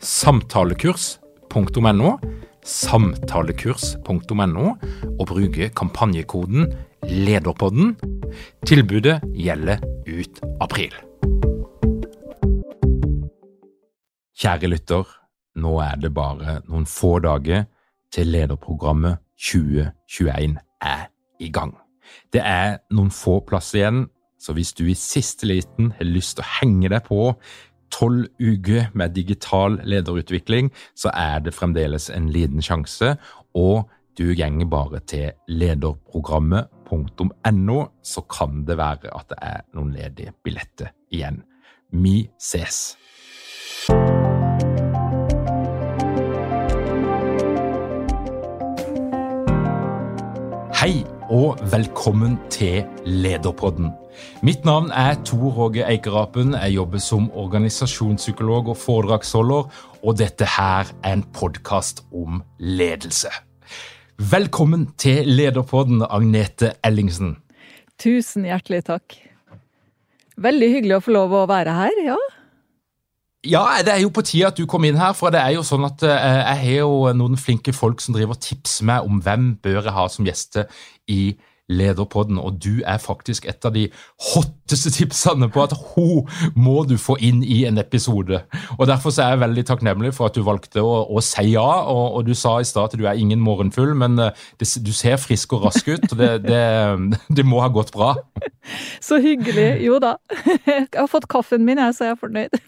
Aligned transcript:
samtalekurs.no, 0.00 2.18
samtalekurs.no, 2.64 4.66
og 5.18 5.26
bruke 5.26 5.68
kampanjekoden 5.76 6.72
LEDERPODDEN. 7.04 7.96
Tilbudet 8.66 9.20
gjelder 9.36 9.78
ut 10.08 10.40
april. 10.60 10.94
Kjære 14.40 14.70
lytter, 14.72 15.04
nå 15.60 15.74
er 15.84 16.00
det 16.00 16.14
bare 16.16 16.60
noen 16.64 16.86
få 16.88 17.18
dager 17.20 17.66
til 18.12 18.32
lederprogrammet 18.32 19.20
2021 19.36 20.56
er 20.80 21.10
i 21.40 21.50
gang. 21.52 21.76
Det 22.32 22.40
er 22.40 22.78
noen 22.96 23.12
få 23.12 23.40
plasser 23.46 23.82
igjen, 23.82 24.06
så 24.40 24.54
hvis 24.56 24.72
du 24.72 24.86
i 24.88 24.96
siste 24.96 25.46
liten 25.46 25.92
har 25.98 26.08
lyst 26.08 26.38
til 26.38 26.46
å 26.46 26.52
henge 26.60 26.88
deg 26.88 27.04
på 27.04 27.34
tolv 27.90 28.26
uker 28.40 28.86
med 28.94 29.08
digital 29.14 29.80
lederutvikling, 29.84 30.72
så 30.96 31.10
er 31.14 31.38
det 31.44 31.54
fremdeles 31.54 32.10
en 32.10 32.30
liten 32.32 32.62
sjanse. 32.62 33.16
Og 33.54 33.90
du 34.18 34.34
gjenger 34.34 34.66
bare 34.70 34.98
til 35.08 35.30
lederprogrammet.no, 35.48 37.84
så 38.02 38.20
kan 38.30 38.64
det 38.68 38.78
være 38.78 39.16
at 39.16 39.28
det 39.30 39.38
er 39.42 39.60
noen 39.74 39.92
ledige 39.96 40.32
billetter 40.44 40.88
igjen. 41.10 41.42
Vi 41.90 42.30
ses! 42.38 42.96
Hei 50.80 51.04
og 51.28 51.58
velkommen 51.72 52.38
til 52.48 52.84
Lederpodden. 53.04 53.90
Mitt 54.42 54.64
navn 54.64 54.90
er 54.90 55.18
Tor 55.24 55.50
Håge 55.56 55.84
Eikerapen. 55.84 56.54
Jeg 56.54 56.74
jobber 56.78 57.02
som 57.04 57.28
organisasjonspsykolog 57.32 58.72
og 58.72 58.78
foredragsholder, 58.80 59.68
og 60.00 60.18
dette 60.18 60.48
her 60.56 60.88
er 61.04 61.12
en 61.12 61.24
podkast 61.36 62.04
om 62.12 62.42
ledelse. 62.58 63.32
Velkommen 64.20 64.90
til 65.00 65.28
Lederpodden, 65.28 66.02
Agnete 66.08 66.74
Ellingsen. 66.84 67.38
Tusen 68.00 68.44
hjertelig 68.48 68.84
takk. 68.88 69.16
Veldig 70.40 70.68
hyggelig 70.72 70.98
å 70.98 71.04
få 71.04 71.16
lov 71.16 71.34
å 71.36 71.46
være 71.48 71.76
her, 71.76 72.04
ja. 72.04 72.20
Ja, 73.48 73.62
det 73.80 73.94
er 73.94 74.02
jo 74.02 74.10
på 74.12 74.24
tide 74.24 74.50
at 74.50 74.58
du 74.60 74.66
kom 74.68 74.84
inn 74.84 74.98
her, 75.00 75.14
for 75.16 75.32
det 75.32 75.40
er 75.40 75.54
jo 75.54 75.62
sånn 75.64 75.86
at 75.88 76.02
eh, 76.04 76.40
jeg 76.40 76.58
har 76.60 76.74
jo 76.82 77.12
noen 77.16 77.40
flinke 77.40 77.72
folk 77.72 78.02
som 78.04 78.12
driver 78.16 78.36
og 78.36 78.42
tipser 78.44 78.84
meg 78.88 79.06
om 79.08 79.22
hvem 79.24 79.54
bør 79.64 79.80
jeg 79.80 79.96
ha 79.96 80.04
som 80.12 80.28
gjester 80.28 80.82
i 81.08 81.22
Lederpodden, 81.70 82.38
og 82.38 82.58
du 82.62 82.80
er 82.86 82.98
faktisk 82.98 83.46
et 83.48 83.64
av 83.66 83.74
de 83.74 83.86
hotteste 84.32 84.90
tipsene 84.98 85.48
på 85.52 85.62
at 85.62 85.74
hun 85.92 86.28
må 86.58 86.82
du 86.88 86.96
få 87.00 87.16
inn 87.22 87.44
i 87.44 87.62
en 87.68 87.78
episode. 87.78 88.42
Og 88.78 88.86
Derfor 88.90 89.14
er 89.14 89.34
jeg 89.34 89.42
veldig 89.44 89.64
takknemlig 89.68 90.12
for 90.16 90.30
at 90.30 90.36
du 90.36 90.42
valgte 90.46 90.82
å, 90.82 91.04
å 91.06 91.22
si 91.24 91.52
ja. 91.54 91.68
Og, 91.90 92.18
og, 92.18 92.26
du 92.26 92.34
sa 92.38 92.56
i 92.60 92.66
stad 92.68 92.90
at 92.90 92.98
du 92.98 93.06
er 93.06 93.18
ingen 93.18 93.42
morgenfugl, 93.42 93.94
men 93.98 94.18
eh, 94.18 94.46
det, 94.60 94.68
du 94.84 94.92
ser 94.96 95.20
frisk 95.22 95.54
og 95.56 95.68
rask 95.68 95.88
ut. 95.88 96.08
og 96.10 96.16
det, 96.18 96.30
det, 96.46 96.64
det, 97.36 97.46
må 97.46 97.62
ha 97.64 97.70
gått 97.72 97.92
bra. 97.94 98.14
Så 99.08 99.20
hyggelig. 99.22 99.70
Jo 99.86 100.00
da. 100.02 100.16
Jeg 100.66 100.88
har 100.96 101.10
fått 101.10 101.28
kaffen 101.30 101.64
min, 101.66 101.78
jeg, 101.80 101.94
så 101.96 102.10
jeg 102.10 102.16
er 102.16 102.20
fornøyd. 102.20 102.58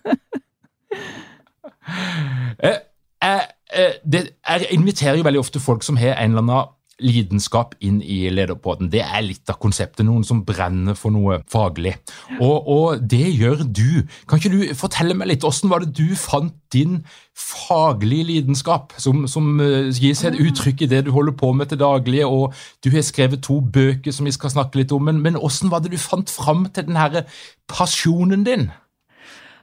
jeg, 2.62 2.78
jeg, 3.22 4.26
jeg, 4.48 4.66
inviterer 4.74 5.18
jo 5.18 5.26
veldig 5.26 5.42
ofte 5.42 5.62
folk 5.62 5.84
som 5.86 5.98
har 6.00 6.16
en 6.16 6.32
eller 6.32 6.44
annen 6.44 6.72
lidenskap 7.00 7.74
inn 7.80 8.00
i 8.04 8.26
lederpodden. 8.32 8.90
Det 8.92 9.02
er 9.04 9.24
litt 9.24 9.50
av 9.50 9.58
konseptet. 9.62 10.04
Noen 10.06 10.24
som 10.26 10.42
brenner 10.46 10.96
for 10.98 11.14
noe 11.14 11.40
faglig. 11.50 11.94
Og, 12.38 12.68
og, 12.68 13.04
det 13.08 13.24
gjør 13.32 13.64
du. 13.64 14.02
Kan 14.28 14.40
ikke 14.40 14.52
du 14.52 14.74
fortelle 14.78 15.16
meg 15.18 15.30
litt, 15.30 15.46
hvordan 15.46 15.72
var 15.72 15.84
det 15.84 15.94
du 15.96 16.16
fant 16.18 16.54
din 16.72 17.00
faglige 17.36 18.28
lidenskap, 18.28 18.94
som, 19.00 19.26
som 19.28 19.58
uh, 19.60 19.88
gir 19.92 20.14
seg 20.16 20.32
et 20.32 20.46
uttrykk 20.46 20.84
i 20.84 20.88
det 20.88 21.02
du 21.06 21.10
holder 21.12 21.34
på 21.36 21.50
med 21.56 21.68
til 21.68 21.80
daglig, 21.80 22.22
og 22.24 22.56
du 22.84 22.88
har 22.94 23.04
skrevet 23.04 23.44
to 23.44 23.58
bøker 23.60 24.14
som 24.14 24.28
vi 24.28 24.32
skal 24.32 24.52
snakke 24.54 24.80
litt 24.80 24.92
om, 24.92 25.04
men, 25.08 25.20
men 25.24 25.36
hvordan 25.40 25.72
var 25.72 25.84
det 25.84 25.92
du 25.92 26.00
fant 26.00 26.32
fram 26.32 26.64
til 26.72 26.88
den 26.88 27.00
her 27.00 27.24
pasjonen 27.68 28.46
din? 28.48 28.70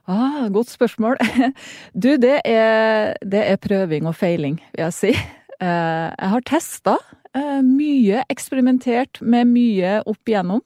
Ah, 0.10 0.50
godt 0.54 0.70
spørsmål. 0.70 1.18
Du, 2.04 2.16
det 2.18 2.42
er, 2.46 3.14
det 3.22 3.44
er 3.46 3.62
prøving 3.62 4.08
og 4.10 4.16
feiling, 4.18 4.62
vil 4.74 4.88
jeg 4.88 4.94
si. 4.94 5.14
Eh, 5.60 6.10
jeg 6.16 6.30
har 6.32 6.46
testa 6.48 6.96
eh, 6.96 7.19
mye, 7.36 8.24
eksperimentert 8.32 9.22
med 9.22 9.50
mye 9.52 10.00
opp 10.10 10.30
igjennom. 10.30 10.64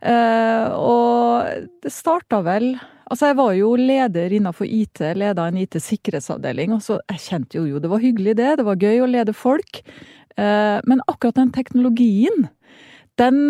Eh, 0.00 0.66
og 0.78 1.66
det 1.82 1.90
starta 1.90 2.42
vel 2.46 2.76
Altså, 3.08 3.30
jeg 3.30 3.38
var 3.38 3.54
jo 3.56 3.70
leder 3.80 4.32
innenfor 4.36 4.66
IT, 4.68 5.00
leda 5.16 5.46
en 5.48 5.56
IT-sikkerhetsavdeling, 5.62 6.74
og 6.76 6.82
så 6.84 6.98
jeg 7.08 7.22
kjente 7.22 7.56
jo 7.56 7.62
jo 7.64 7.80
det 7.80 7.88
var 7.88 8.02
hyggelig, 8.02 8.34
det. 8.36 8.50
Det 8.60 8.66
var 8.66 8.84
gøy 8.84 9.00
å 9.00 9.06
lede 9.08 9.32
folk. 9.32 9.80
Men 10.36 11.00
akkurat 11.08 11.38
den 11.40 11.48
teknologien 11.56 12.50
den 13.16 13.48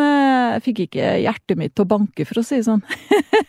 fikk 0.63 0.85
ikke 0.85 1.11
hjertet 1.25 1.59
mitt 1.59 1.75
til 1.75 1.89
å 1.89 1.91
banke, 1.91 2.23
for 2.23 2.39
å 2.39 2.47
si 2.47 2.61
det 2.61 2.69
sånn. 2.69 2.87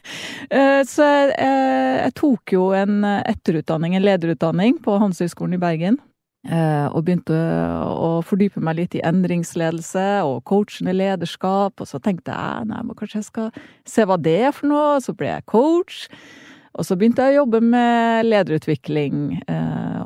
så 0.95 1.11
jeg, 1.13 1.29
jeg, 1.37 2.15
tok 2.17 2.57
jo 2.57 2.71
en 2.73 3.05
etterutdanning, 3.05 3.93
en 3.93 4.07
lederutdanning, 4.09 4.81
på 4.81 4.97
Handelshøyskolen 4.97 5.59
i 5.59 5.61
Bergen. 5.61 6.01
Og 6.47 7.01
begynte 7.03 7.35
å 7.35 8.21
fordype 8.23 8.61
meg 8.63 8.77
litt 8.77 8.93
i 8.95 9.01
endringsledelse 9.03 10.05
og 10.23 10.45
coachende 10.47 10.93
lederskap. 10.95 11.75
Og 11.83 11.89
så 11.89 11.99
tenkte 11.99 12.31
jeg 12.31 12.69
nei, 12.69 12.79
men 12.85 12.95
kanskje 12.95 13.19
jeg 13.19 13.27
skal 13.27 13.49
se 13.83 14.05
hva 14.07 14.15
det 14.15 14.37
er 14.47 14.53
for 14.55 14.71
noe. 14.71 15.01
Så 15.03 15.11
ble 15.19 15.27
jeg 15.33 15.47
coach. 15.51 16.05
Og 16.79 16.87
så 16.87 16.95
begynte 16.95 17.25
jeg 17.27 17.35
å 17.35 17.41
jobbe 17.41 17.59
med 17.65 18.29
lederutvikling 18.29 19.41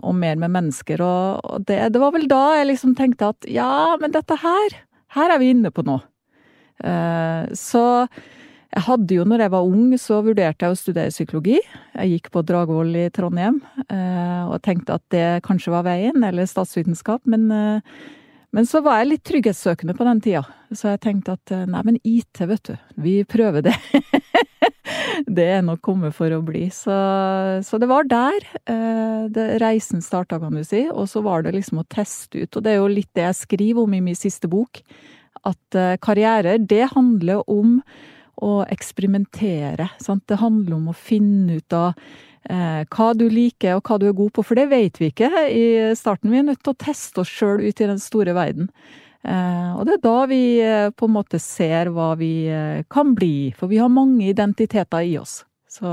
og 0.01 0.17
mer 0.17 0.41
med 0.41 0.55
mennesker. 0.55 1.05
Og, 1.05 1.67
det, 1.69 1.77
det 1.93 2.01
var 2.01 2.15
vel 2.17 2.25
da 2.31 2.41
jeg 2.57 2.71
liksom 2.71 2.97
tenkte 2.97 3.29
at 3.35 3.45
ja, 3.53 3.93
men 4.01 4.17
dette 4.17 4.41
her 4.41 4.81
her 5.13 5.33
er 5.33 5.41
vi 5.41 5.51
inne 5.53 5.71
på 5.73 5.85
noe. 5.85 6.01
Eh, 6.83 7.53
så 7.57 7.83
jeg 8.73 8.85
hadde 8.87 9.17
jo, 9.19 9.25
når 9.29 9.45
jeg 9.45 9.53
var 9.53 9.69
ung, 9.69 9.93
så 10.01 10.17
vurderte 10.25 10.65
jeg 10.65 10.73
å 10.73 10.79
studere 10.79 11.13
psykologi. 11.13 11.59
Jeg 11.93 12.15
gikk 12.15 12.31
på 12.33 12.41
Dragvoll 12.47 12.95
i 12.97 13.05
Trondheim 13.13 13.61
eh, 13.85 14.41
og 14.49 14.57
tenkte 14.65 14.97
at 14.97 15.05
det 15.13 15.27
kanskje 15.45 15.75
var 15.75 15.85
veien, 15.85 16.25
eller 16.25 16.49
statsvitenskap. 16.49 17.21
Men, 17.29 17.45
eh, 17.53 18.01
men 18.53 18.69
så 18.69 18.81
var 18.85 19.01
jeg 19.01 19.11
litt 19.11 19.23
trygghetssøkende 19.29 19.95
på 19.97 20.07
den 20.09 20.23
tida, 20.25 20.43
så 20.73 20.93
jeg 20.93 21.03
tenkte 21.05 21.37
at 21.37 21.53
nei, 21.69 21.85
men 21.85 22.01
IT, 22.01 22.41
vet 22.49 22.65
du. 22.69 22.75
Vi 23.05 23.15
prøver 23.29 23.65
det. 23.69 23.77
det 25.39 25.47
er 25.55 25.65
nok 25.65 25.81
kommet 25.85 26.17
for 26.17 26.33
å 26.33 26.43
bli. 26.45 26.67
Så, 26.73 26.93
så 27.65 27.81
det 27.81 27.89
var 27.89 28.09
der 28.09 28.45
det, 29.33 29.47
reisen 29.61 30.05
starta, 30.05 30.37
kan 30.41 30.53
du 30.53 30.61
si. 30.65 30.85
Og 30.89 31.09
så 31.09 31.21
var 31.25 31.45
det 31.45 31.55
liksom 31.57 31.81
å 31.81 31.89
teste 31.89 32.45
ut. 32.45 32.53
Og 32.53 32.65
det 32.65 32.73
er 32.75 32.81
jo 32.81 32.93
litt 32.93 33.09
det 33.17 33.25
jeg 33.29 33.41
skriver 33.41 33.85
om 33.85 33.97
i 33.97 34.05
min 34.05 34.17
siste 34.17 34.49
bok 34.49 34.81
at 35.47 35.77
eh, 35.77 35.95
karrierer, 36.01 36.61
det 36.61 36.91
handler 36.93 37.43
om 37.51 37.79
å 38.41 38.63
eksperimentere. 38.71 39.89
Sant? 40.01 40.25
Det 40.29 40.41
handler 40.41 40.77
om 40.77 40.91
å 40.91 40.97
finne 40.97 41.59
ut 41.59 41.75
av 41.77 41.93
eh, 42.49 42.81
hva 42.89 43.11
du 43.17 43.27
liker 43.29 43.77
og 43.77 43.87
hva 43.87 43.99
du 44.01 44.07
er 44.09 44.17
god 44.17 44.33
på, 44.35 44.45
for 44.47 44.59
det 44.59 44.69
vet 44.73 44.99
vi 45.01 45.11
ikke 45.11 45.29
i 45.51 45.65
starten. 45.99 46.31
Vi 46.33 46.41
er 46.41 46.49
nødt 46.49 46.63
til 46.63 46.73
å 46.73 46.81
teste 46.85 47.23
oss 47.23 47.31
sjøl 47.31 47.63
ut 47.63 47.81
i 47.81 47.89
den 47.89 48.01
store 48.01 48.35
verden. 48.37 48.71
Eh, 49.23 49.71
og 49.77 49.85
det 49.87 49.97
er 49.97 50.03
da 50.03 50.17
vi 50.27 50.43
eh, 50.59 50.89
på 50.91 51.07
en 51.07 51.15
måte 51.15 51.39
ser 51.39 51.93
hva 51.95 52.11
vi 52.19 52.33
eh, 52.51 52.83
kan 52.91 53.13
bli, 53.15 53.53
for 53.55 53.71
vi 53.71 53.79
har 53.79 53.91
mange 53.91 54.27
identiteter 54.27 55.05
i 55.07 55.15
oss. 55.21 55.41
Så 55.71 55.87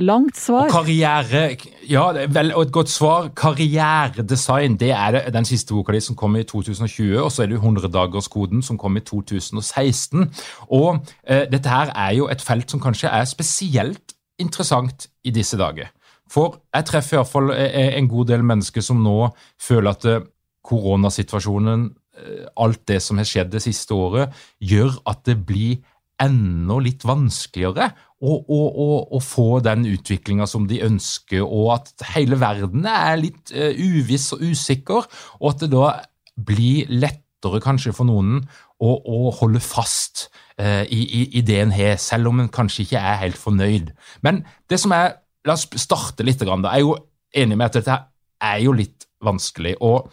Langt 0.00 0.38
svar. 0.40 0.70
Og 0.70 0.70
karriere 0.70 1.56
Ja, 1.90 2.06
vel, 2.32 2.54
og 2.54 2.62
et 2.62 2.72
godt 2.72 2.88
svar. 2.88 3.28
Karrieredesign 3.36 4.78
det 4.80 4.90
er 4.90 5.10
det, 5.10 5.34
den 5.34 5.44
siste 5.44 5.74
boka 5.74 5.92
di 5.92 6.00
som 6.00 6.16
kom 6.16 6.36
i 6.36 6.42
2020, 6.42 7.18
og 7.20 7.32
så 7.32 7.42
er 7.42 7.46
det 7.46 7.58
100-dagerskoden 7.58 8.62
som 8.62 8.78
kom 8.78 8.96
i 8.96 9.00
2016. 9.00 10.30
Og 10.70 11.04
eh, 11.26 11.44
dette 11.52 11.68
her 11.68 11.92
er 11.94 12.14
jo 12.16 12.28
et 12.28 12.40
felt 12.42 12.70
som 12.70 12.80
kanskje 12.80 13.08
er 13.08 13.24
spesielt 13.24 14.14
interessant 14.38 15.08
i 15.24 15.30
disse 15.30 15.58
dager. 15.60 15.90
For 16.30 16.60
jeg 16.74 16.86
treffer 16.86 17.18
iallfall 17.18 17.52
eh, 17.52 17.96
en 17.98 18.08
god 18.08 18.30
del 18.30 18.44
mennesker 18.46 18.84
som 18.84 19.02
nå 19.02 19.32
føler 19.60 19.90
at 19.90 20.06
eh, 20.08 20.26
koronasituasjonen, 20.64 21.88
eh, 22.16 22.44
alt 22.56 22.86
det 22.88 23.00
som 23.02 23.18
har 23.18 23.28
skjedd 23.28 23.50
det 23.52 23.64
siste 23.66 23.94
året, 23.94 24.32
gjør 24.60 25.00
at 25.10 25.24
det 25.26 25.40
blir 25.46 25.80
enda 26.20 26.78
litt 26.82 27.04
vanskeligere 27.08 27.90
å, 28.20 28.34
å, 28.36 28.60
å, 28.68 28.88
å 29.16 29.20
få 29.24 29.60
den 29.64 29.86
utviklinga 29.88 30.46
som 30.50 30.66
de 30.68 30.82
ønsker, 30.84 31.44
og 31.44 31.72
at 31.78 32.04
hele 32.12 32.38
verden 32.40 32.84
er 32.88 33.16
litt 33.20 33.54
uh, 33.56 33.72
uviss 33.72 34.30
og 34.36 34.44
usikker, 34.50 35.08
og 35.40 35.46
at 35.54 35.64
det 35.64 35.70
da 35.72 35.94
blir 36.40 36.90
lettere 36.92 37.62
kanskje 37.64 37.94
for 37.96 38.08
noen 38.08 38.42
å, 38.80 38.92
å 38.92 39.32
holde 39.40 39.62
fast 39.64 40.28
uh, 40.60 40.84
i, 40.84 41.00
i, 41.00 41.24
i, 41.40 41.44
det 41.44 41.58
en 41.62 41.74
har, 41.74 41.96
selv 42.00 42.32
om 42.32 42.44
en 42.44 42.52
kanskje 42.52 42.84
ikke 42.84 43.00
er 43.00 43.20
helt 43.24 43.40
fornøyd. 43.40 43.94
Men 44.24 44.44
det 44.68 44.80
som 44.82 44.96
er 44.96 45.18
La 45.48 45.56
oss 45.56 45.64
starte 45.80 46.24
litt. 46.26 46.42
Da. 46.44 46.52
Jeg 46.52 46.82
er 46.82 46.82
jo 46.84 46.96
enig 47.40 47.56
med 47.56 47.70
at 47.70 47.78
dette 47.78 47.96
er 48.44 48.58
jo 48.64 48.74
litt 48.76 49.06
vanskelig, 49.24 49.76
og 49.80 50.10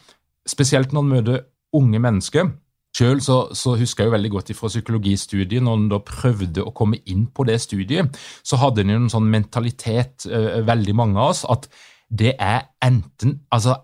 spesielt 0.47 0.93
når 0.95 1.03
en 1.03 1.11
møter 1.11 1.41
unge 1.75 1.99
mennesker 1.99 2.47
selv 2.95 3.21
så, 3.21 3.37
så, 3.53 3.75
husker 3.77 4.03
jeg 4.03 4.09
jo 4.09 4.15
veldig 4.15 4.31
godt 4.31 4.53
fra 4.57 4.71
psykologistudiet, 4.71 5.63
når 5.63 5.77
en 5.77 5.89
da 5.91 5.99
prøvde 6.01 6.63
å 6.65 6.73
komme 6.75 7.01
inn 7.05 7.27
på 7.29 7.45
det 7.49 7.59
studiet, 7.61 8.17
så 8.43 8.59
hadde 8.61 8.85
en 8.85 8.93
jo 8.93 8.99
en 9.03 9.13
sånn 9.13 9.29
mentalitet, 9.29 10.25
veldig 10.65 10.95
mange 10.97 11.19
av 11.19 11.35
oss, 11.35 11.43
at 11.49 11.69
det 12.07 12.37
er 12.39 12.69
enten 12.81 13.41
Altså, 13.51 13.75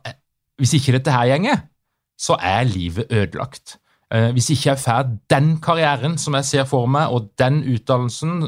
hvis 0.58 0.78
ikke 0.78 0.96
dette 0.96 1.14
her 1.14 1.28
gjenger, 1.34 1.64
så 2.20 2.38
er 2.40 2.64
livet 2.70 3.12
ødelagt. 3.12 3.78
Hvis 4.34 4.52
ikke 4.54 4.70
jeg 4.70 4.80
får 4.80 5.08
den 5.34 5.56
karrieren 5.62 6.18
som 6.22 6.38
jeg 6.38 6.46
ser 6.46 6.68
for 6.70 6.88
meg, 6.88 7.10
og 7.12 7.32
den 7.42 7.64
utdannelsen 7.66 8.44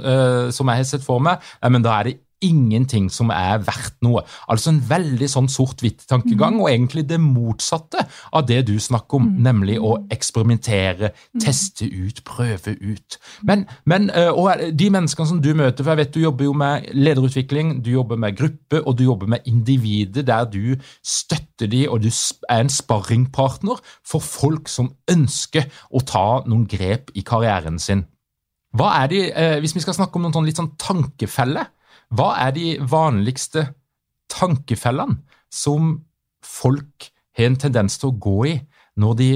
som 0.53 0.69
jeg 0.69 0.81
har 0.81 0.87
sett 0.87 1.03
for 1.03 1.23
meg, 1.23 1.43
men 1.65 1.83
da 1.83 1.97
er 1.99 2.09
det 2.09 2.19
ingenting 2.43 3.07
som 3.13 3.31
er 3.33 3.61
verdt 3.65 3.97
noe. 4.05 4.23
Altså 4.51 4.71
en 4.73 4.81
veldig 4.89 5.27
sånn 5.31 5.47
sort-hvitt-tankegang, 5.51 6.57
mm. 6.57 6.61
og 6.63 6.69
egentlig 6.71 7.05
det 7.09 7.19
motsatte 7.21 8.05
av 8.35 8.45
det 8.49 8.61
du 8.69 8.75
snakker 8.81 9.19
om, 9.19 9.29
mm. 9.29 9.37
nemlig 9.45 9.77
å 9.79 9.95
eksperimentere, 10.13 11.11
mm. 11.15 11.43
teste 11.43 11.87
ut, 11.87 12.21
prøve 12.27 12.75
ut. 12.81 13.19
Men, 13.47 13.65
men, 13.89 14.09
eh, 14.13 14.31
og 14.31 14.65
de 14.75 14.89
menneskene 14.93 15.31
som 15.31 15.41
du 15.43 15.51
møter, 15.57 15.83
for 15.83 15.93
jeg 15.93 16.03
vet 16.03 16.15
du 16.15 16.21
jobber 16.23 16.49
jo 16.49 16.55
med 16.57 16.89
lederutvikling, 16.95 17.77
du 17.85 17.91
jobber 17.95 18.19
med 18.21 18.37
gruppe, 18.39 18.81
og 18.83 18.97
du 18.99 19.05
jobber 19.07 19.31
med 19.35 19.45
individet, 19.49 20.27
der 20.27 20.49
du 20.49 20.75
støtter 21.05 21.69
de, 21.71 21.85
og 21.89 22.03
du 22.03 22.09
er 22.11 22.65
en 22.65 22.73
sparringpartner 22.73 23.79
for 24.05 24.23
folk 24.23 24.69
som 24.71 24.91
ønsker 25.11 25.69
å 25.91 26.03
ta 26.05 26.27
noen 26.45 26.67
grep 26.69 27.13
i 27.15 27.23
karrieren 27.25 27.79
sin. 27.81 28.05
Hva 28.75 28.91
er 29.03 29.07
de, 29.07 29.19
eh, 29.31 29.59
Hvis 29.59 29.75
vi 29.75 29.81
skal 29.81 29.95
snakke 29.95 30.17
om 30.17 30.25
noen 30.25 30.35
sånn 30.35 30.45
litt 30.45 30.59
sånn 30.59 30.75
tankefeller, 30.77 31.69
hva 32.13 32.33
er 32.45 32.53
de 32.55 32.75
vanligste 32.81 33.69
tankefellene 34.31 35.21
som 35.53 35.99
folk 36.45 37.09
har 37.35 37.49
en 37.49 37.57
tendens 37.59 37.97
til 37.99 38.11
å 38.11 38.19
gå 38.21 38.37
i 38.51 38.55
når 39.01 39.17
de 39.19 39.29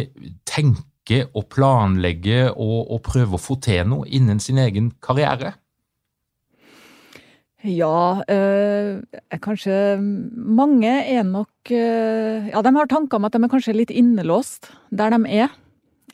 tenker 0.48 1.30
og 1.34 1.50
planlegger 1.52 2.54
og, 2.54 2.92
og 2.94 3.02
prøver 3.08 3.36
å 3.36 3.42
få 3.42 3.58
til 3.64 3.88
noe 3.90 4.08
innen 4.08 4.40
sin 4.44 4.62
egen 4.62 4.94
karriere? 5.04 5.56
Ja, 7.60 8.24
øh, 8.24 9.02
kanskje 9.44 10.00
Mange 10.00 10.94
er 11.04 11.26
nok 11.28 11.72
øh, 11.72 12.48
Ja, 12.48 12.62
de 12.64 12.72
har 12.76 12.88
tanker 12.88 13.18
om 13.18 13.26
at 13.28 13.34
de 13.36 13.44
er 13.44 13.52
kanskje 13.52 13.76
litt 13.76 13.92
innelåst 13.92 14.72
der 14.96 15.12
de 15.12 15.20
er. 15.28 15.52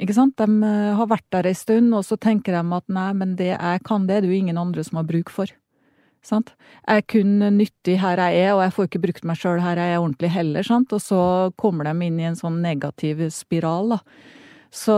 Ikke 0.01 0.15
sant? 0.17 0.33
De 0.41 0.47
øh, 0.49 0.95
har 0.97 1.07
vært 1.07 1.27
der 1.31 1.45
ei 1.45 1.53
stund, 1.53 1.93
og 1.93 2.01
så 2.03 2.17
tenker 2.17 2.55
de 2.55 2.63
at 2.75 2.89
nei, 2.89 3.11
men 3.13 3.35
det 3.37 3.53
jeg 3.53 3.83
kan, 3.85 4.07
det 4.07 4.17
er 4.17 4.25
det 4.25 4.33
jo 4.33 4.39
ingen 4.41 4.57
andre 4.57 4.83
som 4.83 4.97
har 4.97 5.05
bruk 5.07 5.29
for. 5.29 5.53
Sant? 6.25 6.55
Jeg 6.87 7.03
er 7.03 7.09
kun 7.11 7.35
nyttig 7.57 7.99
her 8.01 8.17
jeg 8.17 8.47
er, 8.47 8.53
og 8.55 8.63
jeg 8.65 8.73
får 8.75 8.87
ikke 8.89 9.03
brukt 9.03 9.27
meg 9.29 9.37
sjøl 9.37 9.61
her 9.61 9.77
jeg 9.77 9.93
er 9.93 9.99
ordentlig 10.01 10.31
heller. 10.33 10.65
Sant? 10.65 10.95
Og 10.95 11.03
så 11.03 11.19
kommer 11.61 11.85
de 11.85 11.93
inn 12.07 12.17
i 12.21 12.25
en 12.29 12.39
sånn 12.39 12.63
negativ 12.65 13.21
spiral, 13.33 13.95
da. 13.97 14.01
Så, 14.75 14.95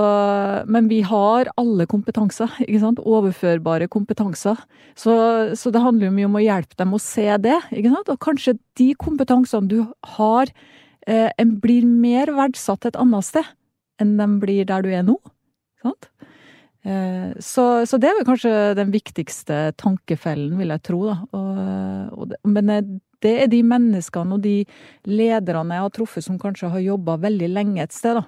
men 0.65 0.87
vi 0.89 1.03
har 1.05 1.51
alle 1.59 1.85
kompetanser, 1.85 2.49
ikke 2.63 2.79
sant? 2.81 3.01
overførbare 3.03 3.85
kompetanser. 3.93 4.57
Så, 4.97 5.13
så, 5.53 5.69
det 5.73 5.83
handler 5.83 6.07
jo 6.07 6.15
mye 6.15 6.29
om 6.31 6.39
å 6.39 6.41
hjelpe 6.41 6.79
dem 6.79 6.95
å 6.97 7.01
se 7.03 7.27
det. 7.43 7.59
ikke 7.69 7.91
sant? 7.93 8.09
Og 8.09 8.17
kanskje 8.23 8.55
de 8.79 8.87
kompetansene 8.97 9.69
du 9.69 9.83
har, 10.15 10.49
eh, 11.05 11.45
blir 11.61 11.85
mer 11.85 12.33
verdsatt 12.39 12.89
et 12.89 12.97
annet 12.97 13.27
sted 13.27 13.53
enn 14.01 14.17
de 14.17 14.27
blir 14.41 14.65
der 14.69 14.81
du 14.81 14.89
er 14.89 15.05
nå. 15.05 15.19
Sant? 15.83 16.09
Eh, 16.87 17.31
så, 17.39 17.85
så, 17.85 17.99
det 17.99 18.07
er 18.09 18.15
vel 18.19 18.27
kanskje 18.27 18.53
den 18.77 18.93
viktigste 18.93 19.59
tankefellen, 19.79 20.55
vil 20.59 20.71
jeg 20.71 20.83
tro. 20.87 21.01
Og, 21.11 21.59
og 22.15 22.29
det, 22.31 22.39
men 22.47 22.71
eh, 22.71 22.93
det 23.23 23.33
er 23.43 23.51
de 23.51 23.63
menneskene 23.65 24.37
og 24.37 24.45
de 24.45 24.61
lederne 25.09 25.75
jeg 25.75 25.87
har 25.87 25.93
truffet 25.95 26.25
som 26.25 26.39
kanskje 26.39 26.71
har 26.71 26.85
jobba 26.85 27.17
veldig 27.25 27.49
lenge 27.51 27.83
et 27.83 27.95
sted. 27.95 28.21
da. 28.21 28.27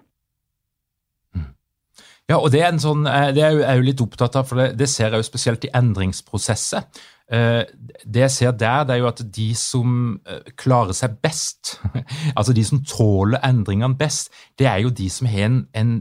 Ja, 2.30 2.38
og 2.38 2.52
det 2.54 2.62
er, 2.62 2.76
sånn, 2.82 3.08
eh, 3.10 3.30
det 3.38 3.46
er 3.46 3.56
jeg 3.62 3.80
jo 3.80 3.88
litt 3.88 4.04
opptatt 4.04 4.36
av, 4.42 4.50
for 4.50 4.60
det, 4.62 4.74
det 4.82 4.90
ser 4.92 5.14
jeg 5.14 5.24
jo 5.24 5.30
spesielt 5.30 5.66
i 5.66 5.74
endringsprosesset. 5.80 7.06
Det 7.30 8.22
jeg 8.24 8.34
ser 8.34 8.56
der, 8.58 8.88
det 8.90 8.96
er 8.96 9.04
jo 9.04 9.08
at 9.12 9.20
de 9.36 9.52
som 9.54 10.16
klarer 10.58 10.96
seg 10.98 11.20
best, 11.22 11.76
altså 12.38 12.56
de 12.58 12.64
som 12.66 12.82
tåler 12.82 13.38
endringene 13.46 13.94
best, 14.00 14.34
det 14.58 14.66
er 14.66 14.80
jo 14.82 14.90
de 14.90 15.06
som 15.14 15.30
har 15.30 15.46
en, 15.46 15.60
en 15.78 15.92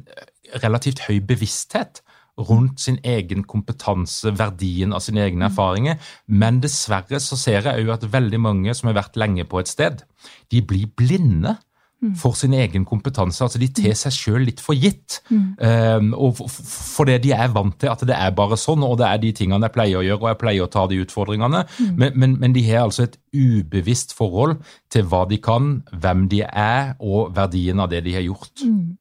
relativt 0.64 1.02
høy 1.04 1.18
bevissthet 1.28 2.00
rundt 2.38 2.80
sin 2.80 2.98
egen 3.04 3.44
kompetanse, 3.48 4.32
verdien 4.38 4.94
av 4.94 5.02
sine 5.04 5.24
egne 5.26 5.44
mm. 5.44 5.48
erfaringer. 5.50 6.10
Men 6.26 6.60
dessverre 6.64 7.20
så 7.22 7.38
ser 7.38 7.66
jeg 7.66 7.86
òg 7.86 7.94
at 7.96 8.10
veldig 8.12 8.42
mange 8.42 8.74
som 8.76 8.90
har 8.90 9.00
vært 9.02 9.18
lenge 9.20 9.46
på 9.48 9.62
et 9.62 9.70
sted, 9.70 10.04
de 10.52 10.62
blir 10.64 10.90
blinde 10.98 11.56
mm. 12.02 12.14
for 12.18 12.36
sin 12.38 12.54
egen 12.54 12.84
kompetanse. 12.88 13.42
altså 13.44 13.58
De 13.58 13.68
tar 13.74 13.96
seg 13.98 14.14
sjøl 14.14 14.46
litt 14.48 14.62
for 14.62 14.78
gitt. 14.78 15.20
Mm. 15.30 15.48
Um, 15.58 16.12
og 16.14 16.42
Fordi 16.50 17.18
de 17.22 17.32
er 17.36 17.50
vant 17.54 17.76
til 17.80 17.90
at 17.92 18.04
det 18.06 18.16
er 18.16 18.34
bare 18.36 18.58
sånn, 18.60 18.84
og 18.86 18.98
det 19.00 19.08
er 19.08 19.22
de 19.22 19.32
tingene 19.42 19.68
jeg 19.68 19.76
pleier 19.76 20.00
å 20.00 20.06
gjøre, 20.06 20.22
og 20.22 20.30
jeg 20.32 20.42
pleier 20.44 20.66
å 20.66 20.72
ta 20.72 20.86
de 20.90 21.02
utfordringene. 21.04 21.64
Mm. 21.78 21.90
Men, 21.96 22.14
men, 22.14 22.38
men, 22.44 22.56
de 22.56 22.64
har 22.68 22.86
altså 22.86 23.08
et 23.08 23.18
ubevisst 23.34 24.14
forhold 24.16 24.58
til 24.92 25.08
hva 25.10 25.24
de 25.28 25.40
kan, 25.42 25.78
hvem 25.92 26.28
de 26.32 26.44
er, 26.48 26.94
og 27.00 27.34
verdien 27.36 27.80
av 27.82 27.90
det 27.92 28.04
de 28.06 28.16
har 28.18 28.26
gjort. 28.26 28.54
Mm. 28.64 28.97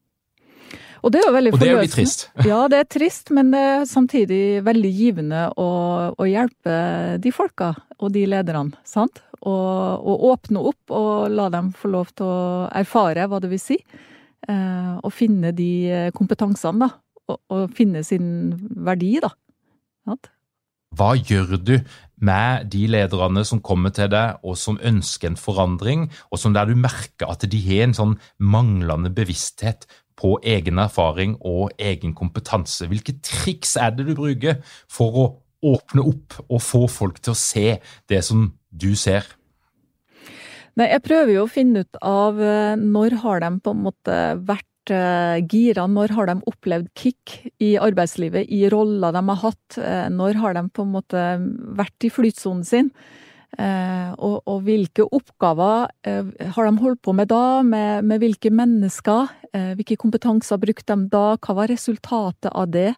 Og 1.04 1.14
det 1.14 1.22
er 1.22 1.28
jo 1.28 1.36
veldig 1.36 1.54
forløsende. 1.54 1.62
Og 1.62 1.64
det 1.64 1.70
er 1.70 1.76
jo 1.76 1.86
litt 1.86 1.96
trist. 1.96 2.26
Ja, 2.52 2.60
det 2.72 2.82
er 2.82 2.90
trist, 2.98 3.32
men 3.36 3.52
det 3.54 3.64
er 3.64 3.88
samtidig 3.90 4.42
veldig 4.66 4.92
givende 4.98 5.46
å, 5.60 5.70
å 6.18 6.28
hjelpe 6.28 6.76
de 7.24 7.34
folka 7.36 7.74
og 7.98 8.14
de 8.16 8.26
lederne, 8.30 8.78
sant? 8.88 9.22
Og, 9.38 9.58
og, 10.02 10.24
åpne 10.32 10.64
opp 10.72 10.94
og 10.98 11.28
la 11.32 11.50
dem 11.54 11.70
få 11.78 11.92
lov 11.94 12.10
til 12.18 12.26
å 12.26 12.40
erfare 12.76 13.28
hva 13.30 13.42
det 13.44 13.52
vil 13.52 13.62
si. 13.62 13.78
Eh, 14.48 14.96
og 14.98 15.14
finne 15.14 15.54
de 15.56 16.10
kompetansene, 16.18 16.88
da. 16.88 16.90
Og, 17.28 17.40
og 17.54 17.78
finne 17.78 18.02
sin 18.08 18.28
verdi, 18.88 19.18
da. 19.24 19.34
Sant? 20.08 20.32
Hva 20.98 21.14
gjør 21.20 21.58
du 21.60 21.76
med 22.24 22.70
de 22.74 22.86
lederne 22.90 23.44
som 23.46 23.62
kommer 23.62 23.94
til 23.94 24.10
deg 24.10 24.42
og 24.48 24.58
som 24.58 24.80
ønsker 24.80 25.32
en 25.32 25.40
forandring, 25.40 26.08
og 26.32 26.42
som 26.42 26.56
der 26.56 26.70
du 26.70 26.78
merker 26.80 27.30
at 27.30 27.46
de 27.46 27.60
har 27.68 27.86
en 27.86 27.98
sånn 27.98 28.16
manglende 28.40 29.12
bevissthet 29.14 29.86
på 30.18 30.38
egen 30.44 30.82
erfaring 30.82 31.36
og 31.46 31.74
egen 31.78 32.16
kompetanse. 32.18 32.88
Hvilke 32.90 33.18
triks 33.26 33.76
er 33.80 33.94
det 33.96 34.08
du 34.08 34.16
bruker 34.18 34.62
for 34.92 35.20
å 35.22 35.28
åpne 35.66 36.06
opp 36.06 36.38
og 36.48 36.62
få 36.62 36.86
folk 36.92 37.22
til 37.22 37.34
å 37.34 37.40
se 37.40 37.68
det 38.10 38.24
som 38.26 38.52
du 38.70 38.94
ser? 38.98 39.26
Nei, 40.78 40.92
jeg 40.92 41.06
prøver 41.08 41.34
jo 41.34 41.46
å 41.48 41.50
finne 41.50 41.86
ut 41.86 42.02
av 42.06 42.42
eh, 42.42 42.76
når 42.78 43.18
har 43.24 43.42
de 43.42 43.54
på 43.66 43.74
en 43.74 43.86
måte 43.88 44.18
vært 44.46 44.94
eh, 44.94 45.40
gira, 45.50 45.88
når 45.90 46.14
har 46.14 46.30
de 46.30 46.36
opplevd 46.52 46.92
kick 46.98 47.34
i 47.64 47.72
arbeidslivet, 47.82 48.46
i 48.54 48.68
roller 48.70 49.16
de 49.16 49.24
har 49.32 49.42
hatt, 49.42 49.80
eh, 49.82 50.06
når 50.14 50.38
har 50.44 50.58
de 50.60 50.68
på 50.70 50.86
en 50.86 50.94
måte 51.00 51.24
vært 51.80 52.06
i 52.06 52.14
flytsonen 52.14 52.68
sin. 52.68 52.92
Eh, 53.58 54.10
og, 54.22 54.44
og, 54.46 54.60
hvilke 54.68 55.08
oppgaver 55.18 55.88
eh, 56.06 56.28
har 56.54 56.68
de 56.68 56.78
holdt 56.78 57.02
på 57.02 57.14
med 57.18 57.32
da, 57.32 57.64
med, 57.66 58.06
med 58.06 58.22
hvilke 58.22 58.52
mennesker? 58.54 59.32
Eh, 59.50 59.72
hvilke 59.80 59.98
kompetanser 59.98 60.62
brukte 60.62 60.94
de 60.94 61.10
da, 61.10 61.26
hva 61.42 61.58
var 61.64 61.74
resultatet 61.74 62.54
av 62.54 62.70
det? 62.74 62.94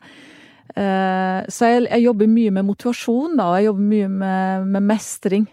så 0.69 1.65
jeg, 1.65 1.79
jeg, 1.89 2.03
jobber 2.05 2.27
mye 2.29 2.51
med 2.53 2.63
motivasjon, 2.67 3.33
da, 3.39 3.47
og 3.49 3.55
jeg 3.57 3.65
jobber 3.65 3.87
mye 3.89 4.09
med, 4.21 4.67
med 4.75 4.85
mestring. 4.85 5.47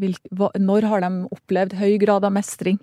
Hvil, 0.00 0.16
hva, 0.32 0.48
når 0.56 0.86
har 0.88 1.04
de 1.04 1.10
opplevd 1.36 1.76
høy 1.76 1.92
grad 2.00 2.24
av 2.26 2.32
mestring? 2.34 2.78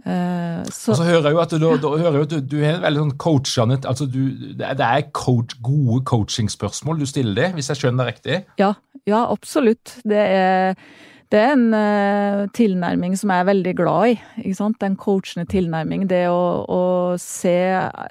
Eh, 0.00 0.64
så, 0.72 0.92
og 0.94 0.96
så 0.96 1.04
hører 1.04 1.26
jeg 1.28 1.36
jo 1.36 1.40
at 1.42 1.52
du, 1.52 1.66
du, 1.76 1.88
hører 2.00 2.22
at 2.22 2.30
du, 2.32 2.38
du 2.40 2.56
er 2.64 2.78
veldig 2.80 3.02
sånn 3.02 3.16
coachende 3.20 3.76
altså 3.84 4.06
du, 4.08 4.22
Det 4.56 4.70
er 4.72 5.02
coach, 5.12 5.58
gode 5.60 6.00
coachingspørsmål 6.08 7.02
du 7.02 7.04
stiller 7.08 7.36
det, 7.36 7.48
hvis 7.58 7.68
jeg 7.68 7.82
skjønner 7.82 8.08
det 8.08 8.14
riktig? 8.14 8.38
Ja, 8.60 8.72
ja 9.08 9.26
absolutt. 9.28 9.98
Det 10.08 10.22
er, 10.22 10.80
det 11.30 11.42
er 11.42 11.52
en 11.52 11.68
uh, 11.74 12.46
tilnærming 12.56 13.18
som 13.20 13.34
jeg 13.34 13.44
er 13.44 13.50
veldig 13.50 13.76
glad 13.76 14.14
i. 14.14 14.16
ikke 14.44 14.56
sant? 14.62 14.80
Den 14.80 14.96
coachende 15.00 15.44
tilnærming. 15.50 16.08
Det 16.10 16.24
å, 16.32 16.40
å 16.64 16.82
se 17.20 17.58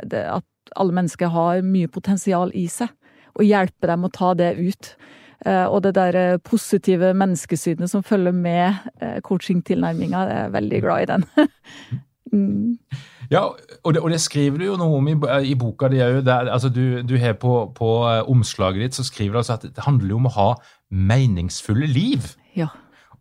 det, 0.05 0.23
at 0.29 0.75
alle 0.77 0.95
mennesker 0.95 1.33
har 1.33 1.65
mye 1.65 1.89
potensial 1.91 2.53
i 2.53 2.67
seg, 2.71 2.93
og 3.33 3.47
hjelpe 3.47 3.89
dem 3.89 4.05
å 4.05 4.13
ta 4.13 4.35
det 4.37 4.53
ut. 4.59 4.93
Uh, 5.45 5.67
og 5.71 5.83
det 5.85 5.93
der 5.95 6.37
positive 6.43 7.13
menneskesynet 7.15 7.89
som 7.89 8.03
følger 8.03 8.35
med 8.35 8.73
uh, 9.03 9.19
coachingtilnærminga, 9.23 10.25
jeg 10.27 10.41
er 10.45 10.49
veldig 10.55 10.81
glad 10.83 11.01
i 11.01 11.09
den. 11.13 11.25
mm. 12.33 12.77
Ja, 13.31 13.45
og 13.83 13.93
det, 13.93 14.01
og 14.01 14.09
det, 14.09 14.19
skriver 14.21 14.57
du 14.57 14.65
jo 14.65 14.75
noe 14.79 14.97
om 14.97 15.07
i, 15.07 15.15
i 15.51 15.55
boka 15.55 15.87
di 15.87 16.01
òg. 16.01 16.27
Altså 16.27 16.71
du, 16.73 17.01
du 17.05 17.15
har 17.21 17.37
på, 17.37 17.71
på, 17.77 17.89
omslaget 18.25 18.81
ditt 18.81 18.97
så 18.97 19.05
skriver 19.05 19.37
du 19.37 19.41
altså 19.43 19.59
at 19.59 19.67
det 19.69 19.85
handler 19.85 20.15
om 20.17 20.25
å 20.25 20.33
ha 20.33 20.49
meningsfulle 20.89 21.87
liv. 21.87 22.31
Ja. 22.57 22.71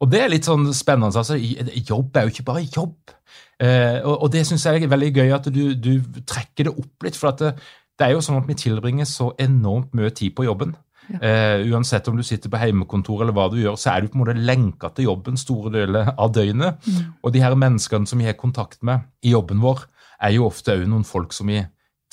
Og 0.00 0.10
det 0.12 0.22
er 0.22 0.32
litt 0.32 0.48
sånn 0.48 0.64
spennende. 0.76 1.12
altså 1.12 1.37
Jobb 1.37 2.16
er 2.16 2.26
jo 2.26 2.32
ikke 2.32 2.46
bare 2.48 2.64
jobb. 2.64 3.14
Eh, 3.58 3.98
og, 4.04 4.14
og, 4.22 4.28
det 4.32 4.44
syns 4.46 4.64
jeg 4.66 4.84
er 4.84 4.90
veldig 4.90 5.10
gøy 5.16 5.32
at 5.34 5.48
du, 5.50 5.62
du, 5.75 5.92
trekker 6.26 6.68
det 6.68 6.75
opp 6.75 7.06
litt. 7.06 7.18
For 7.18 7.34
det, 7.34 7.54
det, 7.98 8.06
er 8.06 8.14
jo 8.14 8.22
sånn 8.25 8.38
at 8.40 8.48
vi 8.48 8.58
tilbringer 8.58 9.08
så 9.08 9.32
enormt 9.42 9.96
mye 9.98 10.12
tid 10.14 10.37
på 10.38 10.46
jobben. 10.46 10.76
Ja. 11.08 11.18
Eh, 11.24 11.66
uansett 11.72 12.08
om 12.10 12.18
du 12.18 12.24
sitter 12.26 12.52
på 12.52 12.60
heimekontor 12.60 13.24
eller 13.24 13.36
hva 13.36 13.48
du 13.52 13.58
gjør, 13.60 13.78
så 13.80 13.94
er 13.94 14.04
du 14.04 14.12
på 14.12 14.18
en 14.18 14.24
måte 14.26 14.36
lenka 14.36 14.90
til 14.94 15.08
jobben 15.08 15.40
store 15.40 15.72
deler 15.74 16.12
av 16.14 16.32
døgnet. 16.36 16.84
Mm. 16.84 17.12
Og 17.22 17.34
de 17.34 17.42
her 17.44 17.56
menneskene 17.58 18.08
som 18.08 18.20
vi 18.20 18.28
har 18.28 18.38
kontakt 18.38 18.82
med 18.86 19.06
i 19.24 19.32
jobben 19.32 19.62
vår, 19.64 19.86
er 20.26 20.34
jo 20.34 20.48
ofte 20.48 20.74
òg 20.74 20.88
noen 20.90 21.06
folk 21.06 21.32
som 21.36 21.50
vi 21.50 21.62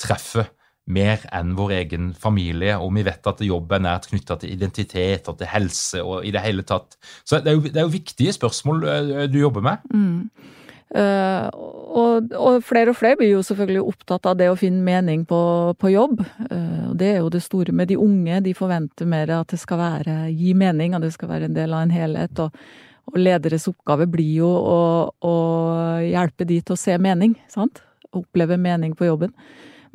treffer 0.00 0.48
mer 0.86 1.24
enn 1.34 1.56
vår 1.58 1.72
egen 1.80 2.10
familie, 2.14 2.76
og 2.78 2.92
vi 2.94 3.02
vet 3.06 3.26
at 3.26 3.42
jobb 3.42 3.72
er 3.74 3.82
nært 3.82 4.06
knytta 4.12 4.36
til 4.38 4.52
identitet 4.54 5.26
og 5.30 5.40
til 5.40 5.50
helse 5.50 6.02
og 6.02 6.26
i 6.26 6.30
det 6.34 6.44
hele 6.44 6.62
tatt. 6.66 6.94
Så 7.26 7.40
det 7.42 7.50
er 7.50 7.58
jo, 7.58 7.64
det 7.66 7.80
er 7.80 7.88
jo 7.88 7.96
viktige 7.96 8.36
spørsmål 8.36 8.86
eh, 8.92 9.24
du 9.30 9.40
jobber 9.40 9.66
med. 9.66 9.90
Mm. 9.90 10.52
Uh, 10.94 11.50
og, 11.52 12.30
og, 12.38 12.60
flere 12.62 12.92
og 12.92 12.96
flere 12.96 13.18
blir 13.18 13.32
jo 13.32 13.42
selvfølgelig 13.44 13.82
opptatt 13.90 14.28
av 14.30 14.36
det 14.38 14.46
å 14.52 14.58
finne 14.58 14.84
mening 14.86 15.24
på, 15.26 15.38
på 15.80 15.90
jobb. 15.90 16.22
Uh, 16.46 16.92
det 16.94 17.08
er 17.10 17.18
jo 17.24 17.32
det 17.34 17.42
store 17.42 17.74
med 17.74 17.90
de 17.90 17.98
unge. 17.98 18.38
De 18.44 18.54
forventer 18.54 19.08
mer 19.10 19.32
at 19.34 19.50
det 19.50 19.58
skal 19.60 19.80
være, 19.82 20.16
gi 20.30 20.54
mening, 20.54 20.94
at 20.94 21.02
det 21.02 21.12
skal 21.16 21.32
være 21.34 21.50
en 21.50 21.58
del 21.58 21.74
av 21.74 21.86
en 21.86 21.94
helhet. 21.94 22.44
Og, 22.44 22.54
og 23.10 23.18
lederes 23.18 23.66
oppgave 23.70 24.06
blir 24.10 24.42
jo 24.44 24.50
å, 24.50 24.80
å, 25.26 25.34
hjelpe 26.06 26.46
de 26.46 26.60
til 26.62 26.76
å 26.76 26.80
se 26.80 26.96
mening, 27.02 27.34
sant? 27.50 27.82
Oppleve 28.16 28.58
mening 28.58 28.94
på 28.96 29.10
jobben. 29.10 29.34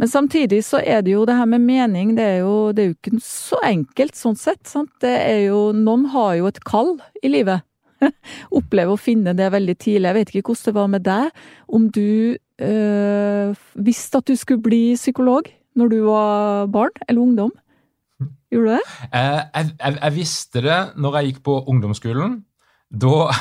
Men 0.01 0.09
samtidig 0.11 0.63
så 0.65 0.79
er 0.83 1.03
det 1.05 1.13
jo 1.13 1.25
det 1.29 1.35
her 1.37 1.47
med 1.47 1.63
mening, 1.63 2.15
det 2.17 2.25
er 2.25 2.39
jo, 2.41 2.71
det 2.75 2.83
er 2.83 2.91
jo 2.91 2.97
ikke 2.97 3.19
så 3.23 3.59
enkelt 3.63 4.17
sånn 4.17 4.39
sett. 4.39 4.63
Sant? 4.67 4.91
Det 5.03 5.11
er 5.13 5.43
jo 5.47 5.69
Noen 5.77 6.07
har 6.11 6.39
jo 6.39 6.47
et 6.49 6.63
kall 6.67 6.97
i 7.21 7.31
livet. 7.31 7.63
Opplever 8.57 8.93
å 8.93 8.99
finne 8.99 9.33
det 9.37 9.51
veldig 9.53 9.77
tidlig. 9.79 10.07
Jeg 10.09 10.17
vet 10.17 10.33
ikke 10.33 10.51
hvordan 10.51 10.67
det 10.67 10.75
var 10.77 10.91
med 10.91 11.05
deg. 11.07 11.41
Om 11.71 11.89
du 11.93 12.37
øh, 12.67 13.65
visste 13.87 14.21
at 14.21 14.29
du 14.29 14.35
skulle 14.39 14.63
bli 14.63 14.83
psykolog 14.99 15.49
når 15.79 15.91
du 15.91 15.99
var 16.05 16.71
barn 16.71 17.03
eller 17.07 17.21
ungdom? 17.21 17.51
Gjorde 18.51 18.67
du 18.67 18.73
det? 18.75 18.85
Eh, 19.15 19.41
jeg, 19.55 19.73
jeg, 19.79 19.97
jeg 20.01 20.15
visste 20.15 20.63
det 20.65 20.79
når 20.99 21.17
jeg 21.17 21.31
gikk 21.31 21.43
på 21.47 21.57
ungdomsskolen. 21.71 22.41
Da, 22.91 23.31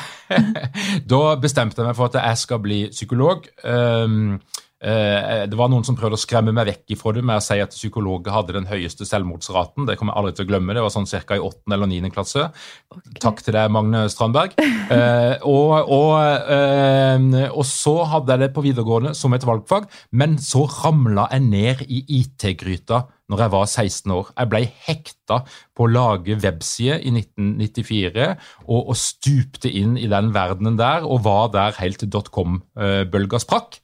da, 1.11 1.21
bestemte 1.41 1.81
jeg 1.81 1.89
meg 1.89 1.97
for 1.97 2.07
at 2.07 2.21
jeg 2.21 2.39
skal 2.39 2.61
bli 2.63 2.81
psykolog. 2.93 3.49
Um, 3.67 4.39
det 4.81 5.57
var 5.57 5.69
noen 5.69 5.85
som 5.85 5.93
prøvde 5.97 6.17
å 6.17 6.21
skremme 6.21 6.53
meg 6.55 6.65
vekk 6.65 6.95
ifra 6.95 7.11
det 7.13 7.21
med 7.25 7.37
å 7.37 7.43
si 7.45 7.59
at 7.61 7.75
psykologer 7.75 8.33
hadde 8.33 8.55
den 8.55 8.65
høyeste 8.65 9.05
selvmordsraten. 9.05 9.85
Det 9.85 9.97
kommer 9.99 10.15
jeg 10.15 10.21
aldri 10.21 10.33
til 10.37 10.47
å 10.47 10.49
glemme. 10.49 10.73
Det 10.73 10.85
var 10.85 10.93
sånn 10.93 11.05
ca. 11.05 11.37
i 11.37 11.43
8. 11.43 11.75
eller 11.75 11.91
9. 11.91 12.09
klasse. 12.15 12.47
Okay. 12.89 13.19
Takk 13.21 13.43
til 13.45 13.55
deg, 13.55 13.69
Magne 13.73 14.07
Strandberg. 14.09 14.57
eh, 14.95 15.37
og, 15.45 15.75
og, 15.85 16.15
eh, 16.55 17.47
og, 17.51 17.63
så 17.67 17.95
hadde 18.09 18.33
jeg 18.33 18.43
det 18.45 18.51
på 18.55 18.65
videregående 18.65 19.13
som 19.17 19.37
et 19.37 19.45
valgfag, 19.47 19.87
men 20.17 20.37
så 20.41 20.65
ramla 20.65 21.27
jeg 21.31 21.47
ned 21.47 21.85
i 21.87 22.03
IT-gryta 22.21 23.05
når 23.31 23.45
jeg 23.45 23.53
var 23.53 23.69
16 23.69 24.13
år. 24.17 24.31
Jeg 24.35 24.51
ble 24.51 24.61
hekta 24.87 25.39
på 25.77 25.85
å 25.85 25.91
lage 25.91 26.37
websider 26.43 26.99
i 26.99 27.13
1994 27.15 28.27
og, 28.67 28.81
og 28.81 28.97
stupte 28.99 29.71
inn 29.71 29.95
i 29.99 30.09
den 30.11 30.33
verdenen 30.35 30.79
der 30.79 31.07
og 31.07 31.23
var 31.27 31.51
der 31.55 31.77
helt 31.79 32.03
dotcom-bølga 32.11 33.39
eh, 33.39 33.45
sprakk. 33.45 33.79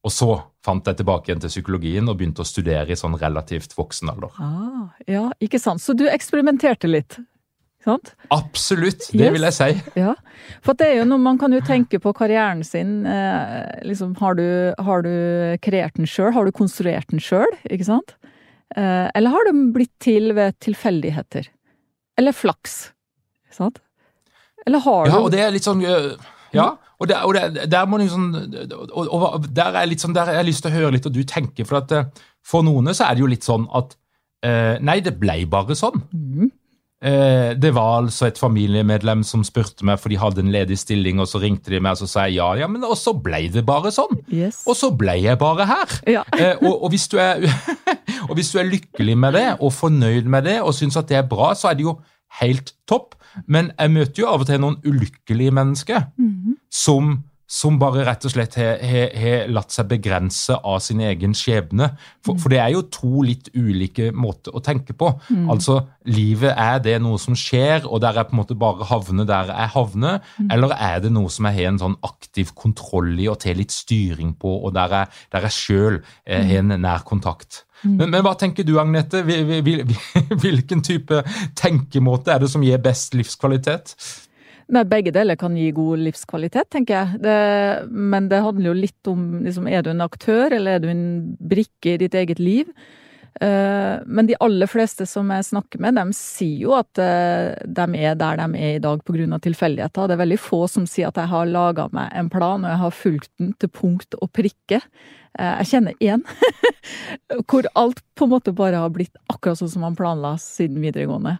Og 0.00 0.12
så 0.14 0.30
fant 0.64 0.86
jeg 0.86 1.00
tilbake 1.00 1.28
igjen 1.28 1.42
til 1.42 1.52
psykologien 1.52 2.08
og 2.08 2.16
begynte 2.20 2.44
å 2.44 2.48
studere 2.48 2.94
i 2.94 2.98
sånn 2.98 3.18
relativt 3.20 3.74
voksen 3.76 4.12
alder. 4.12 4.32
Ah, 4.40 4.86
ja, 5.08 5.26
ikke 5.44 5.60
sant. 5.60 5.82
Så 5.84 5.96
du 5.96 6.06
eksperimenterte 6.08 6.88
litt? 6.88 7.18
Sant? 7.84 8.12
Absolutt, 8.28 9.06
det 9.16 9.24
yes. 9.24 9.32
vil 9.32 9.46
jeg 9.46 9.56
si. 9.56 10.00
Ja, 10.02 10.12
For 10.64 10.76
det 10.76 10.90
er 10.90 10.98
jo 10.98 11.06
noe 11.08 11.22
man 11.22 11.38
kan 11.40 11.52
jo 11.56 11.62
tenke 11.64 12.00
på 12.02 12.12
karrieren 12.16 12.60
sin. 12.66 13.06
Eh, 13.08 13.84
liksom, 13.88 14.12
har, 14.20 14.36
du, 14.36 14.74
har 14.84 15.04
du 15.06 15.14
kreert 15.64 15.96
den 15.96 16.08
sjøl? 16.08 16.34
Har 16.36 16.48
du 16.48 16.52
konstruert 16.56 17.08
den 17.12 17.24
sjøl? 17.24 17.48
Ikke 17.72 17.88
sant? 17.88 18.16
Eh, 18.76 19.08
eller 19.16 19.32
har 19.32 19.48
den 19.48 19.70
blitt 19.72 19.94
til 20.04 20.34
ved 20.36 20.58
tilfeldigheter? 20.60 21.48
Eller 22.20 22.36
flaks? 22.36 22.90
Ikke 23.48 23.62
sant? 23.62 23.80
Eller 24.68 24.84
har 24.84 25.08
du 25.08 25.14
Ja, 25.14 25.24
og 25.24 25.32
det 25.32 25.40
er 25.40 25.54
litt 25.54 25.64
sånn 25.64 25.80
uh, 25.80 26.12
Ja. 26.52 26.74
Og, 27.00 27.08
der, 27.08 27.24
og 27.24 27.34
der, 27.34 27.66
der, 27.66 27.86
må 27.88 27.96
liksom, 27.96 28.28
og, 28.92 29.08
og 29.08 29.46
der 29.56 29.78
er 29.80 29.88
litt 29.88 30.02
sånn, 30.04 30.12
der 30.16 30.28
har 30.28 30.40
jeg 30.40 30.50
lyst 30.50 30.64
til 30.66 30.72
å 30.72 30.76
høre 30.76 30.94
litt 30.96 31.06
hva 31.08 31.12
du 31.14 31.22
tenker. 31.24 31.64
For 31.68 31.80
at 31.80 31.94
eh, 31.96 32.08
for 32.44 32.66
noen 32.66 32.92
så 32.92 33.08
er 33.08 33.16
det 33.16 33.24
jo 33.24 33.30
litt 33.30 33.46
sånn 33.46 33.64
at 33.76 33.96
eh, 34.44 34.76
Nei, 34.84 35.00
det 35.04 35.16
ble 35.20 35.42
bare 35.50 35.76
sånn. 35.78 36.02
Mm. 36.12 36.50
Eh, 37.00 37.54
det 37.56 37.70
var 37.72 38.02
altså 38.02 38.26
et 38.28 38.38
familiemedlem 38.38 39.22
som 39.24 39.40
spurte 39.46 39.86
meg, 39.88 39.96
for 40.02 40.12
de 40.12 40.18
hadde 40.20 40.42
en 40.42 40.50
ledig 40.52 40.76
stilling, 40.82 41.20
og 41.22 41.30
så 41.30 41.40
ringte 41.40 41.72
de 41.72 41.80
meg 41.80 41.96
og 41.96 42.02
så 42.02 42.08
sa 42.10 42.26
jeg 42.28 42.36
ja, 42.36 42.50
ja, 42.60 42.68
men 42.68 42.84
og 42.84 42.98
så 43.00 43.14
ble 43.16 43.46
det 43.54 43.64
bare 43.68 43.92
sånn. 43.94 44.20
Yes. 44.28 44.60
Og 44.68 44.76
så 44.76 44.90
ble 44.92 45.16
jeg 45.22 45.40
bare 45.40 45.64
her. 45.70 45.94
Ja. 46.18 46.26
eh, 46.36 46.60
og, 46.60 46.74
og, 46.74 46.90
hvis 46.92 47.08
er, 47.16 47.46
og, 48.28 48.34
hvis 48.36 48.52
du 48.52 48.60
er, 48.60 48.68
lykkelig 48.68 49.16
med 49.16 49.38
det 49.38 49.46
og 49.56 49.72
fornøyd 49.72 50.28
med 50.28 50.44
det 50.50 50.58
og 50.60 50.76
syns 50.76 51.00
at 51.00 51.08
det 51.08 51.16
er 51.22 51.30
bra, 51.30 51.54
så 51.56 51.70
er 51.70 51.80
det 51.80 51.88
jo 51.88 51.96
helt 52.42 52.74
topp. 52.88 53.16
Men 53.46 53.72
jeg 53.76 53.94
møter 53.94 54.22
jo 54.22 54.30
av 54.30 54.44
og 54.44 54.48
til 54.50 54.62
noen 54.62 54.78
ulykkelige 54.86 55.54
mennesker 55.54 56.06
mm. 56.18 56.56
som, 56.72 57.12
som, 57.50 57.78
bare 57.80 58.04
rett 58.08 58.26
og 58.26 58.32
slett 58.34 58.56
har 58.58 59.50
latt 59.52 59.74
seg 59.74 59.88
begrense 59.90 60.56
av 60.56 60.80
sin 60.84 61.02
egen 61.04 61.34
skjebne. 61.36 61.92
For, 62.26 62.40
for, 62.40 62.52
det 62.52 62.60
er 62.62 62.74
jo 62.74 62.82
to 62.92 63.24
litt 63.26 63.52
ulike 63.54 64.10
måter 64.16 64.56
å 64.56 64.62
tenke 64.64 64.96
på. 64.96 65.12
Mm. 65.30 65.48
Altså, 65.54 65.80
Livet, 66.10 66.54
er 66.56 66.82
det 66.82 66.96
noe 67.04 67.20
som 67.20 67.36
skjer, 67.38 67.84
og 67.86 68.02
der 68.02 68.16
jeg 68.18 68.30
på 68.30 68.36
en 68.36 68.42
måte 68.42 68.58
bare 68.58 68.88
havner 68.88 69.28
der 69.28 69.54
jeg 69.54 69.74
havner? 69.76 70.20
Mm. 70.38 70.52
Eller 70.56 70.76
er 70.76 71.02
det 71.06 71.14
noe 71.14 71.32
som 71.32 71.48
jeg 71.48 71.60
har 71.60 71.72
en 71.72 71.82
sånn 71.82 71.98
aktiv 72.06 72.54
kontroll 72.58 73.12
i 73.20 73.30
og 73.30 73.40
tar 73.44 73.58
litt 73.58 73.74
styring 73.74 74.34
på, 74.40 74.58
og 74.64 74.74
der 74.76 75.00
jeg, 75.00 75.16
der 75.34 75.48
jeg 75.48 75.58
sjøl 75.58 76.00
eh, 76.00 76.40
har 76.40 76.64
en 76.64 76.80
nær 76.80 77.04
kontakt? 77.06 77.64
Mm. 77.82 77.94
Men, 77.96 78.10
men, 78.10 78.24
hva 78.26 78.34
tenker 78.38 78.66
du, 78.66 78.74
Agnete? 78.80 79.22
Hvilken 80.42 80.82
type 80.84 81.22
tenkemåte 81.58 82.34
er 82.34 82.42
det 82.42 82.50
som 82.52 82.64
gir 82.64 82.82
best 82.82 83.16
livskvalitet? 83.16 83.94
Nei, 84.70 84.84
Begge 84.86 85.12
deler 85.14 85.38
kan 85.38 85.56
gi 85.58 85.70
god 85.74 86.04
livskvalitet, 86.04 86.70
tenker 86.70 86.96
jeg. 86.96 87.20
Det, 87.24 87.36
men 87.90 88.28
det 88.30 88.42
handler 88.44 88.70
jo 88.70 88.78
litt 88.78 89.10
om 89.10 89.24
liksom, 89.46 89.66
er 89.66 89.82
du 89.82 89.90
en 89.94 90.04
aktør, 90.04 90.54
eller 90.54 90.78
er 90.78 90.84
du 90.84 90.90
en 90.92 91.06
brikke 91.40 91.96
i 91.96 92.00
ditt 92.04 92.14
eget 92.14 92.42
liv? 92.42 92.70
Uh, 93.38 94.02
men 94.06 94.26
de 94.26 94.34
aller 94.42 94.66
fleste 94.66 95.06
som 95.06 95.28
jeg 95.30 95.46
snakker 95.46 95.80
med, 95.80 95.96
de 95.96 96.16
sier 96.16 96.64
jo 96.64 96.74
at 96.74 96.98
uh, 96.98 97.54
de 97.62 97.86
er 98.02 98.18
der 98.18 98.40
de 98.40 98.58
er 98.58 98.74
i 98.76 98.82
dag 98.82 99.04
pga. 99.06 99.38
tilfeldigheter. 99.38 100.08
Det 100.08 100.16
er 100.16 100.24
veldig 100.24 100.40
få 100.42 100.64
som 100.68 100.88
sier 100.88 101.08
at 101.08 101.20
jeg 101.20 101.30
har 101.30 101.46
laga 101.46 101.86
meg 101.94 102.10
en 102.10 102.30
plan 102.32 102.64
og 102.64 102.70
jeg 102.72 102.82
har 102.82 102.98
fulgt 102.98 103.30
den 103.38 103.54
til 103.54 103.70
punkt 103.70 104.18
og 104.18 104.32
prikke. 104.34 104.82
Uh, 105.38 105.62
jeg 105.62 105.70
kjenner 105.72 105.94
én 106.02 106.26
hvor 107.48 107.70
alt 107.78 108.02
på 108.18 108.26
en 108.26 108.34
måte 108.34 108.52
bare 108.56 108.82
har 108.82 108.92
blitt 108.92 109.14
akkurat 109.30 109.62
sånn 109.62 109.72
som 109.76 109.86
man 109.86 109.98
planla 109.98 110.36
siden 110.42 110.82
videregående. 110.82 111.38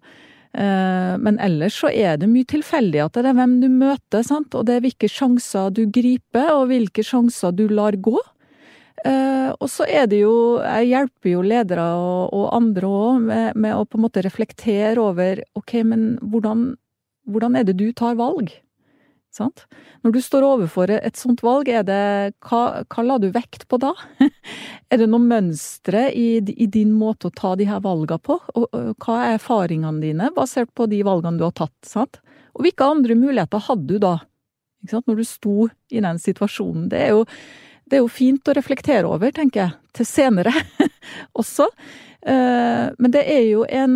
Men 0.50 1.36
ellers 1.38 1.76
så 1.78 1.92
er 1.94 2.16
det 2.18 2.26
mye 2.26 2.42
tilfeldigheter. 2.50 3.22
Det 3.22 3.30
er 3.30 3.36
hvem 3.38 3.52
du 3.62 3.68
møter, 3.70 4.24
sant? 4.26 4.50
og 4.58 4.64
det 4.66 4.74
er 4.74 4.82
hvilke 4.82 5.06
sjanser 5.06 5.68
du 5.70 5.84
griper, 5.94 6.48
og 6.56 6.72
hvilke 6.72 7.04
sjanser 7.06 7.54
du 7.54 7.68
lar 7.70 7.94
gå. 7.94 8.16
Uh, 9.00 9.52
og 9.56 9.68
så 9.72 9.86
er 9.88 10.04
det 10.10 10.18
jo 10.20 10.60
Jeg 10.60 10.90
hjelper 10.90 11.30
jo 11.30 11.40
ledere 11.40 11.86
og, 11.96 12.34
og 12.36 12.50
andre 12.52 12.88
òg 12.88 13.22
med, 13.24 13.56
med, 13.56 13.72
å 13.72 13.86
på 13.88 13.96
en 13.96 14.04
måte 14.04 14.20
reflektere 14.26 15.00
over 15.00 15.40
Ok, 15.56 15.78
men 15.88 16.18
hvordan, 16.20 16.74
hvordan 17.24 17.56
er 17.56 17.64
det 17.64 17.78
du 17.80 17.86
tar 17.96 18.18
valg? 18.18 18.52
Sant? 19.32 19.64
Når 20.02 20.14
du 20.16 20.20
står 20.24 20.44
overfor 20.44 20.90
et 20.90 21.18
sånt 21.18 21.40
valg, 21.46 21.68
er 21.70 21.84
det 21.86 22.02
Hva, 22.44 22.82
hva 22.90 23.04
la 23.06 23.16
du 23.22 23.28
vekt 23.32 23.68
på 23.70 23.78
da? 23.80 23.92
er 24.90 25.00
det 25.00 25.08
noe 25.08 25.22
mønstre 25.22 26.08
i, 26.10 26.40
i, 26.40 26.66
din 26.66 26.92
måte 26.98 27.30
å 27.30 27.36
ta 27.36 27.54
de 27.56 27.68
her 27.70 27.80
valgene 27.84 28.18
på? 28.26 28.40
Og, 28.56 28.66
og, 28.66 28.90
hva 29.00 29.20
er 29.22 29.38
erfaringene 29.38 30.02
dine 30.02 30.32
basert 30.36 30.74
på 30.74 30.88
de 30.90 31.00
valgene 31.06 31.38
du 31.38 31.46
har 31.46 31.54
tatt? 31.56 31.76
Sant? 31.86 32.20
Og 32.58 32.66
hvilke 32.66 32.90
andre 32.90 33.16
muligheter 33.16 33.62
hadde 33.70 33.86
du 33.86 34.02
da? 34.02 34.18
Når 34.90 35.20
du 35.20 35.26
sto 35.28 35.68
i 35.92 36.00
den 36.00 36.18
situasjonen. 36.18 36.88
Det 36.90 37.00
er 37.04 37.14
jo, 37.14 37.24
det 37.90 37.98
er 37.98 38.04
jo 38.04 38.12
fint 38.12 38.48
å 38.48 38.54
reflektere 38.56 39.08
over, 39.10 39.32
tenker 39.34 39.64
jeg, 39.64 39.76
til 39.98 40.08
senere 40.08 40.54
også. 41.40 41.66
Men 42.20 43.12
det 43.14 43.22
er 43.32 43.46
jo 43.48 43.62
en 43.64 43.94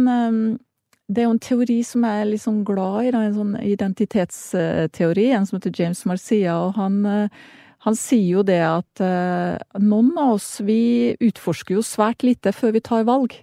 det 1.05 1.21
er 1.21 1.27
jo 1.27 1.35
en 1.35 1.43
teori 1.45 1.77
som 1.85 2.07
jeg 2.07 2.23
er 2.23 2.29
litt 2.31 2.43
sånn 2.43 2.63
glad 2.65 3.05
i, 3.05 3.11
en 3.13 3.35
sånn 3.37 3.53
identitetsteori. 3.61 5.27
En 5.37 5.45
som 5.45 5.59
heter 5.59 5.75
James 5.77 6.01
Marcia, 6.09 6.55
og 6.57 6.79
han, 6.79 7.03
han 7.85 7.99
sier 8.01 8.39
jo 8.39 8.45
det 8.49 8.63
at 8.65 9.03
noen 9.85 10.15
av 10.17 10.39
oss, 10.39 10.49
vi 10.65 11.13
utforsker 11.21 11.77
jo 11.77 11.85
svært 11.85 12.25
lite 12.25 12.55
før 12.57 12.73
vi 12.79 12.83
tar 12.89 13.05
valg. 13.05 13.37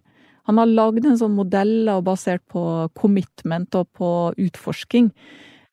Han 0.49 0.57
har 0.57 0.73
lagd 0.73 1.05
en 1.05 1.19
sånn 1.21 1.37
modell 1.37 1.91
basert 2.01 2.41
på 2.49 2.63
commitment 2.97 3.77
og 3.77 3.87
på 3.97 4.11
utforsking. 4.41 5.11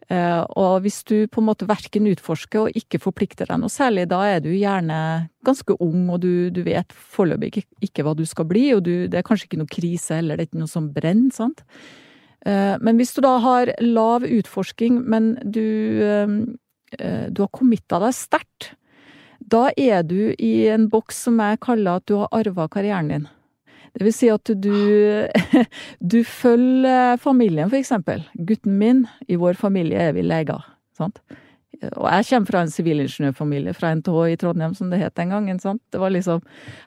Eh, 0.09 0.43
og 0.57 0.81
hvis 0.85 1.03
du 1.05 1.27
på 1.29 1.43
en 1.43 1.49
måte 1.50 1.67
verken 1.69 2.09
utforsker 2.09 2.62
og 2.62 2.77
ikke 2.81 3.00
forplikter 3.03 3.50
deg 3.50 3.61
noe 3.61 3.73
særlig, 3.73 4.07
da 4.09 4.23
er 4.25 4.41
du 4.41 4.49
gjerne 4.55 5.29
ganske 5.45 5.77
ung, 5.85 6.07
og 6.15 6.23
du, 6.25 6.49
du 6.55 6.62
vet 6.65 6.95
foreløpig 6.97 7.50
ikke, 7.50 7.65
ikke, 7.91 8.07
hva 8.07 8.15
du 8.17 8.25
skal 8.29 8.49
bli, 8.49 8.71
og 8.77 8.87
du, 8.88 8.93
det 9.11 9.21
er 9.21 9.27
kanskje 9.27 9.50
ikke 9.50 9.61
noe 9.61 9.73
krise 9.73 10.17
heller, 10.17 10.38
det 10.38 10.47
er 10.47 10.50
ikke 10.50 10.62
noe 10.65 10.73
som 10.73 10.88
brenner, 10.95 11.35
sant. 11.37 11.61
Eh, 12.49 12.75
men 12.81 13.00
hvis 13.00 13.12
du 13.17 13.21
da 13.25 13.37
har 13.45 13.75
lav 13.85 14.25
utforsking, 14.25 15.03
men 15.05 15.35
du, 15.45 15.65
eh, 16.00 17.25
du 17.29 17.45
har 17.45 17.53
committa 17.53 18.00
deg 18.00 18.17
sterkt, 18.17 18.73
da 19.38 19.69
er 19.77 20.03
du 20.09 20.33
i 20.35 20.55
en 20.73 20.88
boks 20.93 21.25
som 21.29 21.37
jeg 21.41 21.61
kaller 21.65 22.00
at 22.00 22.09
du 22.09 22.17
har 22.23 22.33
arva 22.35 22.67
karrieren 22.73 23.12
din. 23.12 23.29
Det 23.99 24.07
vil 24.07 24.14
si 24.14 24.31
at 24.31 24.50
du, 24.62 24.75
du 26.14 26.21
følger 26.23 27.19
familien, 27.19 27.67
for 27.67 27.81
eksempel. 27.81 28.23
Gutten 28.47 28.78
min, 28.78 29.05
i 29.26 29.38
vår 29.40 29.59
familie 29.59 30.09
er 30.09 30.14
vi 30.14 30.23
leger. 30.23 30.62
Sant? 30.99 31.19
Og 31.78 32.07
jeg 32.11 32.26
kommer 32.31 32.50
fra 32.50 32.62
en 32.64 32.73
sivilingeniørfamilie 32.73 33.75
fra 33.76 33.90
NTH 33.95 34.23
i 34.33 34.38
Trondheim, 34.40 34.75
som 34.75 34.90
det 34.90 35.00
het 35.02 35.17
den 35.19 35.35
gangen. 35.35 35.59
Sant? 35.62 35.83
Det 35.93 36.00
var 36.02 36.14
liksom 36.14 36.43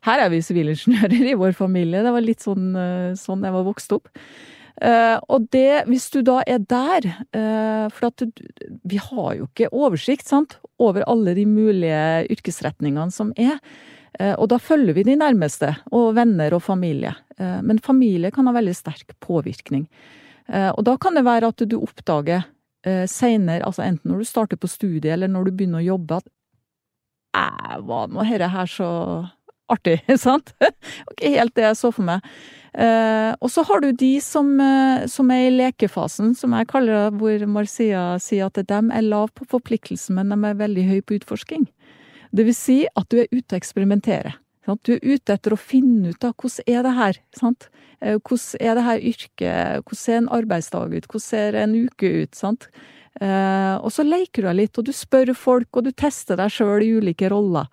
Her 0.08 0.26
er 0.26 0.32
vi 0.34 0.42
sivilingeniører 0.44 1.30
i 1.32 1.38
vår 1.40 1.54
familie. 1.56 2.04
Det 2.04 2.16
var 2.16 2.26
litt 2.26 2.44
sånn, 2.44 2.74
eh, 2.76 3.14
sånn 3.20 3.46
jeg 3.48 3.56
var 3.56 3.68
vokst 3.68 3.96
opp. 3.96 4.12
Uh, 4.82 5.20
og 5.30 5.46
det, 5.54 5.84
hvis 5.92 6.08
du 6.10 6.22
da 6.26 6.40
er 6.48 6.62
der 6.64 7.06
uh, 7.36 7.86
For 7.92 8.08
at 8.08 8.24
du, 8.24 8.40
vi 8.88 8.98
har 8.98 9.36
jo 9.38 9.46
ikke 9.46 9.68
oversikt, 9.76 10.26
sant, 10.32 10.56
over 10.82 11.04
alle 11.12 11.36
de 11.38 11.44
mulige 11.46 12.32
yrkesretningene 12.34 13.14
som 13.14 13.30
er. 13.38 13.60
Eh, 14.20 14.34
og 14.36 14.50
da 14.52 14.60
følger 14.60 14.96
vi 14.98 15.06
de 15.08 15.18
nærmeste, 15.20 15.72
og 15.96 16.16
venner 16.18 16.56
og 16.56 16.64
familie. 16.66 17.14
Eh, 17.38 17.60
men 17.64 17.80
familie 17.84 18.32
kan 18.34 18.50
ha 18.50 18.56
veldig 18.56 18.76
sterk 18.76 19.16
påvirkning. 19.24 19.88
Eh, 20.48 20.70
og 20.72 20.84
da 20.88 20.98
kan 21.00 21.16
det 21.16 21.28
være 21.28 21.54
at 21.54 21.64
du 21.68 21.80
oppdager 21.82 22.50
seinere, 22.82 23.62
altså 23.62 23.84
enten 23.86 24.10
når 24.10 24.24
du 24.24 24.26
starter 24.26 24.58
på 24.58 24.66
studiet 24.66 25.12
eller 25.14 25.30
når 25.30 25.44
du 25.46 25.50
begynner 25.54 25.84
å 25.84 25.86
jobbe, 25.86 26.18
at 26.18 27.38
æh, 27.38 27.76
var 27.86 28.08
nå 28.10 28.24
dette 28.26 28.48
her 28.50 28.72
så 28.74 28.88
artig, 29.70 30.00
sant? 30.18 30.50
ikke 31.12 31.30
helt 31.36 31.54
det 31.60 31.68
jeg 31.68 31.78
så 31.78 31.92
for 31.94 32.08
meg. 32.08 32.26
og 33.38 33.52
så 33.54 33.62
har 33.70 33.86
du 33.86 33.92
de 33.94 34.10
som, 34.26 34.50
som, 35.06 35.30
er 35.30 35.44
i 35.44 35.54
lekefasen, 35.54 36.34
som 36.34 36.58
jeg 36.58 36.72
kaller 36.74 36.98
det, 36.98 37.22
hvor 37.22 37.46
Marcia 37.54 38.02
sier 38.18 38.50
at 38.50 38.58
de 38.58 38.82
er 38.82 39.06
lav 39.06 39.30
på 39.30 39.46
forpliktelse, 39.54 40.18
men 40.18 40.34
de 40.34 40.42
er 40.50 40.58
veldig 40.66 40.88
høy 40.90 41.00
på 41.06 41.20
utforsking. 41.22 41.70
Det 42.32 42.46
vil 42.48 42.56
si 42.56 42.80
at 42.88 43.10
du 43.12 43.20
er 43.22 43.30
ute 43.32 43.54
og 43.54 43.60
eksperimenterer. 43.60 44.38
Sant? 44.66 44.84
Du 44.86 44.94
er 44.94 45.02
ute 45.04 45.36
etter 45.36 45.56
å 45.56 45.60
finne 45.60 46.14
ut 46.14 46.26
av 46.28 46.36
hvordan 46.38 46.70
er 46.70 46.86
det 46.86 46.96
her, 46.98 47.20
sant? 47.38 47.70
Eh, 48.00 48.18
hvordan 48.20 48.62
er 48.62 48.78
det 48.78 48.86
her 48.88 49.06
yrket, 49.12 49.82
hvordan 49.82 50.02
ser 50.04 50.20
en 50.20 50.32
arbeidsdag 50.38 50.94
ut, 50.94 51.08
hvordan 51.10 51.26
ser 51.26 51.58
en 51.64 51.76
uke 51.88 52.12
ut, 52.22 52.38
sant? 52.38 52.70
Eh, 53.20 53.76
og 53.82 53.90
så 53.92 54.06
leker 54.08 54.46
du 54.46 54.50
deg 54.52 54.60
litt, 54.62 54.78
og 54.78 54.88
du 54.88 54.94
spør 54.96 55.34
folk, 55.38 55.70
og 55.76 55.90
du 55.90 55.92
tester 55.92 56.40
deg 56.40 56.54
sjøl 56.54 56.86
i 56.86 56.94
ulike 57.02 57.32
roller. 57.34 57.68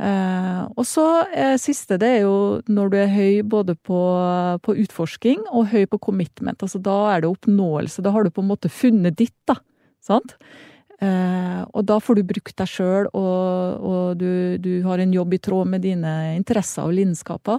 Eh, 0.00 0.62
og 0.72 0.86
så 0.88 1.06
eh, 1.36 1.58
siste, 1.60 1.98
det 2.00 2.08
er 2.08 2.22
jo 2.24 2.36
når 2.72 2.92
du 2.92 2.96
er 3.02 3.12
høy 3.12 3.42
både 3.44 3.76
på, 3.76 4.00
på, 4.64 4.76
utforsking 4.86 5.44
og 5.52 5.68
høy 5.74 5.84
på 5.90 6.00
commitment. 6.06 6.64
Altså 6.64 6.80
da 6.82 6.96
er 7.12 7.22
det 7.22 7.32
oppnåelse, 7.32 8.04
da 8.04 8.14
har 8.14 8.24
du 8.24 8.32
på 8.32 8.44
en 8.44 8.52
måte 8.54 8.72
funnet 8.72 9.18
ditt, 9.20 9.36
da. 9.50 9.58
Sant? 10.02 10.38
Eh, 11.02 11.62
og 11.74 11.86
da 11.88 11.98
får 11.98 12.20
du 12.20 12.26
brukt 12.28 12.54
deg 12.58 12.70
sjøl, 12.70 13.08
og, 13.18 13.82
og 13.82 14.20
du, 14.20 14.58
du, 14.62 14.72
har 14.86 15.02
en 15.02 15.14
jobb 15.14 15.34
i 15.34 15.40
tråd 15.42 15.72
med 15.72 15.82
dine 15.82 16.12
interesser 16.36 16.86
og 16.86 16.94
lidenskaper. 16.94 17.58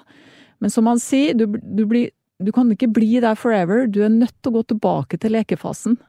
Men 0.63 0.71
som 0.71 0.87
han 0.87 1.01
sier, 1.01 1.35
du, 1.35 1.45
du, 1.59 1.83
blir, 1.89 2.13
du 2.39 2.53
kan 2.55 2.71
ikke 2.71 2.91
bli 2.95 3.17
der 3.23 3.35
forever. 3.39 3.85
Du 3.91 3.99
er 4.05 4.13
nødt 4.13 4.37
til 4.39 4.53
å 4.53 4.61
gå 4.61 4.63
tilbake 4.71 5.19
til 5.19 5.35
lekefasen. 5.35 5.99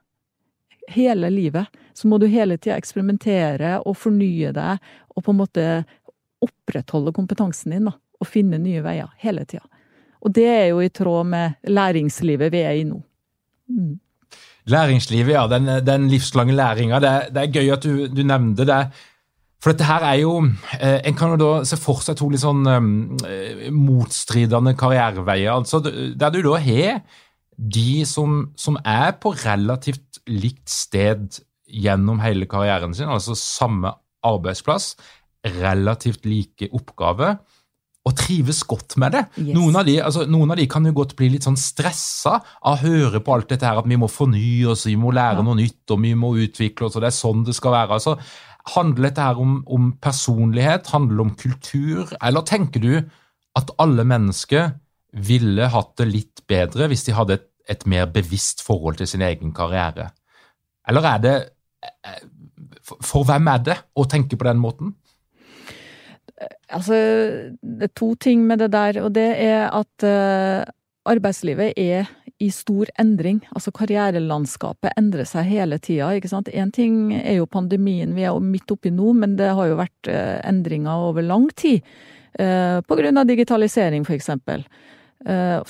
Hele 0.94 1.30
livet. 1.32 1.72
Så 1.96 2.06
må 2.10 2.20
du 2.20 2.28
hele 2.30 2.58
tida 2.60 2.76
eksperimentere 2.78 3.80
og 3.82 3.96
fornye 3.98 4.52
deg, 4.54 4.94
og 5.14 5.26
på 5.26 5.34
en 5.34 5.40
måte 5.40 5.66
opprettholde 6.44 7.14
kompetansen 7.16 7.74
din, 7.74 7.90
da. 7.90 7.96
Og 8.22 8.30
finne 8.30 8.60
nye 8.62 8.82
veier. 8.84 9.10
Hele 9.18 9.42
tida. 9.48 9.64
Og 10.24 10.32
det 10.32 10.46
er 10.48 10.68
jo 10.70 10.78
i 10.80 10.92
tråd 10.92 11.26
med 11.28 11.66
læringslivet 11.66 12.52
vi 12.54 12.62
er 12.62 12.78
i 12.78 12.86
nå. 12.88 13.00
Mm. 13.74 13.98
Læringslivet, 14.70 15.34
ja. 15.34 15.46
Den, 15.50 15.68
den 15.86 16.08
livslange 16.08 16.54
læringa. 16.56 17.00
Det, 17.00 17.12
det, 17.34 17.42
er 17.42 17.52
gøy 17.52 17.72
at 17.74 17.84
du, 17.84 18.06
du 18.08 18.22
nevnte 18.24 18.66
det. 18.68 18.80
For 19.64 19.72
dette 19.72 19.88
her 19.88 20.04
er 20.04 20.18
jo 20.20 20.32
eh, 20.76 21.00
En 21.08 21.16
kan 21.16 21.32
jo 21.32 21.40
da 21.40 21.50
se 21.64 21.78
for 21.80 22.02
seg 22.04 22.18
to 22.20 22.28
litt 22.32 22.42
sånn 22.42 22.66
eh, 22.68 23.68
motstridende 23.72 24.74
karriereveier. 24.76 25.52
altså 25.54 25.80
Der 25.84 26.32
du 26.34 26.42
da 26.44 26.58
har 26.60 27.02
de 27.54 28.04
som, 28.08 28.50
som, 28.58 28.76
er 28.84 29.14
på 29.22 29.30
relativt 29.44 30.18
likt 30.26 30.68
sted 30.72 31.38
gjennom 31.70 32.18
hele 32.20 32.48
karrieren 32.50 32.96
sin, 32.96 33.08
altså 33.08 33.36
samme 33.38 33.92
arbeidsplass, 34.26 34.94
relativt 35.62 36.26
like 36.26 36.66
oppgaver 36.74 37.36
og 38.04 38.12
trives 38.18 38.60
godt 38.68 38.98
med 39.00 39.14
det. 39.16 39.22
Yes. 39.40 39.52
Noen, 39.56 39.76
av 39.80 39.86
de, 39.88 39.96
altså, 40.04 40.26
noen, 40.28 40.52
av 40.52 40.60
de, 40.60 40.66
kan 40.70 40.84
jo 40.84 40.92
godt 40.96 41.14
bli 41.16 41.30
litt 41.32 41.46
sånn 41.46 41.56
stressa 41.60 42.36
av 42.36 42.74
å 42.74 42.80
høre 42.82 43.22
på 43.24 43.32
alt 43.32 43.48
dette 43.54 43.64
her, 43.64 43.80
at 43.80 43.88
vi 43.88 43.98
må 44.00 44.10
fornye 44.12 44.68
oss, 44.74 44.84
vi 44.90 44.98
må 45.00 45.12
lære 45.14 45.40
ja. 45.40 45.46
noe 45.46 45.56
nytt, 45.62 45.82
og 45.94 46.02
vi 46.04 46.12
må 46.18 46.34
utvikle 46.44 46.88
oss, 46.88 46.98
og 46.98 47.04
det 47.04 47.10
er 47.10 47.16
sånn 47.16 47.46
det 47.48 47.56
skal 47.56 47.76
være. 47.78 47.96
altså 47.96 48.18
Handler 48.74 49.08
dette 49.08 49.24
her 49.24 49.40
om, 49.40 49.56
om 49.72 49.90
personlighet, 50.04 50.92
handler 50.92 51.16
det 51.16 51.24
om 51.24 51.34
kultur, 51.40 52.12
eller 52.20 52.44
tenker 52.48 52.84
du 52.84 52.92
at 53.56 53.72
alle 53.80 54.04
mennesker 54.08 54.74
ville 55.24 55.70
hatt 55.70 55.94
det 56.00 56.08
litt 56.10 56.44
bedre 56.50 56.88
hvis 56.90 57.06
de 57.06 57.14
hadde 57.14 57.38
et, 57.38 57.48
et 57.70 57.84
mer 57.88 58.08
bevisst 58.12 58.60
forhold 58.64 58.98
til 59.00 59.08
sin 59.08 59.24
egen 59.24 59.54
karriere? 59.56 60.10
Eller 60.88 61.08
er 61.08 61.24
det 61.24 61.34
eh, 62.04 62.24
For, 62.84 63.00
for 63.00 63.24
hvem 63.24 63.48
er 63.48 63.62
det 63.64 63.78
å 63.96 64.04
tenke 64.10 64.36
på 64.36 64.44
den 64.44 64.60
måten? 64.60 64.92
Altså, 66.68 66.96
det 67.62 67.88
er 67.88 67.94
to 67.94 68.14
ting 68.18 68.42
med 68.46 68.58
det 68.64 68.72
der, 68.74 68.98
og 69.04 69.12
det 69.14 69.28
er 69.44 69.68
at 69.70 70.06
uh, 70.06 70.64
arbeidslivet 71.06 71.78
er 71.78 72.08
i 72.42 72.48
stor 72.50 72.90
endring. 72.98 73.38
Altså 73.54 73.70
karrierelandskapet 73.74 74.96
endrer 74.98 75.28
seg 75.28 75.46
hele 75.46 75.78
tida, 75.78 76.10
ikke 76.16 76.32
sant. 76.32 76.50
Én 76.50 76.72
ting 76.74 77.12
er 77.14 77.38
jo 77.38 77.46
pandemien 77.46 78.16
vi 78.16 78.26
er 78.26 78.34
jo 78.34 78.42
midt 78.42 78.74
oppi 78.74 78.90
nå, 78.90 79.12
men 79.14 79.36
det 79.38 79.52
har 79.54 79.70
jo 79.70 79.78
vært 79.78 80.10
uh, 80.10 80.40
endringer 80.42 81.06
over 81.10 81.22
lang 81.22 81.46
tid. 81.54 81.86
Uh, 82.34 82.82
på 82.82 82.98
grunn 82.98 83.20
av 83.20 83.30
digitalisering, 83.30 84.06
for 84.06 84.16
eksempel. 84.16 84.66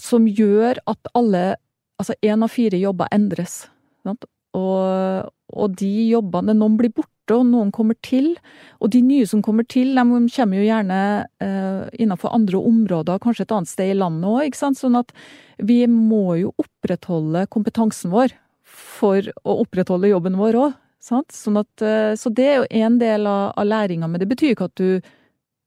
som 0.02 0.24
gjør 0.26 0.80
at 0.90 1.12
alle 1.14 1.54
Altså 1.94 2.14
én 2.26 2.42
av 2.42 2.50
fire 2.50 2.74
jobber 2.74 3.06
endres. 3.14 3.68
Sant? 4.02 4.24
Og, 4.58 5.28
og 5.54 5.76
de 5.78 6.08
jobbene 6.08 6.56
Noen 6.58 6.74
blir 6.80 6.90
borte 6.90 7.13
borte, 7.24 7.38
og 7.38 7.46
noen 7.46 7.72
kommer 7.72 7.94
til. 8.02 8.36
Og 8.80 8.90
de 8.90 9.02
nye 9.02 9.26
som 9.26 9.42
kommer 9.42 9.64
til, 9.64 9.94
de 9.94 10.28
kommer 10.36 10.56
jo 10.58 10.64
gjerne 10.66 11.26
eh, 11.40 11.88
innenfor 11.98 12.34
andre 12.34 12.58
områder, 12.58 13.18
kanskje 13.18 13.44
et 13.44 13.52
annet 13.52 13.68
sted 13.68 13.90
i 13.90 13.98
landet 13.98 14.28
òg. 14.28 14.54
Sånn 14.54 14.96
at 14.96 15.12
vi 15.58 15.86
må 15.86 16.36
jo 16.38 16.54
opprettholde 16.58 17.46
kompetansen 17.48 18.10
vår 18.10 18.34
for 18.64 19.22
å 19.44 19.60
opprettholde 19.64 20.10
jobben 20.10 20.36
vår 20.36 20.54
òg. 20.54 20.72
Sånn 21.00 21.58
at, 21.60 21.82
eh, 21.82 22.14
så 22.16 22.32
det 22.32 22.48
er 22.48 22.56
jo 22.62 22.70
en 22.70 22.98
del 22.98 23.26
av, 23.26 23.52
av 23.56 23.66
læringa, 23.66 24.08
men 24.08 24.20
det 24.20 24.28
betyr 24.28 24.54
ikke 24.54 24.70
at 24.70 24.80
du 24.80 25.00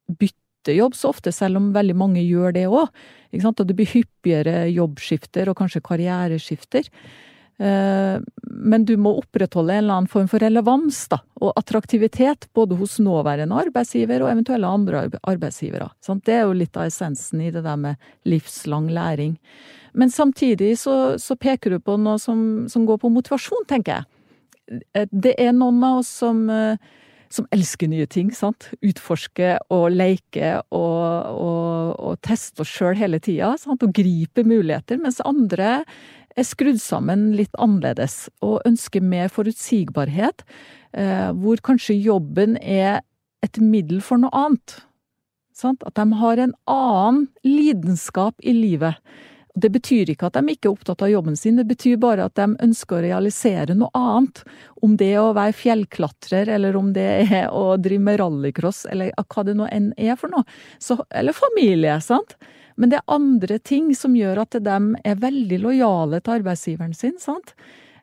bytter 0.08 0.76
jobb 0.76 0.96
så 0.98 1.14
ofte, 1.14 1.32
selv 1.32 1.60
om 1.60 1.72
veldig 1.76 1.96
mange 1.96 2.24
gjør 2.26 2.54
det 2.56 2.68
òg. 2.68 2.90
At 3.38 3.62
det 3.68 3.76
blir 3.76 3.88
hyppigere 3.92 4.66
jobbskifter 4.72 5.50
og 5.52 5.58
kanskje 5.60 5.84
karriereskifter. 5.86 6.88
Eh, 7.58 8.20
men 8.42 8.86
du 8.86 8.94
må 9.02 9.16
opprettholde 9.18 9.74
en 9.74 9.84
eller 9.84 9.96
annen 9.96 10.12
form 10.12 10.28
for 10.30 10.44
relevans 10.44 11.00
da, 11.10 11.18
og 11.42 11.56
attraktivitet 11.58 12.46
både 12.58 12.78
hos 12.78 13.00
nåværende 13.02 13.58
arbeidsgiver 13.64 14.22
og 14.22 14.30
eventuelle 14.30 14.70
andre 14.70 15.08
arbeidsgivere. 15.24 15.90
Det 16.22 16.36
er 16.36 16.46
jo 16.46 16.58
litt 16.58 16.78
av 16.78 16.92
essensen 16.92 17.42
i 17.42 17.50
det 17.54 17.66
der 17.66 17.80
med 17.82 18.12
livslang 18.30 18.92
læring. 18.94 19.38
Men 19.98 20.14
samtidig 20.14 20.76
så, 20.78 21.18
så 21.18 21.36
peker 21.36 21.74
du 21.74 21.80
på 21.82 21.98
noe 21.98 22.22
som, 22.22 22.68
som, 22.70 22.86
går 22.86 23.02
på 23.02 23.10
motivasjon, 23.10 23.66
tenker 23.70 23.98
jeg. 23.98 24.80
Eh, 24.94 25.10
det 25.10 25.34
er 25.42 25.58
noen 25.58 25.82
av 25.82 26.04
oss 26.04 26.12
som, 26.22 26.44
eh, 26.54 26.78
som 27.34 27.48
elsker 27.56 27.90
nye 27.90 28.06
ting. 28.06 28.30
sant? 28.38 28.70
Utforske 28.86 29.56
og 29.74 29.88
leke 29.96 30.60
og, 30.70 31.02
og, 31.34 31.98
og 31.98 32.22
teste 32.22 32.62
oss 32.62 32.76
sjøl 32.78 33.00
hele 33.02 33.18
tida. 33.18 33.56
Og 33.74 33.90
gripe 33.90 34.46
muligheter. 34.46 35.02
Mens 35.02 35.18
andre 35.26 35.82
er 36.38 36.48
skrudd 36.48 36.80
sammen 36.82 37.32
litt 37.38 37.54
annerledes, 37.62 38.28
og 38.46 38.62
ønsker 38.68 39.04
mer 39.04 39.32
forutsigbarhet, 39.34 40.46
eh, 40.94 41.32
hvor 41.34 41.62
kanskje 41.66 41.98
jobben 41.98 42.58
er 42.62 43.02
et 43.46 43.60
middel 43.62 44.02
for 44.02 44.22
noe 44.22 44.34
annet. 44.36 44.82
At 45.66 45.96
de 45.98 46.06
har 46.20 46.38
en 46.38 46.54
annen 46.70 47.24
lidenskap 47.46 48.38
i 48.46 48.54
livet. 48.54 49.00
Det 49.58 49.72
betyr 49.74 50.12
ikke 50.14 50.28
at 50.28 50.36
de 50.38 50.54
ikke 50.54 50.70
er 50.70 50.76
opptatt 50.76 51.02
av 51.02 51.10
jobben 51.10 51.38
sin, 51.40 51.58
det 51.58 51.66
betyr 51.66 51.98
bare 51.98 52.28
at 52.28 52.36
de 52.38 52.46
ønsker 52.62 53.00
å 53.00 53.06
realisere 53.08 53.74
noe 53.74 53.90
annet. 53.98 54.44
Om 54.86 54.94
det 55.00 55.08
er 55.16 55.24
å 55.24 55.34
være 55.34 55.56
fjellklatrer, 55.58 56.52
eller 56.54 56.78
om 56.78 56.92
det 56.94 57.08
er 57.26 57.50
å 57.50 57.74
drive 57.82 58.06
med 58.06 58.20
rallycross, 58.22 58.86
eller 58.92 59.16
hva 59.18 59.46
det 59.48 59.58
nå 59.58 59.66
enn 59.74 59.90
er 59.98 60.14
for 60.20 60.30
noe. 60.30 60.46
Så, 60.78 61.00
eller 61.10 61.34
familie, 61.34 61.98
sant. 62.06 62.38
Men 62.78 62.92
det 62.92 63.00
er 63.00 63.16
andre 63.18 63.58
ting 63.60 63.90
som 63.98 64.16
gjør 64.18 64.44
at 64.44 64.58
de 64.64 64.78
er 65.04 65.22
veldig 65.22 65.60
lojale 65.64 66.22
til 66.22 66.38
arbeidsgiveren 66.40 66.94
sin, 66.98 67.18
sant. 67.22 67.56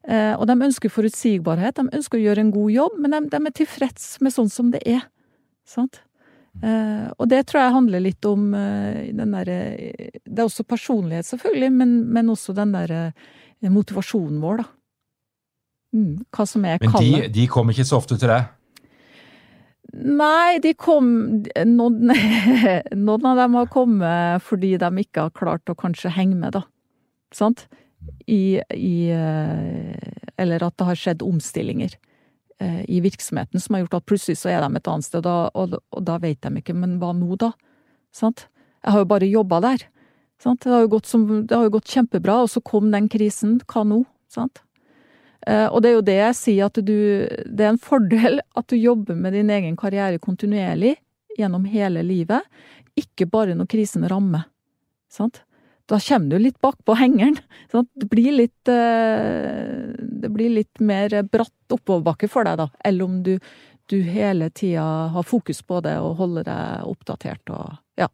Eh, 0.04 0.34
og 0.34 0.48
de 0.50 0.56
ønsker 0.66 0.92
forutsigbarhet, 0.92 1.78
de 1.78 1.96
ønsker 1.96 2.18
å 2.18 2.24
gjøre 2.24 2.44
en 2.44 2.54
god 2.54 2.72
jobb, 2.74 2.98
men 3.00 3.14
de, 3.14 3.22
de 3.32 3.40
er 3.40 3.54
tilfreds 3.56 4.08
med 4.24 4.34
sånn 4.34 4.50
som 4.52 4.74
det 4.74 4.82
er. 4.84 5.06
Sant? 5.68 6.02
Uh, 6.62 7.10
og 7.18 7.26
det 7.32 7.40
tror 7.50 7.64
jeg 7.64 7.74
handler 7.74 8.02
litt 8.04 8.26
om 8.30 8.52
uh, 8.54 9.00
den 9.10 9.32
derre 9.34 9.56
Det 10.22 10.36
er 10.36 10.44
også 10.44 10.62
personlighet, 10.62 11.26
selvfølgelig, 11.26 11.70
men, 11.74 11.96
men 12.14 12.30
også 12.30 12.54
den 12.54 12.70
derre 12.76 13.00
motivasjonen 13.74 14.38
vår, 14.38 14.62
da. 14.62 14.68
Mm, 15.94 16.12
hva 16.34 16.46
som 16.46 16.66
er 16.68 16.78
kallet. 16.82 17.00
Men 17.00 17.26
de, 17.26 17.32
de 17.34 17.48
kommer 17.50 17.74
ikke 17.74 17.88
så 17.88 17.98
ofte 17.98 18.18
til 18.20 18.30
deg? 18.30 18.46
Nei, 19.94 20.58
de 20.58 20.72
kom 20.74 21.06
noen, 21.68 22.12
noen, 23.06 23.26
av 23.30 23.38
dem 23.38 23.58
har 23.60 23.68
kommet 23.70 24.42
fordi 24.42 24.74
de 24.80 24.90
ikke 25.04 25.28
har 25.28 25.36
klart 25.36 25.70
å 25.70 25.76
kanskje 25.78 26.12
henge 26.16 26.38
med, 26.40 26.56
da. 26.56 26.64
Sant? 27.34 27.68
I, 28.28 28.58
i 28.74 28.96
Eller 30.36 30.64
at 30.66 30.74
det 30.76 30.88
har 30.88 30.98
skjedd 30.98 31.22
omstillinger. 31.24 31.94
Eh, 32.58 32.82
i 32.90 33.00
virksomheten 33.00 33.60
som 33.60 33.74
har 33.74 33.84
gjort 33.84 33.96
at 33.98 34.06
plutselig 34.06 34.38
så 34.38 34.50
er 34.52 34.62
de 34.62 34.78
et 34.78 34.90
annet 34.90 35.06
sted, 35.06 35.26
og, 35.26 35.78
og 35.78 36.02
da 36.06 36.18
vet 36.22 36.42
de 36.44 36.60
ikke 36.60 36.76
men 36.76 36.98
hva 37.02 37.10
nå, 37.16 37.34
da? 37.40 37.50
Sant? 38.14 38.46
Jeg 38.84 38.94
har 38.94 39.02
jo 39.02 39.10
bare 39.10 39.30
jobba 39.30 39.60
der. 39.64 39.86
Sant? 40.42 40.62
Det, 40.62 40.70
har 40.70 41.06
som, 41.08 41.26
det, 41.46 41.54
har 41.54 41.66
jo 41.66 41.74
gått 41.78 41.90
kjempebra, 41.90 42.42
og 42.44 42.52
så 42.52 42.62
kom 42.64 42.90
den 42.92 43.08
krisen. 43.10 43.56
Hva 43.70 43.84
nå? 43.88 44.02
Sant? 44.30 44.63
Eh, 45.46 45.66
og 45.68 45.82
det 45.82 45.90
er 45.90 45.96
jo 45.96 46.04
det 46.06 46.18
jeg 46.18 46.36
sier, 46.40 46.70
at 46.70 46.80
du 46.80 46.98
Det 47.44 47.64
er 47.64 47.72
en 47.72 47.80
fordel 47.80 48.40
at 48.56 48.68
du 48.68 48.76
jobber 48.76 49.14
med 49.14 49.36
din 49.36 49.50
egen 49.50 49.76
karriere 49.76 50.18
kontinuerlig 50.18 50.96
gjennom 51.38 51.64
hele 51.66 52.02
livet, 52.06 52.42
ikke 52.94 53.26
bare 53.26 53.56
når 53.58 53.66
krisen 53.66 54.06
rammer. 54.08 54.46
Sant? 55.10 55.42
da 55.86 56.00
kommer 56.00 56.30
du 56.30 56.38
litt 56.38 56.60
bakpå 56.60 56.96
hengeren. 56.96 57.36
Sant? 57.72 57.90
det, 57.94 58.08
blir 58.08 58.32
litt, 58.32 58.68
eh, 58.68 59.92
det 59.98 60.30
blir 60.32 60.54
litt 60.54 60.80
mer 60.80 61.12
bratt 61.28 61.76
oppoverbakke 61.76 62.28
for 62.30 62.48
deg, 62.48 62.58
da. 62.62 62.68
Eller 62.84 63.04
om 63.04 63.22
du, 63.26 63.34
du 63.92 63.98
hele 64.08 64.50
tida 64.50 64.84
har 65.12 65.28
fokus 65.28 65.60
på 65.62 65.82
det 65.84 65.98
og 66.00 66.16
holder 66.22 66.48
deg 66.48 66.88
oppdatert 66.88 67.52
og 67.52 67.76
ja, 68.00 68.08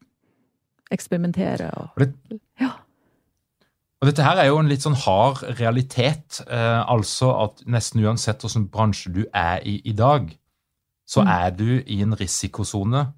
eksperimentere 0.90 1.70
og 1.78 2.06
ja. 2.60 2.74
Og 4.00 4.08
dette 4.08 4.24
her 4.24 4.38
er 4.40 4.48
jo 4.48 4.56
en 4.56 4.68
litt 4.70 4.80
sånn 4.80 4.96
hard 4.96 5.42
realitet. 5.58 6.40
Eh, 6.48 6.80
altså 6.88 7.34
at 7.42 7.58
nesten 7.68 8.00
uansett 8.00 8.40
hvilken 8.40 8.70
bransje 8.72 9.12
du 9.12 9.26
er 9.36 9.60
i 9.68 9.76
i 9.84 9.92
dag, 9.92 10.30
så 11.04 11.20
mm. 11.26 11.32
er 11.34 11.50
du 11.58 11.70
i 11.84 12.00
en 12.04 12.16
risikosone 12.16 13.08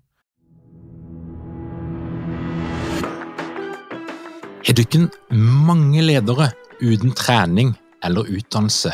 Har 4.63 4.77
dere 4.79 5.09
mange 5.35 6.05
ledere 6.07 6.53
uten 6.81 7.11
trening 7.19 7.73
eller 8.07 8.31
utdannelse 8.31 8.93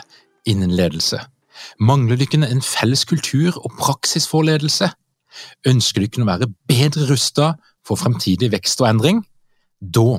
innen 0.48 0.72
ledelse? 0.72 1.20
Mangler 1.78 2.16
dere 2.20 2.48
en 2.48 2.64
felles 2.64 3.04
kultur 3.08 3.56
og 3.60 3.76
praksis 3.80 4.26
for 4.28 4.48
ledelse? 4.48 4.88
Ønsker 5.68 6.06
dere 6.06 6.24
å 6.24 6.30
være 6.30 6.48
bedre 6.68 7.10
rustet 7.12 7.60
for 7.86 8.00
fremtidig 8.00 8.48
vekst 8.56 8.80
og 8.80 8.88
endring? 8.88 9.20
Da 9.78 10.18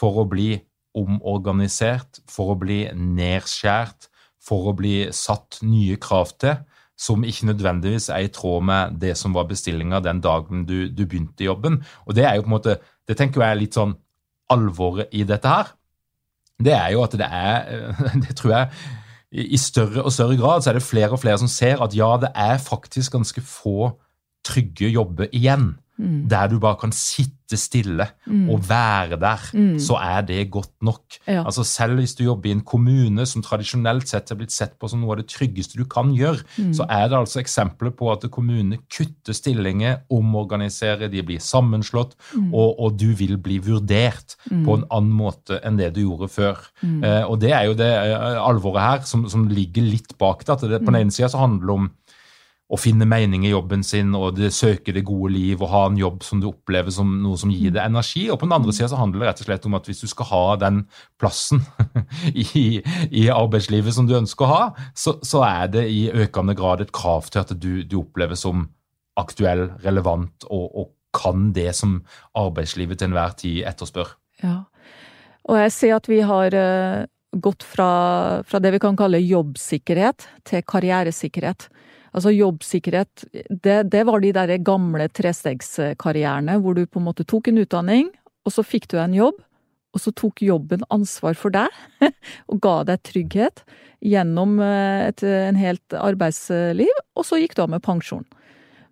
For 0.00 0.22
å 0.22 0.26
bli 0.28 0.54
omorganisert, 0.96 2.22
for 2.30 2.54
å 2.54 2.58
bli 2.58 2.82
nedskjært, 2.96 4.08
for 4.40 4.70
å 4.70 4.76
bli 4.76 5.10
satt 5.14 5.60
nye 5.62 5.98
krav 6.00 6.32
til, 6.40 6.62
som 7.00 7.24
ikke 7.24 7.48
nødvendigvis 7.48 8.10
er 8.12 8.26
i 8.26 8.32
tråd 8.32 8.64
med 8.68 8.96
det 9.00 9.14
som 9.16 9.32
var 9.36 9.48
bestillinga 9.48 10.02
den 10.04 10.20
dagen 10.24 10.66
du, 10.68 10.88
du, 10.92 11.06
begynte 11.06 11.46
jobben. 11.46 11.78
Og 12.04 12.16
det 12.16 12.26
er 12.28 12.36
jo 12.36 12.44
på 12.44 12.50
en 12.50 12.56
måte, 12.58 12.76
det 13.08 13.16
tenker 13.16 13.40
jeg 13.40 13.54
er 13.54 13.60
litt 13.62 13.78
sånn 13.78 13.94
alvoret 14.52 15.12
i 15.16 15.24
dette 15.28 15.48
her. 15.48 15.70
Det 16.60 16.74
er 16.76 16.90
jo 16.92 17.04
at 17.06 17.14
det 17.16 17.24
er 17.24 17.94
Det 18.26 18.36
tror 18.36 18.56
jeg 18.56 18.72
i 19.30 19.58
større 19.62 20.02
og 20.02 20.10
større 20.10 20.34
grad 20.34 20.64
så 20.64 20.72
er 20.72 20.80
det 20.80 20.82
flere 20.82 21.14
og 21.14 21.20
flere 21.22 21.38
som 21.38 21.48
ser 21.48 21.78
at 21.84 21.94
ja, 21.94 22.16
det 22.18 22.32
er 22.34 22.56
faktisk 22.58 23.14
ganske 23.14 23.42
få 23.46 23.92
trygge 24.46 24.90
jobber 24.90 25.30
igjen. 25.30 25.76
Mm. 26.00 26.24
Der 26.28 26.48
du 26.50 26.58
bare 26.58 26.80
kan 26.80 26.92
sitte 26.92 27.39
stille 27.58 28.06
mm. 28.26 28.48
og 28.52 28.62
være 28.68 29.18
der, 29.20 29.46
mm. 29.52 29.78
så 29.82 29.96
er 29.98 30.22
det 30.26 30.50
godt 30.52 30.72
nok. 30.82 31.02
Ja. 31.26 31.44
Altså 31.44 31.64
Selv 31.64 31.98
hvis 31.98 32.14
du 32.14 32.24
jobber 32.24 32.50
i 32.50 32.54
en 32.54 32.64
kommune 32.66 33.26
som 33.26 33.42
tradisjonelt 33.42 34.08
sett 34.08 34.30
er 34.30 34.38
blitt 34.38 34.54
sett 34.54 34.76
på 34.78 34.88
som 34.90 35.02
noe 35.02 35.14
av 35.14 35.22
det 35.22 35.30
tryggeste 35.32 35.78
du 35.78 35.86
kan 35.90 36.12
gjøre, 36.16 36.44
mm. 36.56 36.72
så 36.76 36.86
er 36.88 37.08
det 37.10 37.18
altså 37.18 37.40
eksempler 37.40 37.94
på 37.96 38.10
at 38.12 38.26
kommunene 38.32 38.80
kutter 38.92 39.36
stillinger, 39.36 40.02
omorganiserer, 40.12 41.10
de 41.10 41.24
blir 41.26 41.42
sammenslått, 41.42 42.16
mm. 42.34 42.50
og, 42.52 42.78
og, 42.78 42.98
du 43.00 43.10
vil 43.16 43.38
bli 43.40 43.58
vurdert 43.64 44.36
mm. 44.50 44.64
på 44.66 44.76
en 44.76 44.86
annen 44.90 45.14
måte 45.16 45.60
enn 45.64 45.78
det 45.80 45.92
du 45.96 46.02
gjorde 46.02 46.28
før. 46.30 46.60
Eh, 46.84 47.22
og 47.24 47.38
det 47.42 47.54
er 47.56 47.68
jo 47.68 47.76
det 47.78 47.88
eh, 47.88 48.40
alvoret 48.40 48.84
her 48.84 49.06
som, 49.08 49.24
som 49.30 49.46
ligger 49.48 49.86
litt 49.86 50.16
bak 50.20 50.44
det. 50.44 50.56
at 50.56 50.66
det, 50.66 50.82
På 50.84 50.92
den 50.92 51.04
ene 51.04 51.14
sida 51.14 51.30
handler 51.38 51.66
det 51.66 51.76
om 51.78 51.88
å 52.70 52.78
finne 52.78 53.06
mening 53.08 53.42
i 53.46 53.50
jobben 53.50 53.82
sin 53.86 54.12
og 54.14 54.36
det 54.36 54.52
søke 54.54 54.94
det 54.94 55.02
gode 55.06 55.32
liv 55.34 55.58
og 55.58 55.72
ha 55.72 55.82
en 55.88 55.98
jobb 55.98 56.22
som 56.22 56.42
du 56.42 56.46
opplever 56.52 56.94
som 56.94 57.16
noe 57.24 57.38
som 57.40 57.50
gir 57.50 57.72
deg 57.74 57.82
energi. 57.82 58.28
Og 58.30 58.38
på 58.38 58.46
den 58.46 58.54
andre 58.54 58.74
sida 58.76 58.98
handler 58.98 59.24
det 59.24 59.30
rett 59.30 59.42
og 59.42 59.48
slett 59.48 59.66
om 59.66 59.76
at 59.78 59.90
hvis 59.90 60.02
du 60.04 60.10
skal 60.10 60.30
ha 60.30 60.44
den 60.62 60.84
plassen 61.18 61.64
i, 62.30 62.78
i 63.10 63.26
arbeidslivet 63.34 63.96
som 63.96 64.06
du 64.06 64.14
ønsker 64.20 64.46
å 64.46 64.52
ha, 64.52 64.62
så, 64.94 65.16
så, 65.26 65.42
er 65.50 65.74
det 65.74 65.84
i 65.90 66.04
økende 66.14 66.54
grad 66.58 66.84
et 66.84 66.94
krav 66.94 67.26
til 67.32 67.42
at 67.42 67.54
du, 67.58 67.82
du 67.82 68.00
opplever 68.04 68.38
som 68.38 68.68
aktuell, 69.18 69.66
relevant 69.82 70.46
og, 70.48 70.66
og, 70.70 70.96
kan 71.10 71.48
det 71.50 71.72
som 71.74 71.96
arbeidslivet 72.38 73.00
til 73.00 73.08
enhver 73.08 73.32
tid 73.34 73.64
etterspør. 73.66 74.12
Ja, 74.44 74.60
og 75.50 75.56
jeg 75.58 75.72
ser 75.74 75.96
at 75.96 76.06
vi 76.06 76.20
har 76.22 76.54
uh, 76.54 77.02
gått 77.34 77.66
fra, 77.66 77.88
fra 78.46 78.60
det 78.62 78.70
vi 78.76 78.80
kan 78.84 78.94
kalle 78.94 79.18
jobbsikkerhet 79.18 80.28
til 80.46 80.62
karrieresikkerhet. 80.70 81.66
Altså 82.10 82.32
jobbsikkerhet, 82.34 83.26
det, 83.50 83.76
det 83.92 84.02
var 84.08 84.22
de 84.22 84.32
der 84.34 84.56
gamle 84.66 85.06
trestegskarrierene 85.14 86.58
hvor 86.62 86.74
du 86.74 86.82
på 86.86 86.98
en 86.98 87.06
måte 87.06 87.26
tok 87.28 87.50
en 87.50 87.62
utdanning, 87.62 88.10
og 88.46 88.54
så 88.54 88.64
fikk 88.66 88.88
du 88.90 88.98
en 88.98 89.14
jobb, 89.14 89.38
og 89.94 90.02
så 90.02 90.12
tok 90.14 90.42
jobben 90.42 90.82
ansvar 90.94 91.38
for 91.38 91.54
deg 91.54 91.70
og 92.50 92.60
ga 92.62 92.76
deg 92.88 93.02
trygghet 93.06 93.64
gjennom 94.06 94.58
eh, 94.62 95.08
et, 95.10 95.24
en 95.26 95.58
helt 95.58 95.96
arbeidsliv, 95.98 96.92
og 97.18 97.26
så 97.26 97.40
gikk 97.40 97.56
du 97.56 97.64
av 97.66 97.72
med 97.74 97.84
pensjon. 97.84 98.26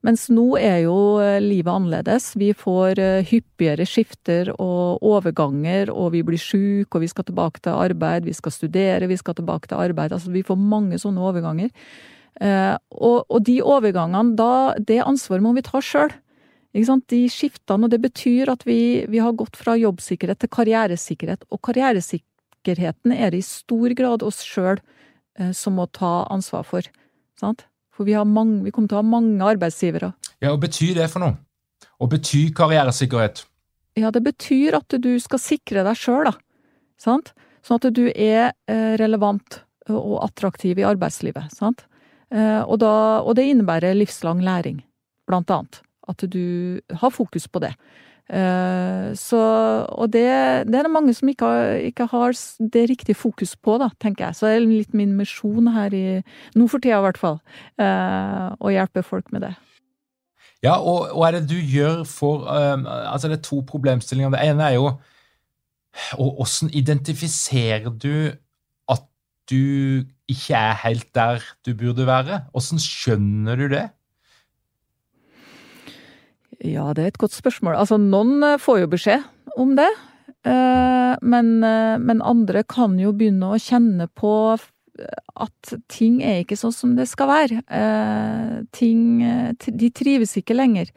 Mens 0.06 0.28
nå 0.30 0.52
er 0.60 0.84
jo 0.84 1.18
eh, 1.22 1.40
livet 1.42 1.72
annerledes. 1.72 2.30
Vi 2.38 2.52
får 2.54 3.00
eh, 3.02 3.26
hyppigere 3.26 3.86
skifter 3.88 4.52
og 4.54 5.02
overganger, 5.06 5.90
og 5.90 6.12
vi 6.14 6.22
blir 6.26 6.38
syke, 6.38 6.92
og 6.94 7.02
vi 7.02 7.10
skal 7.10 7.26
tilbake 7.26 7.64
til 7.64 7.74
arbeid, 7.74 8.28
vi 8.28 8.36
skal 8.36 8.54
studere, 8.54 9.10
vi 9.10 9.18
skal 9.18 9.38
tilbake 9.38 9.70
til 9.70 9.82
arbeid. 9.82 10.14
Altså 10.14 10.30
vi 10.34 10.44
får 10.46 10.60
mange 10.60 11.00
sånne 11.02 11.24
overganger. 11.30 11.72
Eh, 12.38 12.76
og, 12.94 13.24
og, 13.26 13.40
de 13.46 13.58
overgangene, 13.64 14.36
da, 14.38 14.74
det 14.78 15.00
ansvaret 15.02 15.42
må 15.42 15.54
vi 15.56 15.64
ta 15.66 15.82
sjøl. 15.82 16.12
De 16.74 17.20
skiftene, 17.32 17.88
og 17.88 17.90
det 17.90 17.98
betyr 18.04 18.52
at 18.52 18.62
vi, 18.68 19.06
vi, 19.10 19.18
har 19.24 19.34
gått 19.34 19.56
fra 19.58 19.74
jobbsikkerhet 19.78 20.38
til 20.42 20.52
karrieresikkerhet. 20.52 21.48
Og 21.50 21.62
karrieresikkerheten 21.66 23.16
er 23.16 23.34
det 23.34 23.42
i 23.42 23.48
stor 23.48 23.94
grad 23.98 24.22
oss 24.22 24.44
sjøl 24.46 24.78
eh, 24.78 25.50
som 25.56 25.78
må 25.80 25.88
ta 25.90 26.28
ansvar 26.30 26.66
for. 26.68 26.86
Sant? 27.40 27.66
For 27.94 28.06
vi, 28.06 28.14
mange, 28.22 28.62
vi, 28.62 28.70
kommer 28.70 28.92
til 28.92 29.00
å 29.00 29.02
ha 29.02 29.10
mange 29.16 29.52
arbeidsgivere. 29.56 30.12
Ja, 30.38 30.52
og 30.52 30.62
Betyr 30.62 30.94
det 31.00 31.10
for 31.10 31.24
noe? 31.24 31.38
Og 31.98 32.12
betyr 32.12 32.52
karrieresikkerhet? 32.54 33.42
Ja, 33.98 34.12
det 34.14 34.22
betyr 34.22 34.76
at 34.78 34.94
du 35.02 35.10
skal 35.18 35.40
sikre 35.42 35.82
deg 35.82 35.98
sjøl, 35.98 36.28
da. 36.28 36.36
Sant? 36.98 37.32
Sånn 37.66 37.80
at 37.80 37.88
du 37.94 38.04
er 38.12 38.52
eh, 38.70 38.94
relevant 39.00 39.64
og 39.90 40.20
attraktiv 40.22 40.78
i 40.78 40.86
arbeidslivet. 40.86 41.50
Sant? 41.56 41.88
Eh, 42.34 42.62
og, 42.62 42.76
da, 42.82 42.92
og 43.24 43.36
det 43.38 43.48
innebærer 43.48 43.96
livslang 43.96 44.42
læring, 44.44 44.82
blant 45.28 45.50
annet. 45.50 45.80
At 46.08 46.24
du 46.32 46.80
har 47.00 47.12
fokus 47.12 47.48
på 47.48 47.60
det. 47.64 47.74
Eh, 48.28 49.14
så, 49.16 49.40
og 49.88 50.12
det, 50.12 50.24
det, 50.68 50.76
er 50.76 50.88
det 50.88 50.92
mange 50.92 51.14
som 51.16 51.28
ikke 51.28 51.48
har, 51.48 51.78
ikke 51.90 52.08
har 52.12 52.36
det 52.72 52.88
riktige 52.90 53.16
fokus 53.16 53.56
på, 53.56 53.78
da, 53.80 53.90
tenker 54.00 54.28
jeg. 54.28 54.36
Så 54.36 54.48
det 54.48 54.56
er 54.56 54.66
litt 54.66 54.96
min 54.96 55.16
misjon 55.16 55.72
her 55.72 55.94
i 55.96 56.04
Nå 56.56 56.68
for 56.68 56.80
tida, 56.84 57.00
i 57.00 57.06
hvert 57.08 57.20
fall. 57.20 57.40
Å 57.78 58.74
hjelpe 58.74 59.04
folk 59.06 59.32
med 59.32 59.48
det. 59.48 59.54
Ja, 60.64 60.80
og 60.80 61.12
og 61.14 61.22
er 61.22 61.36
det 61.36 61.48
du 61.52 61.54
gjør 61.54 62.02
for 62.02 62.48
Altså, 62.50 63.28
det 63.30 63.38
er 63.38 63.46
to 63.46 63.60
problemstillinger. 63.62 64.34
Det 64.34 64.42
ene 64.42 64.66
er 64.66 64.76
jo 64.80 64.90
og 66.18 66.34
Hvordan 66.36 66.70
identifiserer 66.74 67.90
du 67.90 68.30
du 69.48 70.04
ikke 70.28 70.56
er 70.56 70.74
helt 70.84 71.08
der 71.16 71.44
du 71.66 71.72
burde 71.76 72.06
være? 72.06 72.42
Hvordan 72.52 72.82
skjønner 72.82 73.56
du 73.56 73.68
det? 73.72 73.86
Ja, 76.64 76.90
det 76.94 77.04
er 77.04 77.12
et 77.12 77.20
godt 77.22 77.36
spørsmål. 77.36 77.76
Altså, 77.78 77.98
noen 78.02 78.42
eh, 78.42 78.58
får 78.58 78.82
jo 78.82 78.90
beskjed 78.90 79.26
om 79.58 79.76
det. 79.78 79.90
Eh, 80.46 81.14
men, 81.22 81.52
eh, 81.64 81.94
men 82.02 82.24
andre 82.26 82.64
kan 82.66 82.98
jo 82.98 83.12
begynne 83.14 83.52
å 83.52 83.60
kjenne 83.62 84.08
på 84.18 84.32
at 85.38 85.74
ting 85.86 86.18
er 86.26 86.42
ikke 86.42 86.58
sånn 86.58 86.74
som 86.74 86.96
det 86.98 87.04
skal 87.06 87.28
være. 87.30 87.60
Ting 88.74 89.20
De 89.62 89.90
trives 89.94 90.32
ikke 90.40 90.56
lenger. 90.58 90.90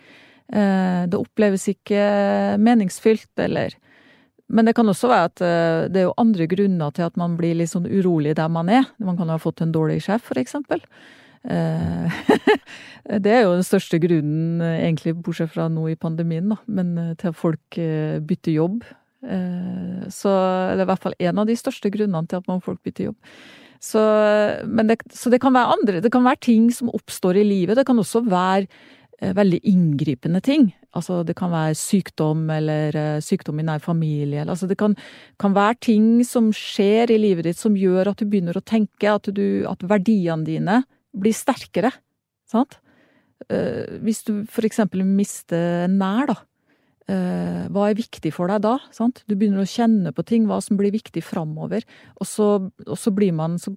Det 0.50 1.20
oppleves 1.20 1.68
ikke 1.70 2.58
meningsfylt, 2.58 3.30
eller 3.46 3.76
men 4.52 4.68
det 4.68 4.76
kan 4.78 4.90
også 4.92 5.10
være 5.12 5.30
at 5.30 5.44
eh, 5.46 5.88
det 5.92 6.02
er 6.02 6.08
jo 6.10 6.20
andre 6.22 6.48
grunner 6.52 6.94
til 6.96 7.08
at 7.08 7.18
man 7.20 7.38
blir 7.40 7.56
litt 7.58 7.72
sånn 7.72 7.88
urolig 7.88 8.36
der 8.38 8.52
man 8.52 8.70
er. 8.72 8.88
Man 9.00 9.20
kan 9.20 9.32
ha 9.32 9.40
fått 9.42 9.64
en 9.64 9.74
dårlig 9.74 10.02
sjef, 10.06 10.26
for 10.28 10.40
eksempel. 10.42 10.84
Eh, 11.48 12.20
det 13.24 13.32
er 13.32 13.46
jo 13.46 13.56
den 13.56 13.68
største 13.68 14.02
grunnen, 14.04 14.62
egentlig, 14.74 15.16
bortsett 15.24 15.54
fra 15.54 15.70
nå 15.72 15.88
i 15.94 16.00
pandemien, 16.00 16.52
da, 16.52 16.60
men 16.68 16.94
eh, 17.00 17.16
til 17.22 17.32
at 17.32 17.40
folk 17.40 17.82
bytter 18.28 18.58
jobb. 18.58 18.84
Så 19.22 20.32
det 20.34 20.80
er 20.80 20.82
i 20.82 20.86
hvert 20.90 21.04
fall 21.04 21.14
en 21.22 21.40
av 21.44 21.46
de 21.46 21.54
største 21.54 21.92
grunnene 21.94 22.26
til 22.26 22.40
at 22.40 22.64
folk 22.66 22.80
bytter 22.82 23.12
jobb. 23.12 23.36
Så, 23.82 24.02
det, 24.90 24.96
så 25.14 25.30
det 25.30 25.40
kan 25.44 25.54
være 25.54 25.76
andre, 25.76 26.02
det 26.02 26.10
kan 26.14 26.26
være 26.26 26.42
ting 26.42 26.72
som 26.74 26.90
oppstår 26.90 27.38
i 27.38 27.44
livet. 27.46 27.78
Det 27.78 27.86
kan 27.86 28.02
også 28.02 28.24
være 28.26 28.66
Eh, 28.66 29.01
veldig 29.22 29.60
inngripende 29.70 30.42
ting. 30.42 30.72
Altså 30.98 31.22
det 31.24 31.38
kan 31.40 31.54
være 31.54 31.78
sykdom 31.78 32.48
eller 32.52 32.96
eh, 32.98 33.24
sykdom 33.24 33.62
i 33.62 33.66
nær 33.68 33.84
familie. 33.84 34.44
Altså 34.44 34.68
det 34.68 34.78
kan, 34.80 34.96
kan, 35.40 35.56
være 35.56 35.80
ting 35.88 36.08
som 36.28 36.50
skjer 36.56 37.14
i 37.14 37.20
livet 37.22 37.48
ditt 37.48 37.60
som 37.60 37.78
gjør 37.78 38.12
at 38.12 38.20
du 38.20 38.28
begynner 38.28 38.58
å 38.58 38.66
tenke 38.66 39.12
at, 39.14 39.30
du, 39.32 39.64
at 39.70 39.84
verdiene 39.88 40.48
dine 40.48 40.82
blir 41.16 41.36
sterkere. 41.36 41.94
Sant? 42.50 42.80
Eh, 43.48 44.02
hvis 44.04 44.26
du 44.28 44.42
for 44.52 44.68
eksempel 44.68 45.06
mister 45.08 45.88
nær, 45.92 46.34
da. 46.34 46.42
Hva 47.12 47.90
er 47.90 47.98
viktig 47.98 48.30
for 48.32 48.48
deg 48.48 48.62
da? 48.64 48.78
Sant? 48.96 49.18
Du 49.28 49.34
begynner 49.36 49.66
å 49.66 49.68
kjenne 49.68 50.14
på 50.16 50.24
ting, 50.24 50.46
hva 50.48 50.62
som 50.64 50.78
blir 50.80 50.94
viktig 50.94 51.20
framover. 51.26 51.84
Og 52.24 52.30
og 52.88 52.96
så 52.96 53.12
blir 53.12 53.34
man 53.36 53.58
så 53.60 53.74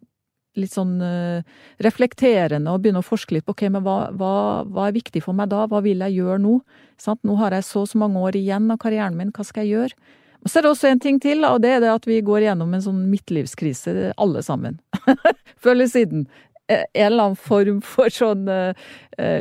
litt 0.60 0.74
sånn 0.74 0.96
uh, 1.02 1.44
reflekterende 1.84 2.72
og 2.72 2.82
begynne 2.84 3.02
å 3.02 3.06
forske 3.06 3.36
litt 3.36 3.46
på 3.46 3.54
ok, 3.54 3.66
men 3.74 3.84
hva, 3.86 3.96
hva, 4.14 4.34
hva, 4.68 4.88
er 4.88 4.96
viktig 4.96 5.24
for 5.24 5.36
meg 5.36 5.50
da, 5.52 5.64
hva 5.70 5.82
vil 5.84 6.04
jeg 6.06 6.20
gjøre 6.20 6.40
nå? 6.44 6.58
Sant? 7.00 7.22
Nå 7.26 7.38
har 7.40 7.56
jeg 7.56 7.66
så 7.68 7.84
og 7.84 7.90
så 7.90 8.00
mange 8.00 8.22
år 8.22 8.38
igjen 8.38 8.70
av 8.72 8.80
karrieren 8.82 9.18
min, 9.18 9.32
hva 9.34 9.46
skal 9.46 9.66
jeg 9.66 9.74
gjøre? 9.74 10.14
Og 10.44 10.50
så 10.52 10.60
er 10.60 10.66
det 10.66 10.72
også 10.74 10.90
en 10.90 11.00
ting 11.00 11.18
til, 11.24 11.44
og 11.48 11.62
det 11.64 11.70
er 11.72 11.78
det 11.80 11.92
at 11.94 12.06
vi 12.08 12.18
går 12.24 12.44
gjennom 12.44 12.74
en 12.76 12.82
sånn 12.84 13.04
midtlivskrise, 13.08 14.12
alle 14.20 14.42
sammen. 14.44 14.76
Før 15.62 15.72
eller 15.72 15.88
siden. 15.88 16.26
Eh, 16.68 16.84
en 16.92 17.06
eller 17.06 17.30
annen 17.30 17.40
form 17.40 17.80
for 17.84 18.12
sånn 18.12 18.44
uh, 18.48 18.76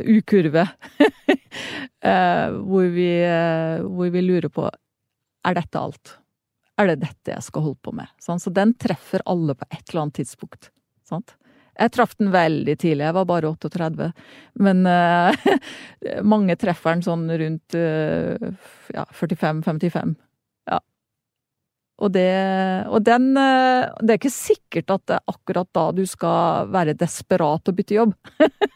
ukurve. 0.08 0.64
uh, 1.04 2.56
hvor, 2.68 2.88
uh, 2.88 3.84
hvor 3.84 4.12
vi 4.16 4.24
lurer 4.24 4.48
på 4.52 4.66
er 5.44 5.58
dette 5.60 5.80
alt? 5.80 6.16
Er 6.80 6.90
det 6.90 7.02
dette 7.04 7.36
jeg 7.36 7.46
skal 7.46 7.68
holde 7.68 7.80
på 7.84 7.92
med? 7.94 8.10
Sånn, 8.22 8.40
så 8.42 8.52
den 8.52 8.72
treffer 8.80 9.22
alle 9.30 9.54
på 9.56 9.68
et 9.70 9.84
eller 9.86 10.06
annet 10.06 10.22
tidspunkt. 10.22 10.72
Sant? 11.08 11.36
Jeg 11.74 11.90
traff 11.90 12.12
den 12.20 12.30
veldig 12.30 12.74
tidlig, 12.78 13.02
jeg 13.02 13.16
var 13.16 13.26
bare 13.26 13.50
38. 13.50 14.10
Men 14.62 14.84
uh, 14.86 15.46
mange 16.34 16.54
treffer 16.60 16.94
den 16.94 17.06
sånn 17.06 17.24
rundt 17.40 17.76
uh, 17.78 18.50
ja, 18.94 19.06
45-55. 19.10 20.14
Ja. 20.70 20.78
Og, 21.98 22.12
det, 22.14 22.28
og 22.90 23.02
den 23.06 23.32
uh, 23.38 23.90
Det 24.00 24.14
er 24.14 24.20
ikke 24.20 24.34
sikkert 24.34 24.94
at 24.94 25.06
det 25.10 25.18
er 25.18 25.34
akkurat 25.34 25.70
da 25.74 25.88
du 25.94 26.04
skal 26.10 26.70
være 26.74 26.94
desperat 26.98 27.70
og 27.70 27.80
bytte 27.80 27.98
jobb. 27.98 28.14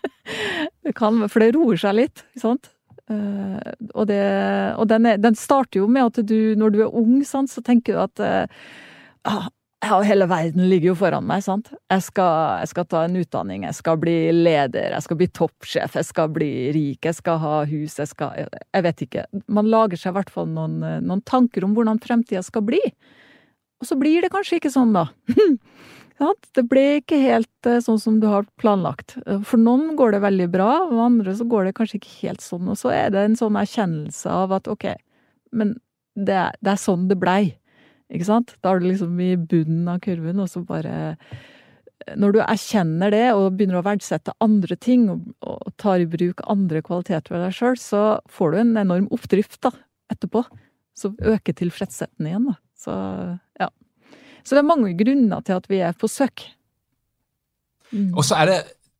det 0.84 0.96
kan, 0.98 1.22
for 1.30 1.44
det 1.44 1.54
roer 1.54 1.78
seg 1.78 2.00
litt, 2.00 2.26
ikke 2.32 2.46
sant? 2.48 2.74
og 3.08 4.04
det, 4.04 4.18
og 4.76 4.84
den, 4.90 5.06
er, 5.08 5.16
den, 5.16 5.32
starter 5.32 5.78
jo 5.78 5.86
med 5.88 6.10
at 6.10 6.18
du, 6.28 6.52
når 6.60 6.74
du 6.74 6.82
er 6.84 6.96
ung, 7.00 7.22
sant, 7.24 7.48
så 7.48 7.62
tenker 7.64 7.96
du 7.96 8.02
at 8.02 8.20
ah, 9.24 9.46
ja, 9.78 10.00
hele 10.02 10.26
verden 10.26 10.64
ligger 10.68 10.90
jo 10.90 10.96
foran 10.98 11.26
meg, 11.28 11.44
sant. 11.46 11.68
Jeg 11.92 12.02
skal, 12.08 12.32
jeg 12.64 12.70
skal, 12.72 12.86
ta 12.90 13.04
en 13.06 13.18
utdanning, 13.20 13.66
jeg 13.68 13.76
skal 13.78 14.00
bli 14.02 14.16
leder, 14.34 14.90
jeg 14.96 15.04
skal 15.04 15.18
bli 15.20 15.28
toppsjef, 15.30 15.94
jeg 16.00 16.08
skal 16.08 16.32
bli 16.34 16.50
rik, 16.74 16.98
jeg 17.06 17.14
skal 17.14 17.38
ha 17.42 17.52
hus, 17.70 17.94
jeg 18.00 18.10
skal 18.10 18.48
Jeg 18.74 18.84
vet 18.88 19.04
ikke. 19.06 19.24
Man 19.46 19.70
lager 19.70 20.00
seg 20.00 20.12
i 20.12 20.18
hvert 20.18 20.32
fall 20.34 20.50
noen, 20.50 20.80
noen 21.06 21.22
tanker 21.22 21.66
om 21.66 21.76
hvordan 21.76 22.02
fremtida 22.02 22.42
skal 22.42 22.66
bli. 22.66 22.82
Og 23.78 23.86
så 23.86 23.94
blir 23.98 24.24
det 24.24 24.32
kanskje 24.34 24.58
ikke 24.58 24.74
sånn, 24.74 24.96
da. 24.96 25.06
det 26.58 26.64
ble 26.66 26.84
ikke 26.98 27.20
helt 27.22 27.70
eh, 27.70 27.78
sånn 27.84 28.00
som 28.02 28.18
du 28.18 28.26
har 28.26 28.48
planlagt. 28.58 29.14
For 29.46 29.60
noen 29.62 29.94
går 29.98 30.16
det 30.16 30.24
veldig 30.26 30.48
bra, 30.50 30.72
og 30.88 31.04
andre 31.04 31.36
så 31.38 31.46
går 31.46 31.68
det 31.68 31.76
kanskje 31.78 32.00
ikke 32.00 32.16
helt 32.24 32.42
sånn. 32.42 32.66
Og 32.66 32.80
så 32.80 32.90
er 32.94 33.14
det 33.14 33.22
en 33.22 33.38
sånn 33.38 33.58
erkjennelse 33.60 34.34
av 34.42 34.58
at 34.58 34.70
ok, 34.70 34.90
men 35.54 35.76
det, 36.18 36.48
det 36.58 36.74
er 36.74 36.82
sånn 36.82 37.06
det 37.10 37.18
blei. 37.22 37.54
Ikke 38.08 38.28
sant? 38.28 38.54
Da 38.64 38.72
er 38.72 38.80
du 38.80 38.88
liksom 38.88 39.18
i 39.20 39.34
bunnen 39.36 39.88
av 39.90 40.00
kurven, 40.04 40.40
og 40.40 40.48
så 40.50 40.62
bare 40.64 41.16
Når 42.16 42.32
du 42.32 42.38
erkjenner 42.40 43.12
det 43.12 43.26
og 43.34 43.58
begynner 43.58 43.80
å 43.80 43.84
verdsette 43.84 44.32
andre 44.40 44.78
ting, 44.80 45.08
og, 45.12 45.26
og 45.44 45.74
tar 45.76 46.00
i 46.00 46.08
bruk 46.08 46.40
andre 46.48 46.80
kvaliteter 46.84 47.34
ved 47.34 47.44
deg 47.44 47.56
sjøl, 47.56 47.76
så 47.76 48.02
får 48.32 48.54
du 48.54 48.60
en 48.62 48.76
enorm 48.84 49.10
oppdrift 49.12 49.60
da, 49.66 49.74
etterpå. 50.12 50.44
Så 50.96 51.12
øker 51.18 51.56
tilfredsheten 51.58 52.30
igjen, 52.30 52.48
da. 52.48 52.56
Så 52.78 52.94
ja. 53.60 53.68
Så 54.40 54.56
det 54.56 54.62
er 54.62 54.70
mange 54.70 54.94
grunner 54.96 55.44
til 55.44 55.58
at 55.58 55.68
vi 55.68 55.82
er 55.84 55.92
på 55.98 56.08
søk. 56.08 56.46
Mm. 57.92 58.14
Og 58.14 58.24
så 58.24 58.38
er 58.40 58.48
det 58.48 58.58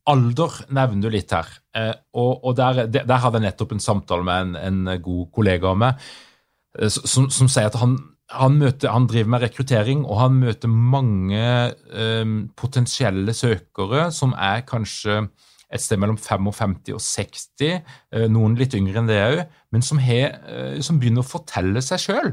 alder 0.09 0.63
nevner 0.75 1.05
du 1.05 1.13
litt 1.13 1.33
her. 1.35 1.49
Eh, 1.77 1.95
og, 2.17 2.45
og 2.45 2.57
der, 2.59 2.87
der, 2.89 3.19
hadde 3.21 3.41
jeg 3.41 3.49
nettopp 3.49 3.75
en 3.75 3.83
samtale 3.83 4.27
med 4.27 4.57
en, 4.59 4.87
en 4.89 5.03
god 5.05 5.29
kollega 5.35 5.73
av 5.73 5.81
meg 5.81 6.07
eh, 6.79 6.89
som, 6.89 7.29
som, 7.33 7.51
sier 7.51 7.69
at 7.69 7.79
han 7.81 7.99
han, 8.29 8.59
møter, 8.61 8.91
han, 8.93 9.07
driver 9.09 9.31
med 9.33 9.45
rekruttering, 9.47 10.05
og 10.05 10.21
han 10.21 10.39
møter 10.43 10.69
mange 10.69 11.41
eh, 11.41 12.33
potensielle 12.59 13.35
søkere 13.37 14.09
som 14.15 14.35
er 14.37 14.67
kanskje 14.69 15.23
et 15.69 15.85
sted 15.85 16.01
mellom 16.01 16.17
55 16.21 16.77
og 16.97 17.03
60, 17.05 17.65
eh, 18.13 18.27
noen 18.33 18.57
litt 18.59 18.77
yngre 18.77 19.03
enn 19.03 19.09
det 19.11 19.19
òg, 19.25 19.43
men 19.75 19.85
som, 19.85 20.01
he, 20.01 20.23
eh, 20.29 20.79
som, 20.85 21.01
begynner 21.01 21.25
å 21.25 21.29
fortelle 21.29 21.83
seg 21.85 22.05
sjøl 22.05 22.33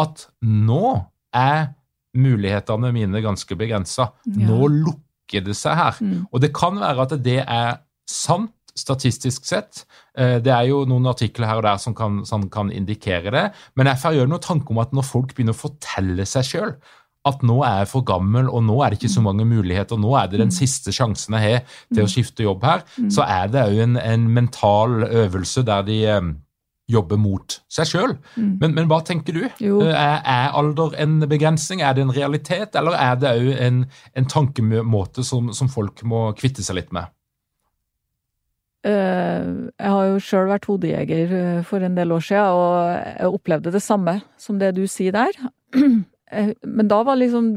at 0.00 0.26
nå 0.44 0.96
er 1.36 1.70
mulighetene 2.16 2.92
mine 2.96 3.20
ganske 3.24 3.56
begrensa. 3.58 4.10
Ja. 4.24 4.48
Nå 4.48 4.68
lukker 4.72 5.44
det 5.44 5.56
seg 5.58 5.76
her. 5.76 6.00
Mm. 6.00 6.20
Og 6.30 6.40
det 6.40 6.52
kan 6.56 6.78
være 6.80 7.04
at 7.04 7.16
det 7.24 7.42
er 7.42 7.80
sant 8.08 8.52
statistisk 8.76 9.48
sett. 9.48 9.84
Eh, 10.18 10.36
det 10.44 10.52
er 10.52 10.68
jo 10.70 10.84
noen 10.88 11.08
artikler 11.10 11.48
her 11.50 11.62
og 11.62 11.66
der 11.66 11.80
som 11.82 11.96
kan, 11.96 12.22
som 12.28 12.46
kan 12.52 12.70
indikere 12.72 13.32
det. 13.34 13.46
Men 13.74 13.90
jeg 13.90 14.02
får 14.02 14.18
gjøre 14.18 14.32
noen 14.32 14.46
tanke 14.46 14.74
om 14.74 14.84
at 14.84 14.94
når 14.96 15.08
folk 15.08 15.34
begynner 15.34 15.56
å 15.56 15.64
fortelle 15.64 16.28
seg 16.28 16.48
sjøl 16.50 16.76
at 17.26 17.42
nå 17.46 17.58
er 17.66 17.82
jeg 17.82 17.90
for 17.90 18.06
gammel, 18.06 18.46
og 18.46 18.64
nå 18.66 18.78
er 18.82 18.92
det 18.92 19.00
ikke 19.00 19.16
så 19.16 19.22
mange 19.24 19.46
muligheter, 19.48 19.98
nå 19.98 20.12
er 20.18 20.30
det 20.30 20.40
den 20.40 20.52
mm. 20.52 20.58
siste 20.60 20.94
sjansen 20.94 21.34
jeg 21.34 21.42
har 21.42 21.78
til 21.90 22.04
å 22.04 22.06
mm. 22.06 22.12
skifte 22.12 22.46
jobb 22.46 22.66
her, 22.66 22.84
mm. 22.96 23.08
så 23.16 23.26
er 23.26 23.50
det 23.50 23.64
òg 23.66 23.80
en, 23.82 23.96
en, 23.98 24.28
mental 24.36 25.02
øvelse 25.06 25.64
der 25.66 25.86
de 25.88 25.96
um, 26.14 26.28
jobber 26.90 27.18
mot 27.18 27.58
seg 27.72 27.90
sjøl. 27.90 28.14
Men, 28.38 28.76
men, 28.76 28.86
hva 28.90 29.00
tenker 29.06 29.34
du? 29.34 29.42
Er, 29.48 30.20
er, 30.22 30.54
alder 30.54 30.94
en 31.02 31.18
begrensning? 31.26 31.82
Er 31.82 31.96
det 31.96 32.06
en 32.06 32.14
realitet, 32.14 32.78
eller 32.78 32.94
er 32.94 33.18
det 33.18 33.34
òg 33.34 33.50
en, 33.56 33.82
en 34.14 34.30
tankemåte 34.30 35.26
som, 35.26 35.50
som 35.56 35.72
folk 35.72 36.04
må 36.06 36.28
kvitte 36.38 36.62
seg 36.62 36.78
litt 36.78 36.94
med? 36.94 37.10
Eh, 38.84 39.46
jeg 39.80 39.92
har 39.92 40.08
jo 40.10 40.18
sjøl 40.22 40.50
vært 40.50 40.68
hodejeger 40.68 41.32
eh, 41.34 41.62
for 41.66 41.82
en 41.82 41.96
del 41.96 42.12
år 42.14 42.22
siden, 42.22 42.58
og 42.60 42.76
jeg 42.92 43.32
opplevde 43.38 43.72
det 43.74 43.82
samme 43.82 44.18
som 44.40 44.60
det 44.60 44.74
du 44.76 44.84
sier 44.90 45.16
der. 45.16 45.40
Eh, 46.26 46.48
men 46.66 46.88
da 46.90 46.96
var 47.06 47.14
liksom 47.20 47.52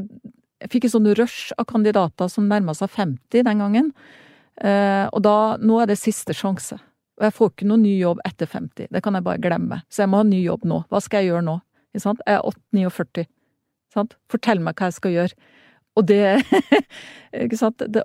Jeg 0.62 0.68
fikk 0.70 0.84
et 0.86 0.92
sånn 0.92 1.08
rush 1.18 1.50
av 1.58 1.66
kandidater 1.66 2.28
som 2.30 2.44
nærma 2.46 2.70
seg 2.78 2.92
50 2.94 3.42
den 3.42 3.62
gangen. 3.64 3.88
Og 5.10 5.18
da 5.26 5.56
Nå 5.58 5.80
er 5.82 5.88
det 5.90 5.96
siste 5.98 6.36
sjanse. 6.38 6.78
Og 7.18 7.24
jeg 7.26 7.34
får 7.34 7.50
ikke 7.50 7.66
noen 7.66 7.82
ny 7.82 7.96
jobb 7.98 8.20
etter 8.28 8.46
50. 8.46 8.86
Det 8.94 9.02
kan 9.02 9.18
jeg 9.18 9.26
bare 9.26 9.42
glemme. 9.42 9.80
Så 9.90 10.04
jeg 10.04 10.12
må 10.12 10.20
ha 10.20 10.28
ny 10.28 10.38
jobb 10.44 10.68
nå. 10.70 10.84
Hva 10.86 11.00
skal 11.02 11.24
jeg 11.24 11.32
gjøre 11.32 11.48
nå? 11.48 11.56
Jeg 11.98 12.14
er 12.30 12.46
8-49. 12.46 13.26
Sant? 13.90 14.14
Fortell 14.30 14.62
meg 14.62 14.78
hva 14.78 14.92
jeg 14.92 14.98
skal 15.00 15.16
gjøre. 15.16 15.50
Og 16.00 16.06
det, 16.10 16.24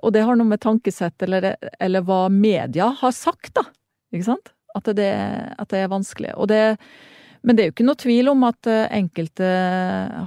og 0.02 0.12
det 0.14 0.22
har 0.28 0.38
noe 0.38 0.52
med 0.52 0.62
tankesett 0.62 1.26
eller, 1.26 1.54
eller 1.80 2.06
hva 2.06 2.26
media 2.32 2.92
har 3.00 3.14
sagt, 3.16 3.54
da. 3.58 3.66
Ikke 4.14 4.28
sant? 4.28 4.52
At 4.76 4.88
det, 4.96 5.10
at 5.56 5.72
det 5.72 5.82
er 5.82 5.92
vanskelig. 5.92 6.34
Det, 6.50 6.60
men 7.46 7.56
det 7.56 7.62
er 7.62 7.70
jo 7.70 7.76
ikke 7.76 7.88
noe 7.88 8.00
tvil 8.00 8.30
om 8.32 8.44
at 8.48 8.68
eh, 8.70 8.88
enkelte 8.98 9.48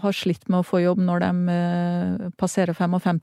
har 0.01 0.15
slitt 0.15 0.47
med 0.49 0.61
å 0.61 0.67
få 0.67 0.81
jobb 0.81 1.03
når 1.05 1.25
de 1.25 1.55
eh, 1.55 2.31
passerer 2.39 2.77
55, 2.77 3.21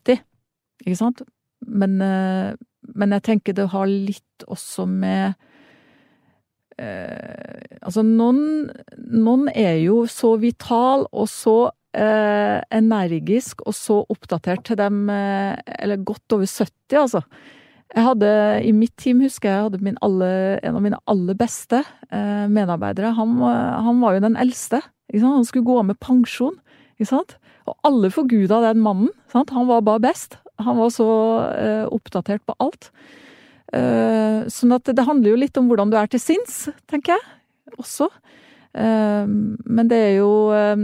ikke 0.85 0.99
sant? 0.99 1.25
Men, 1.67 1.99
eh, 2.05 2.53
men 2.95 3.17
jeg 3.17 3.27
tenker 3.27 3.57
det 3.57 3.71
har 3.73 3.89
litt 3.89 4.47
også 4.47 4.87
med 4.87 5.35
eh, 6.79 7.65
Altså, 7.81 8.03
noen, 8.05 8.69
noen 8.99 9.49
er 9.55 9.81
jo 9.81 10.05
så 10.11 10.35
vital 10.43 11.07
og 11.11 11.29
så 11.31 11.57
energisk 11.97 13.63
og 13.65 13.75
så 13.77 14.03
oppdatert 14.13 14.67
til 14.69 14.77
dem 14.77 15.07
eh, 15.09 15.57
Eller 15.81 16.03
godt 16.05 16.37
over 16.37 16.45
70, 16.45 16.99
altså. 17.01 17.23
Jeg 17.95 18.05
hadde, 18.05 18.31
I 18.67 18.73
mitt 18.77 18.93
team 19.01 19.23
husker 19.25 19.49
jeg 19.49 19.67
hadde 19.69 19.85
min 19.85 19.97
alle, 20.05 20.29
en 20.67 20.77
av 20.77 20.83
mine 20.85 20.99
aller 21.09 21.37
beste 21.39 21.81
eh, 22.11 22.47
medarbeidere. 22.53 23.15
Han, 23.17 23.39
han, 23.41 24.01
var 24.03 24.17
jo 24.17 24.25
den 24.27 24.37
eldste. 24.37 24.83
Han 25.15 25.47
skulle 25.47 25.65
gå 25.65 25.79
av 25.81 25.87
med 25.89 26.01
pensjon. 26.03 26.59
Og 27.01 27.75
alle 27.87 28.11
forguda 28.13 28.61
den 28.69 28.83
mannen. 28.85 29.13
Sant? 29.33 29.55
Han 29.55 29.71
var 29.71 29.87
bare 29.87 30.03
best. 30.09 30.37
Han 30.63 30.79
var 30.81 30.91
så 30.93 31.09
eh, 31.55 31.87
oppdatert 31.93 32.45
på 32.47 32.57
alt. 32.63 32.91
Eh, 33.75 34.47
sånn 34.53 34.77
at 34.77 34.89
det 34.89 35.07
handler 35.07 35.33
jo 35.33 35.41
litt 35.41 35.59
om 35.61 35.71
hvordan 35.71 35.93
du 35.93 35.99
er 35.99 36.11
til 36.11 36.23
sinns, 36.23 36.67
tenker 36.91 37.17
jeg. 37.17 37.25
Også. 37.81 38.09
Eh, 38.77 39.25
men 39.27 39.89
det 39.91 40.01
er 40.11 40.13
jo 40.19 40.53
eh, 40.53 40.77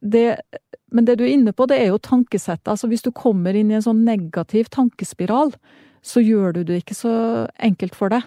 det, 0.00 0.24
Men 0.90 1.06
det 1.06 1.20
du 1.20 1.24
er 1.24 1.36
inne 1.36 1.54
på, 1.54 1.68
det 1.70 1.78
er 1.78 1.92
jo 1.92 2.02
tankesettet. 2.02 2.66
Altså 2.68 2.90
hvis 2.90 3.06
du 3.06 3.12
kommer 3.14 3.54
inn 3.54 3.70
i 3.70 3.78
en 3.78 3.86
sånn 3.86 4.02
negativ 4.06 4.72
tankespiral, 4.74 5.54
så 6.02 6.22
gjør 6.24 6.56
du 6.56 6.62
det 6.66 6.82
ikke 6.82 6.96
så 6.98 7.14
enkelt 7.62 7.94
for 7.94 8.12
deg. 8.12 8.26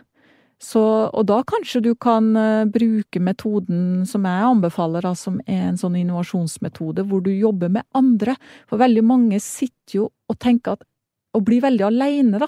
Så, 0.63 0.79
og 1.11 1.25
da 1.27 1.41
kanskje 1.43 1.81
du 1.83 1.89
kan 1.99 2.29
uh, 2.37 2.63
bruke 2.71 3.19
metoden 3.19 4.05
som 4.07 4.23
jeg 4.23 4.45
anbefaler, 4.47 5.03
da, 5.03 5.11
som 5.17 5.41
er 5.43 5.65
en 5.67 5.79
sånn 5.81 5.97
innovasjonsmetode, 5.99 7.03
hvor 7.09 7.23
du 7.25 7.33
jobber 7.33 7.73
med 7.73 7.83
andre. 7.97 8.37
For 8.69 8.79
veldig 8.79 9.03
mange 9.03 9.41
sitter 9.43 9.97
jo 9.97 10.05
og 10.31 10.39
tenker 10.39 10.77
at 10.77 10.87
Og 11.33 11.41
blir 11.47 11.63
veldig 11.65 11.81
aleine, 11.87 12.37
da, 12.37 12.45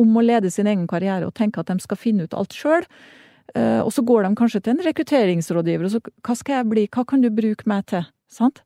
om 0.00 0.14
å 0.16 0.22
lede 0.24 0.48
sin 0.50 0.64
egen 0.66 0.86
karriere, 0.88 1.26
og 1.28 1.34
tenker 1.36 1.60
at 1.60 1.68
de 1.68 1.84
skal 1.84 1.98
finne 2.00 2.24
ut 2.24 2.32
alt 2.32 2.54
sjøl. 2.56 2.86
Uh, 3.52 3.82
og 3.82 3.90
så 3.92 4.04
går 4.06 4.24
de 4.24 4.32
kanskje 4.38 4.62
til 4.62 4.76
en 4.76 4.84
rekrutteringsrådgiver, 4.86 5.86
og 5.86 5.94
så 5.94 6.00
hva 6.24 6.36
skal 6.38 6.60
jeg 6.60 6.68
bli, 6.70 6.88
hva 6.94 7.04
kan 7.08 7.24
du 7.24 7.28
bruke 7.34 7.68
meg 7.68 7.84
til? 7.90 8.06
Sant? 8.32 8.62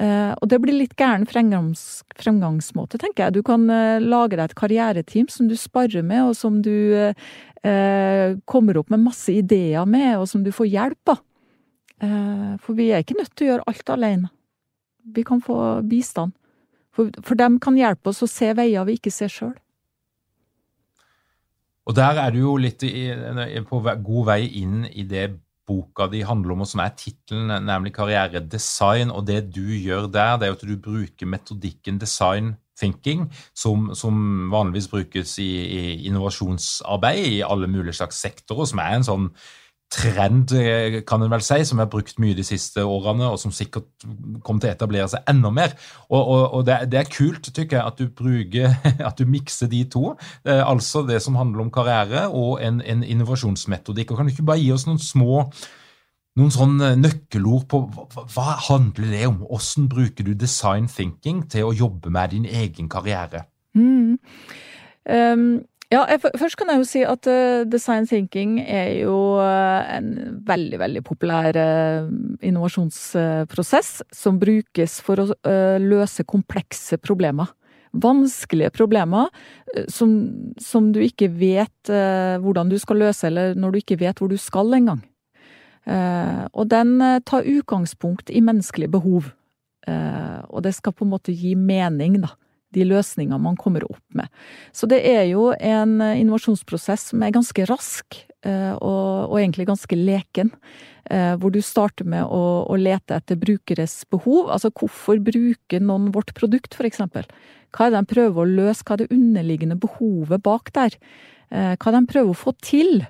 Uh, 0.00 0.32
og 0.40 0.48
det 0.48 0.56
blir 0.62 0.78
litt 0.78 0.94
gæren 0.96 1.26
fremgangs, 1.28 2.00
fremgangsmåte, 2.16 2.96
tenker 3.02 3.26
jeg. 3.26 3.36
Du 3.36 3.42
kan 3.44 3.66
uh, 3.68 4.00
lage 4.00 4.38
deg 4.38 4.46
et 4.46 4.56
karriereteam 4.56 5.28
som 5.32 5.50
du 5.50 5.56
sparer 5.60 6.06
med, 6.06 6.30
og 6.30 6.36
som 6.38 6.62
du 6.64 6.72
eh, 6.96 8.38
kommer 8.48 8.78
opp 8.80 8.88
med 8.90 9.04
masse 9.04 9.30
ideer 9.30 9.84
med, 9.86 10.16
og 10.16 10.26
som 10.30 10.42
du 10.42 10.50
får 10.54 10.70
hjelp 10.72 11.12
av. 11.14 11.20
for 12.58 12.74
vi 12.74 12.88
er 12.90 13.04
ikke 13.04 13.14
nødt 13.14 13.30
til 13.36 13.46
å 13.46 13.50
gjøre 13.52 13.66
alt 13.70 13.90
alene. 13.94 14.30
Vi 15.14 15.22
kan 15.22 15.38
få 15.40 15.56
bistand. 15.86 16.32
For, 16.90 17.12
for 17.22 17.38
dem 17.38 17.60
kan 17.62 17.78
hjelpe 17.78 18.10
oss 18.10 18.24
å 18.24 18.30
se 18.30 18.50
veier 18.58 18.84
vi 18.88 18.96
ikke 18.98 19.12
ser 19.14 19.30
sjøl. 19.30 19.54
Og 21.86 21.96
der 21.98 22.20
er 22.22 22.30
du 22.30 22.38
jo 22.44 22.56
litt 22.60 22.84
i, 22.86 23.08
på 23.66 23.80
god 23.82 24.28
vei 24.28 24.42
inn 24.62 24.84
i 24.86 25.06
det 25.08 25.32
boka 25.66 26.08
di 26.10 26.22
handler 26.26 26.54
om, 26.54 26.64
og 26.64 26.70
som 26.70 26.82
er 26.84 26.94
tittelen, 26.98 27.52
nemlig 27.66 27.94
karrieredesign. 27.96 29.12
Og 29.14 29.26
det 29.26 29.44
du 29.54 29.64
gjør 29.64 30.08
der, 30.10 30.36
det 30.38 30.46
er 30.46 30.52
jo 30.52 30.58
at 30.58 30.66
du 30.68 30.76
bruker 30.82 31.30
metodikken 31.30 32.00
design 32.02 32.56
thinking, 32.78 33.28
som, 33.54 33.90
som 33.94 34.48
vanligvis 34.52 34.88
brukes 34.90 35.36
i, 35.42 35.50
i, 35.62 35.82
innovasjonsarbeid 36.08 37.26
i 37.28 37.42
alle 37.46 37.68
mulige 37.70 37.98
slags 38.00 38.22
sektorer, 38.24 38.68
som 38.70 38.80
er 38.82 38.96
en 38.96 39.06
sånn 39.06 39.28
trend, 39.92 40.52
eh, 40.56 41.00
kan 41.04 41.22
en 41.22 41.30
vel 41.30 41.42
si, 41.44 41.58
som 41.68 41.80
er 41.82 41.90
brukt 41.90 42.18
mye 42.22 42.36
de 42.36 42.44
siste 42.46 42.84
årene, 42.84 43.28
og 43.28 43.38
som 43.40 43.52
sikkert 43.52 43.90
kommer 44.44 44.62
til 44.62 44.70
å 44.70 44.76
etablere 44.76 45.10
seg 45.12 45.28
enda 45.28 45.50
mer. 45.52 45.74
Og, 46.08 46.20
og, 46.20 46.44
og 46.56 46.64
det, 46.68 46.78
det, 46.92 47.02
er 47.02 47.12
kult, 47.12 47.50
tykker 47.52 47.78
jeg, 47.78 47.84
at 47.86 48.00
du 48.00 48.08
bruker, 48.22 48.72
at 49.08 49.20
du 49.20 49.28
mikser 49.28 49.70
de 49.72 49.84
to. 49.92 50.14
Eh, 50.46 50.62
altså 50.64 51.04
det 51.08 51.20
som 51.24 51.36
handler 51.36 51.66
om 51.66 51.72
karriere, 51.74 52.26
og 52.30 52.62
en, 52.64 52.80
en 52.80 53.04
innovasjonsmetodikk. 53.04 54.12
Og 54.12 54.20
Kan 54.20 54.28
du 54.28 54.34
ikke 54.34 54.48
bare 54.48 54.62
gi 54.62 54.72
oss 54.74 54.88
noen 54.88 55.02
små 55.02 55.44
noen 56.40 56.48
sånne 56.48 56.94
nøkkelord 56.96 57.66
på 57.68 57.82
hva, 57.92 58.22
hva 58.32 58.54
handler 58.70 59.10
det 59.12 59.26
om? 59.28 59.42
Hvordan 59.44 59.90
bruker 59.92 60.24
du 60.24 60.32
design 60.32 60.86
thinking 60.88 61.42
til 61.52 61.68
å 61.68 61.74
jobbe 61.76 62.08
med 62.14 62.32
din 62.32 62.46
egen 62.48 62.88
karriere? 62.92 63.44
Mm. 63.76 64.16
Um 65.12 65.44
ja, 65.92 66.02
jeg, 66.08 66.22
først 66.40 66.56
kan 66.56 66.70
jeg 66.72 66.80
jo 66.80 66.86
si 66.88 67.02
at 67.04 67.28
uh, 67.28 67.62
design 67.68 68.06
thinking 68.08 68.56
er 68.62 69.02
jo 69.02 69.16
uh, 69.36 69.84
en 69.92 70.40
veldig, 70.46 70.78
veldig 70.80 71.02
populær 71.04 71.56
uh, 71.58 72.08
innovasjonsprosess 72.40 74.00
som 74.14 74.40
brukes 74.40 75.00
for 75.04 75.20
å 75.20 75.28
løse 75.82 76.24
komplekse 76.28 76.96
problemer. 77.02 77.52
Vanskelige 77.92 78.72
problemer 78.72 79.28
som, 79.92 80.14
som 80.56 80.88
du 80.94 81.02
ikke 81.04 81.28
vet 81.28 81.90
hvordan 82.40 82.70
du 82.70 82.78
skal 82.80 83.02
løse, 83.02 83.26
eller 83.28 83.52
når 83.52 83.74
du 83.74 83.80
ikke 83.82 83.98
vet 84.00 84.22
hvor 84.22 84.32
du 84.32 84.38
skal 84.40 84.72
engang. 84.78 85.02
og 86.56 86.70
den 86.72 86.94
tar 87.28 87.44
utgangspunkt 87.44 88.30
i 88.30 88.40
menneskelige 88.40 88.88
behov. 88.88 89.28
og 90.48 90.62
det 90.64 90.74
skal 90.74 90.92
på 90.92 91.04
en 91.04 91.12
måte 91.12 91.36
gi 91.36 91.52
mening, 91.54 92.22
da 92.22 92.32
de 92.74 92.86
løsningene 92.88 93.40
man 93.42 93.58
kommer 93.60 93.84
opp 93.88 94.16
med. 94.16 94.30
Så 94.74 94.88
det 94.90 95.02
er 95.08 95.26
jo 95.30 95.50
en 95.58 95.98
eh, 96.00 96.18
innovasjonsprosess 96.22 97.10
som 97.12 97.24
er 97.24 97.34
ganske 97.34 97.66
rask, 97.70 98.18
eh, 98.46 98.72
og, 98.74 99.30
og 99.30 99.36
egentlig 99.40 99.68
ganske 99.70 99.98
leken. 99.98 100.52
Eh, 101.10 101.34
hvor 101.42 101.52
du 101.52 101.58
starter 101.64 102.06
med 102.08 102.24
å, 102.24 102.42
å, 102.70 102.78
lete 102.78 103.18
etter 103.18 103.38
brukeres 103.40 104.02
behov. 104.12 104.52
Altså 104.54 104.70
hvorfor 104.70 105.20
bruker 105.22 105.82
noen 105.82 106.12
vårt 106.14 106.32
produkt, 106.38 106.78
eksempel? 106.78 107.26
Hva 107.74 107.88
er 107.88 107.94
det 107.94 108.02
de 108.02 108.14
prøver 108.14 108.42
å 108.42 108.48
løse, 108.48 108.84
hva 108.86 108.96
er 108.96 109.04
det 109.04 109.14
underliggende 109.16 109.78
behovet 109.80 110.44
bak 110.44 110.70
der? 110.76 110.96
Hva 111.52 111.74
er 111.74 111.94
det 111.96 111.98
de 111.98 112.08
prøver 112.08 112.32
å 112.32 112.38
få 112.38 112.52
til? 112.64 113.02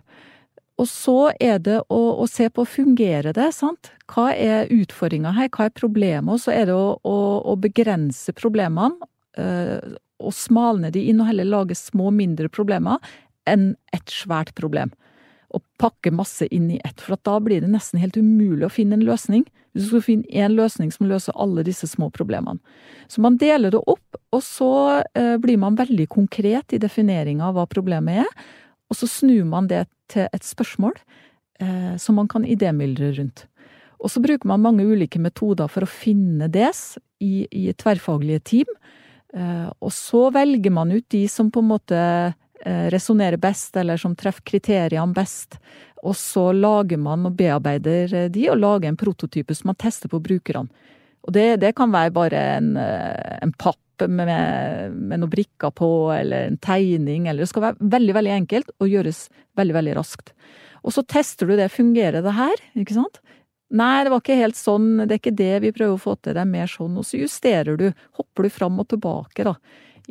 Og 0.80 0.88
så 0.88 1.16
er 1.42 1.60
det 1.62 1.78
å, 1.92 2.00
å 2.22 2.26
se 2.30 2.48
på 2.50 2.64
fungerer 2.66 3.34
det, 3.36 3.50
sant? 3.54 3.92
Hva 4.10 4.30
er 4.32 4.70
utfordringa 4.72 5.34
her, 5.36 5.50
hva 5.52 5.68
er 5.68 5.74
problemet? 5.76 6.32
Og 6.32 6.40
så 6.42 6.54
er 6.54 6.70
det 6.70 6.76
å, 6.76 6.96
å, 7.06 7.16
å 7.52 7.56
begrense 7.60 8.34
problemene 8.36 9.10
og 9.38 10.28
eh, 10.28 10.36
smalne 10.36 10.92
de 10.94 11.06
inn 11.10 11.22
og 11.22 11.30
heller 11.30 11.48
lage 11.48 11.76
små, 11.78 12.10
mindre 12.14 12.50
problemer 12.52 13.00
enn 13.48 13.72
et 13.94 14.12
svært 14.12 14.54
problem. 14.58 14.92
Og 15.52 15.64
pakke 15.80 16.12
masse 16.14 16.46
inn 16.54 16.70
i 16.72 16.80
ett, 16.84 17.00
for 17.00 17.18
da 17.26 17.38
blir 17.44 17.60
det 17.60 17.72
nesten 17.72 18.00
helt 18.00 18.16
umulig 18.16 18.66
å 18.68 18.72
finne 18.72 18.96
en 18.96 19.04
løsning. 19.04 19.44
Hvis 19.72 19.88
du 19.88 19.90
skal 19.90 20.04
finne 20.04 20.28
én 20.32 20.54
løsning 20.56 20.92
som 20.92 21.08
løser 21.08 21.36
alle 21.40 21.64
disse 21.66 21.88
små 21.88 22.10
problemene. 22.12 22.60
Så 23.08 23.24
man 23.24 23.38
deler 23.40 23.72
det 23.72 23.80
opp, 23.88 24.20
og 24.32 24.42
så 24.44 24.72
eh, 25.16 25.36
blir 25.40 25.60
man 25.60 25.76
veldig 25.80 26.08
konkret 26.12 26.72
i 26.72 26.80
defineringa 26.80 27.48
av 27.48 27.56
hva 27.56 27.66
problemet 27.68 28.24
er. 28.24 28.48
Og 28.92 28.98
så 29.00 29.08
snur 29.08 29.46
man 29.48 29.68
det 29.72 29.86
til 30.12 30.28
et 30.28 30.44
spørsmål 30.44 30.96
eh, 31.60 31.94
som 32.00 32.20
man 32.20 32.28
kan 32.28 32.44
idémyldre 32.44 33.14
rundt. 33.16 33.46
Og 34.02 34.10
så 34.10 34.20
bruker 34.22 34.48
man 34.50 34.64
mange 34.64 34.84
ulike 34.84 35.20
metoder 35.22 35.70
for 35.70 35.86
å 35.86 35.90
finne 35.90 36.48
det 36.52 36.72
i, 37.22 37.46
i 37.46 37.70
tverrfaglige 37.78 38.42
team. 38.50 38.76
Eh, 39.36 39.68
og 39.80 39.92
så 39.92 40.26
velger 40.30 40.72
man 40.74 40.92
ut 40.92 41.08
de 41.10 41.24
som 41.28 41.50
på 41.50 41.62
en 41.62 41.70
måte 41.70 41.98
eh, 41.98 42.86
resonnerer 42.92 43.40
best, 43.40 43.76
eller 43.76 44.00
som 44.00 44.16
treffer 44.18 44.44
kriteriene 44.52 45.16
best. 45.16 45.58
Og 46.02 46.16
så 46.18 46.50
lager 46.52 47.00
man 47.00 47.28
og 47.28 47.36
bearbeider 47.38 48.14
eh, 48.14 48.30
de, 48.32 48.48
og 48.52 48.60
lager 48.60 48.90
en 48.90 49.00
prototype 49.00 49.56
som 49.56 49.72
man 49.72 49.80
tester 49.80 50.12
på 50.12 50.20
brukerne. 50.22 50.68
Og 51.22 51.30
det, 51.36 51.60
det 51.62 51.76
kan 51.78 51.92
være 51.94 52.10
bare 52.10 52.38
en, 52.56 52.72
en 52.74 53.52
papp 53.54 53.78
med, 54.10 54.26
med, 54.90 55.20
noen 55.20 55.30
brikker 55.30 55.70
på, 55.70 56.10
eller 56.10 56.48
en 56.48 56.58
tegning, 56.58 57.28
eller 57.30 57.44
det 57.44 57.52
skal 57.52 57.68
være 57.68 57.90
veldig, 57.92 58.16
veldig 58.16 58.32
enkelt 58.34 58.72
og 58.82 58.90
gjøres 58.90 59.20
veldig, 59.60 59.76
veldig 59.76 59.94
raskt. 60.00 60.32
Og 60.82 60.96
så 60.96 61.04
tester 61.06 61.46
du 61.46 61.54
det. 61.54 61.70
Fungerer 61.70 62.24
det 62.24 62.34
her? 62.34 62.64
Ikke 62.74 62.96
sant? 62.96 63.21
Nei, 63.72 64.04
det 64.04 64.12
var 64.12 64.20
ikke 64.20 64.36
helt 64.36 64.58
sånn, 64.58 64.90
det 65.06 65.14
er 65.14 65.20
ikke 65.20 65.38
det 65.38 65.52
vi 65.64 65.72
prøver 65.72 65.96
å 65.96 66.00
få 66.00 66.14
til, 66.20 66.34
det 66.36 66.42
er 66.42 66.50
mer 66.50 66.68
sånn. 66.68 66.98
Og 67.00 67.06
så 67.08 67.22
justerer 67.22 67.78
du, 67.80 67.86
hopper 68.18 68.44
du 68.44 68.52
fram 68.52 68.80
og 68.82 68.90
tilbake 68.92 69.46
da, 69.48 69.54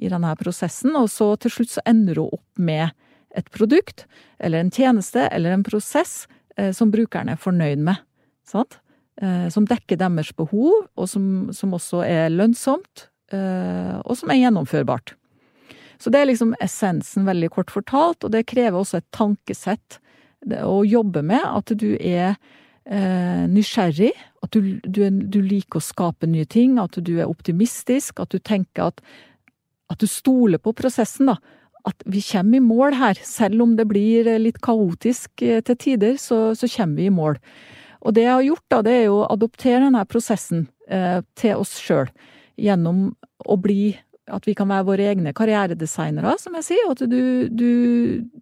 i 0.02 0.10
denne 0.10 0.32
prosessen, 0.40 0.96
og 0.98 1.10
så 1.14 1.34
til 1.42 1.54
slutt 1.54 1.76
så 1.76 1.84
ender 1.90 2.18
du 2.18 2.24
opp 2.26 2.62
med 2.62 2.90
et 3.38 3.48
produkt, 3.54 4.08
eller 4.42 4.64
en 4.64 4.72
tjeneste, 4.74 5.28
eller 5.30 5.54
en 5.54 5.66
prosess 5.66 6.26
eh, 6.58 6.72
som 6.76 6.92
brukerne 6.92 7.36
er 7.36 7.42
fornøyd 7.42 7.84
med. 7.86 8.02
Sant? 8.50 8.80
Eh, 9.22 9.48
som 9.54 9.68
dekker 9.70 10.00
deres 10.02 10.34
behov, 10.36 10.88
og 10.98 11.10
som, 11.10 11.26
som 11.54 11.76
også 11.78 12.02
er 12.08 12.32
lønnsomt, 12.34 13.08
eh, 13.32 13.98
og 14.02 14.18
som 14.18 14.34
er 14.34 14.42
gjennomførbart. 14.42 15.14
Så 16.02 16.10
det 16.10 16.24
er 16.24 16.32
liksom 16.32 16.56
essensen, 16.64 17.28
veldig 17.30 17.52
kort 17.54 17.70
fortalt, 17.70 18.26
og 18.26 18.34
det 18.34 18.48
krever 18.50 18.80
også 18.80 19.04
et 19.04 19.12
tankesett 19.14 20.00
å 20.66 20.82
jobbe 20.82 21.22
med, 21.22 21.46
at 21.46 21.70
du 21.78 21.92
er 22.00 22.40
eh, 22.92 23.48
nysgjerrig, 23.52 24.12
at 24.42 24.54
du, 24.56 24.78
du, 24.84 25.02
du, 25.10 25.40
liker 25.46 25.80
å 25.80 25.86
skape 25.86 26.30
nye 26.30 26.48
ting, 26.50 26.78
at 26.82 26.98
du 27.00 27.14
er 27.20 27.30
optimistisk, 27.30 28.20
at 28.20 28.34
du 28.34 28.40
tenker 28.40 28.90
at, 28.90 29.02
at 29.92 30.02
du 30.02 30.10
stoler 30.10 30.62
på 30.62 30.76
prosessen, 30.78 31.32
da. 31.32 31.40
At 31.88 32.04
vi 32.06 32.22
kommer 32.22 32.60
i 32.60 32.62
mål 32.62 32.94
her, 33.00 33.18
selv 33.26 33.64
om 33.64 33.74
det 33.78 33.88
blir 33.90 34.28
litt 34.42 34.60
kaotisk 34.62 35.42
eh, 35.46 35.64
til 35.66 35.80
tider, 35.82 36.20
så, 36.22 36.52
så 36.58 36.70
kommer 36.76 37.02
vi 37.02 37.10
i 37.10 37.14
mål. 37.14 37.40
Og 38.02 38.16
det 38.18 38.26
jeg 38.26 38.34
har 38.34 38.46
gjort, 38.46 38.68
da, 38.74 38.84
det 38.86 38.94
er 38.98 39.04
jo 39.08 39.18
å 39.22 39.28
adoptere 39.34 39.82
denne 39.84 40.06
prosessen 40.10 40.68
eh, 40.90 41.20
til 41.38 41.62
oss 41.62 41.76
sjøl. 41.82 42.10
Gjennom 42.62 43.12
å 43.50 43.58
bli 43.58 43.98
At 44.32 44.46
vi 44.46 44.54
kan 44.56 44.70
være 44.70 44.86
våre 44.86 45.06
egne 45.10 45.32
karrieredesignere, 45.36 46.36
som 46.40 46.54
jeg 46.56 46.64
sier. 46.64 46.92
At 46.94 47.02
du, 47.10 47.50
du, 47.50 47.72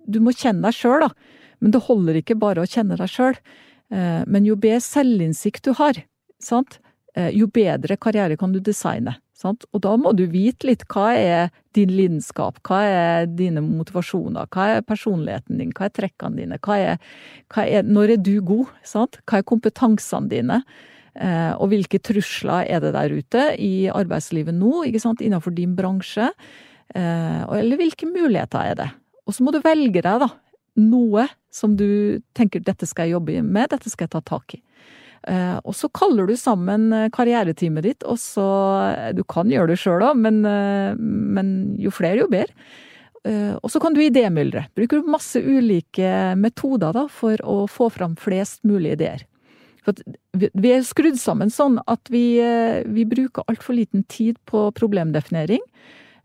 du 0.05 0.17
må 0.21 0.35
kjenne 0.35 0.67
deg 0.67 0.75
sjøl, 0.75 1.07
da. 1.07 1.39
Men 1.63 1.73
det 1.73 1.81
holder 1.87 2.19
ikke 2.19 2.37
bare 2.39 2.61
å 2.61 2.69
kjenne 2.69 2.97
deg 2.99 3.09
sjøl. 3.09 3.39
Eh, 3.89 4.21
men 4.27 4.45
jo 4.45 4.57
bedre 4.59 4.81
selvinnsikt 4.85 5.65
du 5.65 5.73
har, 5.79 5.97
sant, 6.41 6.79
eh, 7.15 7.31
jo 7.35 7.49
bedre 7.51 7.97
karriere 7.97 8.37
kan 8.37 8.53
du 8.53 8.61
designe. 8.61 9.17
Sant? 9.39 9.63
Og 9.71 9.81
da 9.85 9.93
må 9.95 10.11
du 10.11 10.25
vite 10.27 10.67
litt 10.67 10.83
hva 10.91 11.13
er 11.15 11.51
din 11.73 11.93
lidenskap, 11.95 12.59
hva 12.67 12.81
er 12.83 13.29
dine 13.31 13.63
motivasjoner, 13.63 14.49
hva 14.51 14.65
er 14.75 14.83
personligheten 14.83 15.61
din, 15.61 15.71
hva 15.71 15.87
er 15.87 15.93
trekkene 15.95 16.41
dine, 16.41 16.57
hva 16.59 16.75
er, 16.75 16.97
hva 17.47 17.63
er, 17.63 17.87
når 17.87 18.17
er 18.17 18.19
du 18.19 18.33
god, 18.43 18.73
sant? 18.83 19.21
hva 19.23 19.39
er 19.39 19.47
kompetansene 19.47 20.27
dine, 20.27 20.59
eh, 21.15 21.53
og 21.55 21.71
hvilke 21.71 22.01
trusler 22.03 22.67
er 22.67 22.83
det 22.83 22.91
der 22.97 23.15
ute 23.15 23.45
i 23.55 23.87
arbeidslivet 23.87 24.59
nå, 24.59 24.83
ikke 24.89 25.05
sant? 25.07 25.23
innenfor 25.23 25.55
din 25.55 25.77
bransje, 25.77 26.33
eller 26.89 27.77
hvilke 27.77 28.07
muligheter 28.09 28.71
er 28.71 28.77
det. 28.79 28.87
Og 29.29 29.35
så 29.37 29.43
må 29.45 29.51
du 29.53 29.59
velge 29.61 30.01
deg 30.01 30.23
da, 30.23 30.29
noe 30.81 31.27
som 31.51 31.75
du 31.77 32.21
tenker 32.37 32.63
dette 32.63 32.87
skal 32.89 33.07
jeg 33.07 33.17
jobbe 33.17 33.41
med, 33.43 33.71
dette 33.71 33.89
skal 33.89 34.07
jeg 34.07 34.15
ta 34.17 34.21
tak 34.35 34.57
i. 34.57 34.61
Eh, 35.27 35.57
og 35.67 35.75
så 35.75 35.89
kaller 35.91 36.29
du 36.29 36.35
sammen 36.39 36.93
eh, 36.95 37.09
karriereteamet 37.11 37.83
ditt, 37.83 38.05
og 38.07 38.19
så 38.21 38.45
Du 39.17 39.25
kan 39.27 39.49
gjøre 39.51 39.73
det 39.73 39.79
sjøl 39.81 40.05
òg, 40.05 40.15
men, 40.15 40.39
eh, 40.47 40.93
men, 40.95 41.75
jo 41.79 41.91
flere, 41.91 42.23
jo 42.23 42.29
bedre. 42.31 42.53
Og 43.29 43.67
så 43.67 43.81
kan 43.83 43.93
du 43.93 43.99
idémyldre. 43.99 44.61
Bruker 44.79 45.01
du 45.01 45.09
masse 45.11 45.37
ulike 45.43 46.37
metoder 46.39 46.95
da, 46.95 47.03
for 47.11 47.35
å 47.43 47.65
få 47.67 47.89
fram 47.91 48.13
flest 48.17 48.63
mulig 48.63 48.93
ideer. 48.95 49.25
For 49.83 49.99
vi 50.39 50.71
er 50.71 50.85
skrudd 50.87 51.19
sammen 51.19 51.51
sånn 51.51 51.81
at 51.83 52.09
vi, 52.09 52.39
vi 52.87 53.03
bruker 53.05 53.43
altfor 53.51 53.75
liten 53.75 54.05
tid 54.07 54.39
på 54.49 54.69
problemdefinering. 54.71 55.59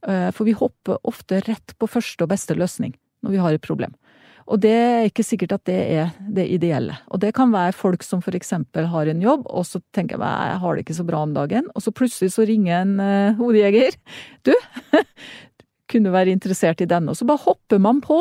For 0.07 0.47
vi 0.47 0.55
hopper 0.55 1.03
ofte 1.03 1.43
rett 1.49 1.75
på 1.83 1.91
første 1.91 2.25
og 2.25 2.31
beste 2.31 2.55
løsning 2.57 2.95
når 3.27 3.35
vi 3.35 3.43
har 3.43 3.59
et 3.59 3.67
problem. 3.67 3.99
Og 4.45 4.61
det 4.61 4.73
er 4.73 5.07
ikke 5.09 5.25
sikkert 5.25 5.55
at 5.57 5.65
det 5.69 5.79
er 5.97 6.11
det 6.37 6.45
ideelle. 6.53 6.99
Og 7.09 7.21
det 7.23 7.33
kan 7.37 7.53
være 7.55 7.73
folk 7.77 8.05
som 8.05 8.21
eksempel 8.25 8.89
har 8.93 9.09
en 9.09 9.23
jobb, 9.25 9.47
og 9.49 9.65
så 9.65 9.81
tenker 9.97 10.19
jeg 10.19 10.51
jeg 10.51 10.61
har 10.61 10.75
det 10.75 10.85
ikke 10.85 10.99
så 10.99 11.07
bra 11.09 11.23
om 11.25 11.33
dagen, 11.33 11.71
og 11.75 11.83
så 11.83 11.93
plutselig 11.95 12.35
så 12.35 12.45
ringer 12.45 12.83
en 12.83 13.01
uh, 13.01 13.41
hodejeger. 13.41 13.97
Du, 14.45 14.53
kunne 15.91 16.13
være 16.13 16.33
interessert 16.33 16.81
i 16.81 16.89
denne. 16.89 17.13
Og 17.13 17.17
så 17.17 17.25
bare 17.29 17.45
hopper 17.45 17.81
man 17.81 18.03
på, 18.05 18.19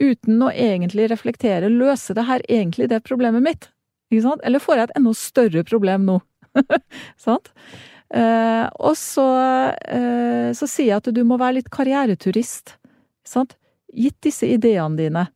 uten 0.00 0.42
å 0.44 0.50
egentlig 0.50 1.10
reflektere. 1.12 1.68
Løser 1.72 2.16
det 2.16 2.26
her 2.28 2.44
egentlig 2.48 2.88
det 2.92 3.02
problemet 3.04 3.44
mitt? 3.44 3.70
Ikke 4.10 4.26
sant? 4.26 4.44
Eller 4.44 4.62
får 4.62 4.76
jeg 4.76 4.88
et 4.88 4.98
enda 4.98 5.14
større 5.16 5.64
problem 5.68 6.08
nå? 6.08 6.18
sant? 7.26 7.52
Uh, 8.10 8.66
og 8.82 8.96
så, 8.98 9.26
uh, 9.70 10.50
så 10.56 10.66
sier 10.66 10.90
jeg 10.90 10.98
at 10.98 11.12
du 11.14 11.22
må 11.24 11.38
være 11.40 11.60
litt 11.60 11.70
karriereturist. 11.72 12.74
Sant? 13.28 13.54
Gitt 13.94 14.18
disse 14.24 14.48
ideene 14.48 14.98
dine. 14.98 15.26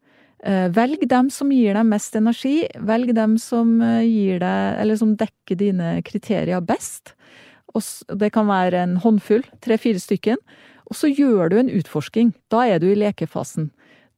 Eh, 0.44 0.68
velg 0.68 1.06
dem 1.08 1.30
som 1.32 1.52
gir 1.52 1.72
deg 1.76 1.86
mest 1.88 2.16
energi, 2.18 2.66
velg 2.84 3.14
dem 3.16 3.38
som 3.40 3.78
eh, 3.80 4.02
gir 4.04 4.42
deg, 4.42 4.80
eller 4.82 4.98
som 5.00 5.14
dekker 5.16 5.56
dine 5.56 5.96
kriterier 6.04 6.60
best. 6.60 7.14
Det 7.74 8.28
kan 8.30 8.46
være 8.46 8.84
en 8.84 8.98
håndfull, 9.02 9.42
tre-fire 9.64 9.98
stykken. 9.98 10.38
Og 10.90 10.98
så 10.98 11.08
gjør 11.08 11.48
du 11.50 11.56
en 11.58 11.72
utforsking. 11.72 12.34
Da 12.52 12.66
er 12.68 12.82
du 12.82 12.90
i 12.90 12.98
lekefasen. 12.98 13.70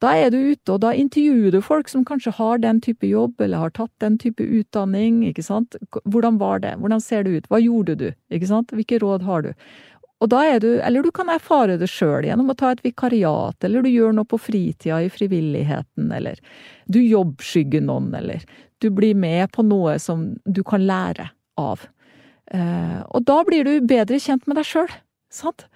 Da 0.03 0.11
er 0.13 0.29
du 0.29 0.37
ute, 0.53 0.75
og 0.75 0.83
da 0.83 0.91
intervjuer 0.93 1.55
du 1.55 1.63
folk 1.65 1.89
som 1.89 2.03
kanskje 2.05 2.35
har 2.37 2.59
den 2.61 2.83
type 2.85 3.07
jobb, 3.09 3.39
eller 3.41 3.63
har 3.63 3.73
tatt 3.73 3.93
den 4.03 4.19
type 4.21 4.45
utdanning, 4.45 5.23
ikke 5.25 5.45
sant. 5.47 5.79
Hvordan 6.05 6.37
var 6.43 6.61
det? 6.61 6.75
Hvordan 6.83 7.01
ser 7.01 7.25
det 7.25 7.33
ut? 7.33 7.47
Hva 7.49 7.63
gjorde 7.63 7.97
du? 8.03 8.11
Ikke 8.29 8.51
sant? 8.51 8.75
Hvilke 8.77 9.01
råd 9.01 9.25
har 9.25 9.47
du? 9.47 9.55
Og 10.25 10.31
da 10.33 10.43
er 10.49 10.63
du, 10.65 10.69
eller 10.81 11.05
du 11.05 11.11
kan 11.13 11.29
erfare 11.29 11.77
det 11.81 11.91
sjøl 11.93 12.25
gjennom 12.25 12.49
å 12.53 12.57
ta 12.57 12.71
et 12.73 12.81
vikariat, 12.85 13.59
eller 13.67 13.85
du 13.85 13.91
gjør 13.93 14.15
noe 14.17 14.29
på 14.29 14.39
fritida 14.41 15.03
i 15.05 15.11
frivilligheten, 15.13 16.09
eller 16.17 16.41
du 16.89 17.03
jobbskygger 17.03 17.85
noen, 17.85 18.15
eller 18.17 18.47
du 18.81 18.89
blir 18.97 19.17
med 19.19 19.53
på 19.53 19.65
noe 19.67 19.99
som 20.01 20.31
du 20.45 20.63
kan 20.65 20.87
lære 20.89 21.29
av. 21.61 21.85
Eh, 22.49 23.01
og 23.11 23.27
da 23.29 23.43
blir 23.45 23.69
du 23.69 23.85
bedre 23.85 24.21
kjent 24.23 24.47
med 24.49 24.57
deg 24.57 24.69
sjøl, 24.69 24.89
sant? 25.33 25.67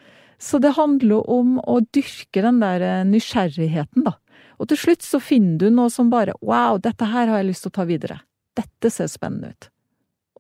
Så 0.41 0.57
det 0.63 0.73
handler 0.79 1.29
om 1.29 1.59
å 1.69 1.81
dyrke 1.93 2.41
den 2.45 2.63
der 2.63 2.85
eh, 2.87 3.05
nysgjerrigheten, 3.09 4.09
da. 4.09 4.17
Og 4.61 4.69
til 4.73 4.81
slutt 4.81 5.05
så 5.05 5.21
finner 5.21 5.61
du 5.61 5.69
noe 5.73 5.93
som 5.93 6.09
bare 6.13 6.37
wow, 6.45 6.81
dette 6.81 7.09
her 7.09 7.29
har 7.29 7.41
jeg 7.41 7.51
lyst 7.51 7.65
til 7.67 7.73
å 7.73 7.77
ta 7.81 7.87
videre. 7.89 8.21
Dette 8.57 8.93
ser 8.93 9.09
spennende 9.09 9.53
ut. 9.53 9.71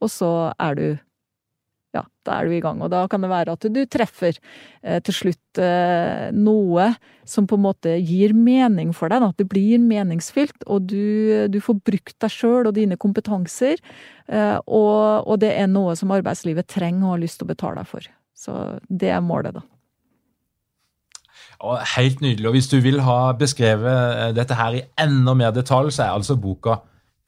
Og 0.00 0.12
så 0.12 0.32
er 0.60 0.76
du 0.76 0.86
da 2.26 2.36
er 2.36 2.48
du 2.48 2.54
i 2.56 2.60
gang. 2.62 2.80
Og 2.84 2.90
da 2.92 3.04
kan 3.10 3.24
det 3.24 3.30
være 3.32 3.54
at 3.56 3.66
du 3.72 3.80
treffer 3.90 4.36
eh, 4.36 5.00
til 5.06 5.16
slutt 5.16 5.60
eh, 5.62 6.28
noe 6.36 6.90
som 7.28 7.46
på 7.48 7.56
en 7.58 7.64
måte 7.64 7.94
gir 7.98 8.34
mening 8.36 8.92
for 8.96 9.12
deg. 9.12 9.24
At 9.24 9.40
det 9.40 9.48
blir 9.50 9.80
meningsfylt, 9.82 10.66
og 10.66 10.88
du, 10.90 11.48
du 11.52 11.58
får 11.64 11.80
brukt 11.86 12.16
deg 12.20 12.34
sjøl 12.34 12.70
og 12.70 12.76
dine 12.76 12.98
kompetanser. 13.00 13.80
Eh, 14.28 14.56
og, 14.66 15.26
og, 15.26 15.36
det 15.42 15.54
er 15.56 15.70
noe 15.70 15.96
som 15.98 16.12
arbeidslivet 16.14 16.68
trenger 16.70 17.06
og 17.06 17.16
har 17.16 17.24
lyst 17.24 17.40
til 17.40 17.48
å 17.48 17.52
betale 17.52 17.82
deg 17.82 17.90
for. 17.90 18.10
Så 18.36 18.56
det 18.88 19.12
er 19.12 19.24
målet, 19.24 19.56
da. 19.56 19.64
Og 21.60 21.80
helt 21.96 22.22
nydelig. 22.24 22.46
Og 22.48 22.54
hvis 22.56 22.70
du 22.72 22.78
vil 22.80 23.02
ha 23.04 23.32
beskrevet 23.36 24.20
eh, 24.20 24.36
dette 24.36 24.56
her 24.56 24.76
i 24.78 24.84
enda 25.00 25.36
mer 25.36 25.56
detalj, 25.56 25.92
så 25.96 26.06
er 26.06 26.18
altså 26.18 26.38
boka 26.40 26.80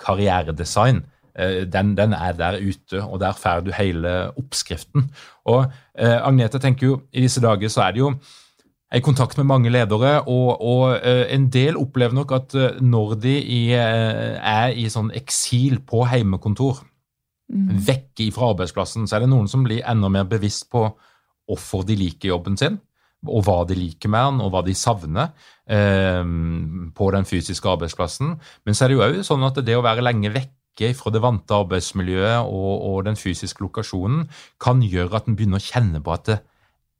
Karrieredesign 0.03 1.05
den, 1.33 1.95
den, 1.97 2.13
er 2.13 2.35
der 2.37 2.59
ute, 2.61 3.01
og 3.01 3.21
der 3.23 3.33
får 3.33 3.63
du 3.65 3.71
hele 3.73 4.11
oppskriften. 4.37 5.07
Og 5.49 5.65
eh, 5.97 6.19
Agnete 6.21 6.61
tenker 6.61 6.87
jo, 6.87 6.99
I 7.13 7.25
disse 7.25 7.41
dager 7.41 7.73
så 7.73 7.87
er 7.87 7.95
det 7.95 8.03
jo 8.03 8.11
i 8.93 9.01
kontakt 9.01 9.39
med 9.41 9.49
mange 9.49 9.73
ledere, 9.73 10.19
og, 10.29 10.61
og 10.61 10.99
eh, 10.99 11.25
en 11.33 11.49
del 11.53 11.79
opplever 11.81 12.17
nok 12.17 12.35
at 12.37 12.57
eh, 12.59 12.81
når 12.85 13.15
de 13.23 13.35
i, 13.41 13.63
eh, 13.73 14.37
er 14.37 14.77
i 14.77 14.89
sånn 14.93 15.09
eksil 15.17 15.79
på 15.89 16.05
heimekontor, 16.11 16.83
mm. 17.49 17.71
vekk 17.89 18.27
fra 18.37 18.53
arbeidsplassen, 18.53 19.09
så 19.09 19.17
er 19.17 19.25
det 19.25 19.33
noen 19.33 19.49
som 19.49 19.65
blir 19.65 19.85
enda 19.89 20.13
mer 20.13 20.29
bevisst 20.29 20.69
på 20.73 20.85
hvorfor 21.49 21.87
de 21.89 21.97
liker 21.99 22.35
jobben 22.35 22.59
sin 22.61 22.81
og 23.23 23.45
hva 23.47 23.61
de 23.69 23.77
liker 23.79 24.11
med 24.11 24.25
den, 24.27 24.41
og 24.43 24.49
hva 24.51 24.65
de 24.67 24.73
savner 24.75 25.29
eh, 25.71 26.25
på 26.91 27.11
den 27.15 27.29
fysiske 27.29 27.69
arbeidsplassen. 27.71 28.33
Men 28.67 28.75
så 28.75 28.85
er 28.85 28.91
det 28.91 28.97
jo 28.97 29.05
òg 29.07 29.21
sånn 29.27 29.47
at 29.47 29.61
det 29.63 29.77
å 29.79 29.85
være 29.85 30.03
lenge 30.03 30.33
vekk 30.35 30.51
vekke 30.73 30.95
fra 30.97 31.11
det 31.13 31.23
vante 31.23 31.55
arbeidsmiljøet 31.55 32.47
og, 32.47 32.83
og, 32.83 33.05
den 33.05 33.17
fysiske 33.17 33.63
lokasjonen, 33.63 34.29
kan 34.61 34.83
gjøre 34.83 35.17
at 35.17 35.27
en 35.29 35.37
begynner 35.37 35.61
å 35.61 35.65
kjenne 35.65 36.03
på 36.03 36.13
at 36.13 36.27
det, 36.27 36.39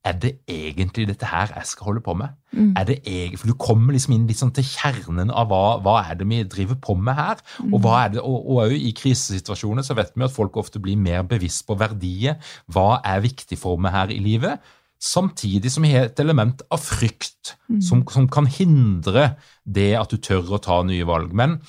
er 0.03 0.17
det 0.19 0.33
egentlig 0.51 1.07
dette 1.07 1.25
her 1.25 1.47
jeg 1.55 1.65
skal 1.65 1.85
holde 1.85 2.01
på 2.03 2.13
med? 2.13 2.27
Mm. 2.51 2.73
Er 2.75 2.83
det 2.83 2.97
egentlig, 3.05 3.39
for 3.39 3.47
Du 3.47 3.53
kommer 3.55 3.93
liksom 3.93 4.13
inn 4.13 4.27
liksom 4.27 4.51
til 4.51 4.65
kjernen 4.67 5.31
av 5.31 5.47
hva, 5.47 5.79
hva 5.79 6.01
er 6.09 6.17
det 6.19 6.27
vi 6.27 6.43
driver 6.43 6.75
på 6.75 6.95
med 6.95 7.15
her. 7.15 7.39
Mm. 7.63 7.73
Og 7.73 7.79
hva 7.79 8.01
er 8.03 8.09
det, 8.11 8.19
og, 8.21 8.49
og 8.51 8.73
i 8.75 8.91
krisesituasjoner 8.91 9.81
så 9.81 9.95
vet 9.95 10.11
vi 10.13 10.25
at 10.25 10.35
folk 10.35 10.57
ofte 10.57 10.81
blir 10.83 10.99
mer 10.99 11.23
bevisst 11.23 11.63
på 11.65 11.79
verdier. 11.79 12.35
Hva 12.67 12.99
er 12.99 13.23
viktig 13.23 13.57
for 13.57 13.79
meg 13.79 13.95
her 13.95 14.11
i 14.11 14.19
livet? 14.19 14.59
Samtidig 14.99 15.71
som 15.71 15.87
vi 15.87 15.95
har 15.95 16.09
et 16.09 16.19
element 16.19 16.61
av 16.71 16.83
frykt 16.83 17.55
mm. 17.71 17.79
som, 17.79 18.03
som, 18.11 18.27
kan 18.27 18.45
hindre 18.47 19.37
det 19.63 19.93
at 19.99 20.11
du 20.11 20.19
tør 20.19 20.51
å 20.51 20.61
ta 20.63 20.81
nye 20.83 21.07
valg. 21.07 21.31
Men 21.31 21.61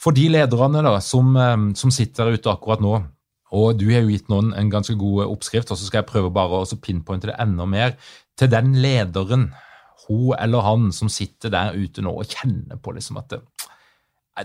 for 0.00 0.16
de 0.16 0.28
lederne 0.32 0.84
da, 0.86 0.94
som, 1.04 1.34
eh, 1.36 1.56
som, 1.78 1.92
sitter 1.94 2.32
ute 2.34 2.52
akkurat 2.52 2.82
nå, 2.84 2.94
og 3.50 3.80
du 3.80 3.88
har 3.90 4.04
jo 4.04 4.12
gitt 4.12 4.30
noen 4.30 4.52
en 4.54 4.70
ganske 4.70 4.94
god 4.98 5.26
oppskrift, 5.26 5.72
og 5.72 5.78
så 5.78 5.88
skal 5.88 6.02
jeg 6.02 6.12
prøve 6.12 6.30
bare 6.34 6.62
å 6.62 6.78
pinpointe 6.80 7.30
det 7.30 7.38
enda 7.42 7.66
mer 7.66 7.96
til 8.38 8.50
den 8.52 8.76
lederen, 8.80 9.50
hun 10.06 10.34
eller 10.38 10.64
han, 10.64 10.90
som 10.94 11.10
sitter 11.12 11.52
der 11.52 11.76
ute 11.76 12.02
nå 12.02 12.14
og 12.22 12.30
kjenner 12.30 12.78
på 12.80 12.94
liksom 12.96 13.20
at 13.20 13.36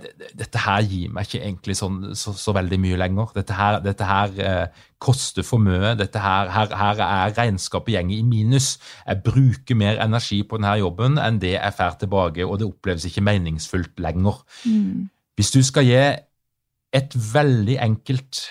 det, 0.01 0.32
dette 0.36 0.60
her 0.60 0.84
gir 0.84 1.12
meg 1.14 1.28
ikke 1.28 1.41
egentlig 1.45 1.76
sånn, 1.80 1.99
så, 2.18 2.34
så, 2.36 2.53
veldig 2.56 2.78
mye 2.82 2.97
lenger. 2.99 3.32
Dette 3.38 3.56
her, 3.56 3.78
dette 3.86 4.08
her 4.08 4.34
eh, 4.43 4.84
koster 5.01 5.45
for 5.45 5.62
mye. 5.64 5.93
Dette 5.99 6.20
her, 6.20 6.49
her, 6.51 6.74
her 6.76 7.01
er 7.06 7.36
regnskapet 7.38 7.93
gjenger 7.95 8.18
i 8.18 8.26
minus. 8.28 8.74
Jeg 9.06 9.24
bruker 9.26 9.80
mer 9.80 10.01
energi 10.03 10.41
på 10.43 10.60
denne 10.60 10.76
jobben 10.82 11.20
enn 11.22 11.39
det 11.39 11.56
jeg 11.56 11.78
får 11.78 11.99
tilbake, 12.03 12.47
og 12.47 12.60
det 12.60 12.68
oppleves 12.68 13.08
ikke 13.08 13.24
meningsfullt 13.26 14.01
lenger. 14.03 14.41
Mm. 14.66 15.06
Hvis 15.36 15.52
du 15.52 15.62
skal 15.68 15.88
gi 15.88 16.04
et 16.96 17.16
veldig 17.34 17.76
enkelt 17.84 18.46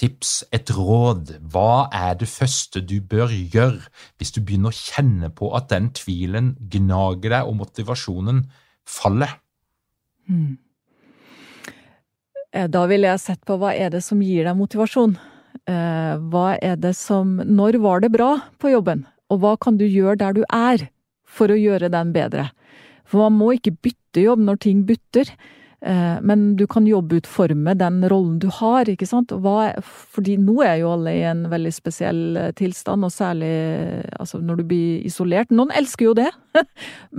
tips, 0.00 0.44
et 0.52 0.70
råd, 0.72 1.34
hva 1.52 1.88
er 1.92 2.16
det 2.20 2.28
første 2.30 2.80
du 2.80 2.98
bør 3.04 3.32
gjøre 3.32 3.84
hvis 4.20 4.32
du 4.32 4.40
begynner 4.40 4.72
å 4.72 4.76
kjenne 4.76 5.28
på 5.36 5.50
at 5.56 5.68
den 5.72 5.90
tvilen 5.96 6.54
gnager 6.72 7.34
deg 7.34 7.48
og 7.48 7.58
motivasjonen 7.60 8.44
faller? 8.88 9.36
Hmm. 10.28 10.56
Eh, 12.52 12.66
da 12.66 12.86
ville 12.90 13.12
jeg 13.12 13.22
sett 13.22 13.42
på 13.46 13.58
hva 13.60 13.74
er 13.76 13.92
det 13.94 14.02
som 14.04 14.22
gir 14.24 14.48
deg 14.48 14.58
motivasjon? 14.58 15.16
Eh, 15.70 16.14
hva 16.32 16.46
er 16.62 16.76
det 16.80 16.94
som 16.96 17.36
Når 17.44 17.78
var 17.82 18.00
det 18.02 18.12
bra 18.14 18.32
på 18.58 18.72
jobben? 18.72 19.04
Og 19.30 19.42
hva 19.42 19.54
kan 19.60 19.76
du 19.78 19.86
gjøre 19.86 20.18
der 20.18 20.34
du 20.34 20.42
er 20.48 20.88
for 21.28 21.52
å 21.52 21.58
gjøre 21.58 21.92
den 21.92 22.12
bedre? 22.14 22.48
For 23.06 23.26
man 23.26 23.38
må 23.38 23.54
ikke 23.56 23.76
bytte 23.76 24.24
jobb 24.24 24.42
når 24.42 24.62
ting 24.64 24.84
butter. 24.86 25.28
Eh, 25.80 26.16
men 26.20 26.56
du 26.56 26.66
kan 26.66 26.86
jobbe 26.86 27.16
ut 27.16 27.24
jobbutforme 27.24 27.74
den 27.74 28.02
rollen 28.08 28.38
du 28.38 28.48
har, 28.52 28.88
ikke 28.88 29.06
sant. 29.08 29.32
Hva, 29.32 29.72
fordi 29.80 30.36
nå 30.36 30.58
er 30.64 30.80
jo 30.82 30.92
alle 30.92 31.14
i 31.16 31.22
en 31.24 31.46
veldig 31.48 31.72
spesiell 31.72 32.36
eh, 32.36 32.50
tilstand, 32.52 33.04
og 33.04 33.12
særlig 33.14 33.52
altså 34.20 34.42
når 34.44 34.60
du 34.60 34.64
blir 34.72 35.06
isolert. 35.08 35.50
Noen 35.50 35.72
elsker 35.72 36.10
jo 36.10 36.14
det, 36.18 36.28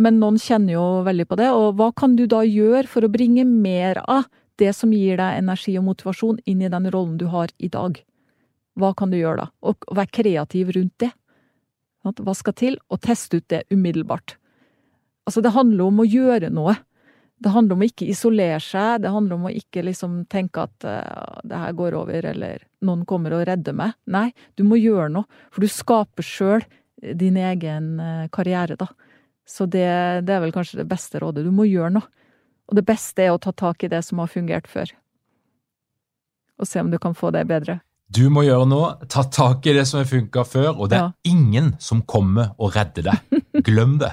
men 0.04 0.20
noen 0.22 0.38
kjenner 0.42 0.78
jo 0.78 0.86
veldig 1.08 1.26
på 1.30 1.40
det. 1.42 1.50
Og 1.56 1.74
hva 1.80 1.90
kan 1.98 2.16
du 2.16 2.28
da 2.30 2.44
gjøre 2.46 2.86
for 2.92 3.06
å 3.06 3.12
bringe 3.12 3.46
mer 3.46 4.04
av 4.06 4.30
det 4.62 4.76
som 4.78 4.94
gir 4.94 5.18
deg 5.18 5.40
energi 5.42 5.74
og 5.80 5.88
motivasjon, 5.88 6.44
inn 6.46 6.62
i 6.62 6.70
den 6.70 6.92
rollen 6.94 7.18
du 7.18 7.26
har 7.34 7.50
i 7.58 7.72
dag? 7.72 7.98
Hva 8.78 8.94
kan 8.98 9.10
du 9.12 9.18
gjøre 9.18 9.48
da? 9.48 9.50
Og 9.68 9.90
være 9.90 10.14
kreativ 10.22 10.70
rundt 10.78 11.02
det. 11.02 11.10
Hva 12.06 12.34
skal 12.38 12.56
til? 12.58 12.78
Og 12.90 13.02
teste 13.02 13.42
ut 13.42 13.50
det 13.50 13.66
umiddelbart. 13.74 14.38
Altså, 15.26 15.42
det 15.42 15.54
handler 15.54 15.90
om 15.90 16.02
å 16.02 16.08
gjøre 16.08 16.50
noe. 16.54 16.78
Det 17.42 17.50
handler 17.50 17.78
om 17.78 17.82
å 17.82 17.88
ikke 17.90 18.06
isolere 18.12 18.60
seg, 18.62 19.02
det 19.02 19.12
handler 19.14 19.40
om 19.40 19.48
å 19.50 19.54
ikke 19.56 19.82
liksom 19.88 20.20
tenke 20.30 20.62
at 20.68 20.86
uh, 20.86 21.40
det 21.48 21.58
her 21.58 21.74
går 21.78 21.96
over, 21.98 22.28
eller 22.34 22.62
noen 22.86 23.02
kommer 23.10 23.34
og 23.34 23.48
redder 23.50 23.74
meg. 23.74 23.96
Nei, 24.14 24.28
du 24.60 24.62
må 24.68 24.78
gjøre 24.78 25.10
noe, 25.16 25.42
for 25.50 25.66
du 25.66 25.72
skaper 25.72 26.26
sjøl 26.26 26.68
din 27.18 27.40
egen 27.42 27.96
uh, 27.98 28.28
karriere, 28.34 28.78
da. 28.78 28.92
Så 29.48 29.66
det, 29.66 29.88
det, 30.28 30.36
er 30.36 30.44
vel 30.46 30.54
kanskje 30.54 30.84
det 30.84 30.90
beste 30.92 31.20
rådet. 31.20 31.44
Du 31.44 31.52
må 31.52 31.66
gjøre 31.68 31.96
noe. 31.98 32.08
Og 32.72 32.78
det 32.78 32.86
beste 32.88 33.26
er 33.26 33.34
å 33.34 33.42
ta 33.42 33.52
tak 33.52 33.84
i 33.84 33.90
det 33.92 34.00
som 34.08 34.22
har 34.22 34.30
fungert 34.32 34.70
før. 34.72 34.94
Og 36.62 36.70
se 36.70 36.80
om 36.80 36.92
du 36.94 37.00
kan 37.02 37.18
få 37.18 37.34
det 37.36 37.44
bedre. 37.50 37.82
Du 38.12 38.26
må 38.34 38.42
gjøre 38.44 38.66
noe, 38.68 38.88
ta 39.08 39.22
tak 39.32 39.64
i 39.70 39.74
det 39.78 39.86
som 39.88 40.02
har 40.02 40.08
funka 40.10 40.44
før, 40.44 40.72
og 40.74 40.90
det 40.92 40.98
er 40.98 41.06
ja. 41.06 41.32
ingen 41.32 41.70
som 41.80 42.02
kommer 42.04 42.50
og 42.60 42.74
redder 42.76 43.06
deg. 43.08 43.38
Glem 43.64 43.94
det. 44.02 44.10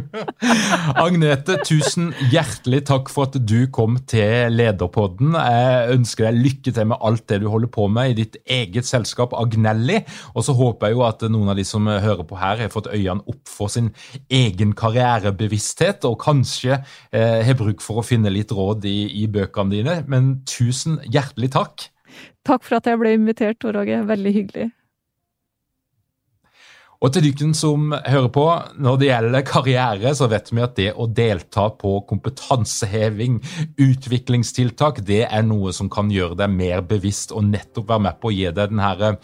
Agnete, 1.04 1.58
tusen 1.66 2.14
hjertelig 2.32 2.80
takk 2.88 3.10
for 3.12 3.28
at 3.28 3.36
du 3.44 3.66
kom 3.74 3.98
til 4.08 4.54
Lederpodden. 4.54 5.36
Jeg 5.36 5.98
ønsker 5.98 6.30
deg 6.30 6.40
lykke 6.46 6.74
til 6.78 6.88
med 6.94 7.04
alt 7.10 7.26
det 7.28 7.42
du 7.44 7.50
holder 7.52 7.72
på 7.76 7.90
med 7.92 8.14
i 8.14 8.18
ditt 8.22 8.40
eget 8.48 8.88
selskap 8.88 9.36
Agnelli. 9.36 10.00
Og 10.32 10.46
så 10.46 10.56
håper 10.56 10.88
jeg 10.88 10.96
jo 10.96 11.04
at 11.10 11.28
noen 11.28 11.52
av 11.52 11.60
de 11.60 11.68
som 11.68 11.92
hører 11.92 12.24
på 12.24 12.40
her, 12.40 12.64
har 12.64 12.72
fått 12.72 12.88
øynene 12.94 13.26
opp 13.28 13.44
for 13.52 13.72
sin 13.72 13.92
egen 14.32 14.72
karrierebevissthet, 14.78 16.08
og 16.08 16.20
kanskje 16.24 16.78
eh, 17.12 17.40
har 17.44 17.60
bruk 17.60 17.84
for 17.84 18.00
å 18.00 18.06
finne 18.06 18.32
litt 18.32 18.54
råd 18.56 18.88
i, 18.88 18.98
i 19.20 19.28
bøkene 19.28 19.76
dine. 19.76 20.02
Men 20.08 20.38
tusen 20.48 21.02
hjertelig 21.04 21.52
takk. 21.60 21.90
Takk 22.46 22.66
for 22.66 22.80
at 22.80 22.90
jeg 22.90 23.00
ble 23.00 23.14
invitert, 23.16 23.60
Tor 23.62 23.78
Åge. 23.80 24.02
Veldig 24.08 24.34
hyggelig. 24.36 24.70
Og 27.00 27.14
til 27.14 27.30
dere 27.30 27.54
som 27.56 27.94
hører 27.96 28.28
på, 28.28 28.42
når 28.84 28.96
det 29.00 29.06
gjelder 29.08 29.44
karriere, 29.48 30.10
så 30.16 30.26
vet 30.28 30.50
vi 30.52 30.60
at 30.60 30.74
det 30.76 30.90
å 30.92 31.06
delta 31.08 31.70
på 31.72 31.94
kompetanseheving, 32.10 33.38
utviklingstiltak, 33.80 35.00
det 35.08 35.22
er 35.24 35.46
noe 35.48 35.72
som 35.72 35.88
kan 35.92 36.12
gjøre 36.12 36.36
deg 36.42 36.52
mer 36.52 36.84
bevisst 36.84 37.32
og 37.32 37.48
nettopp 37.48 37.88
være 37.88 38.04
med 38.04 38.20
på 38.20 38.28
å 38.28 38.34
gi 38.36 38.44
deg 38.50 38.74
den 38.74 38.84
herre 38.84 39.14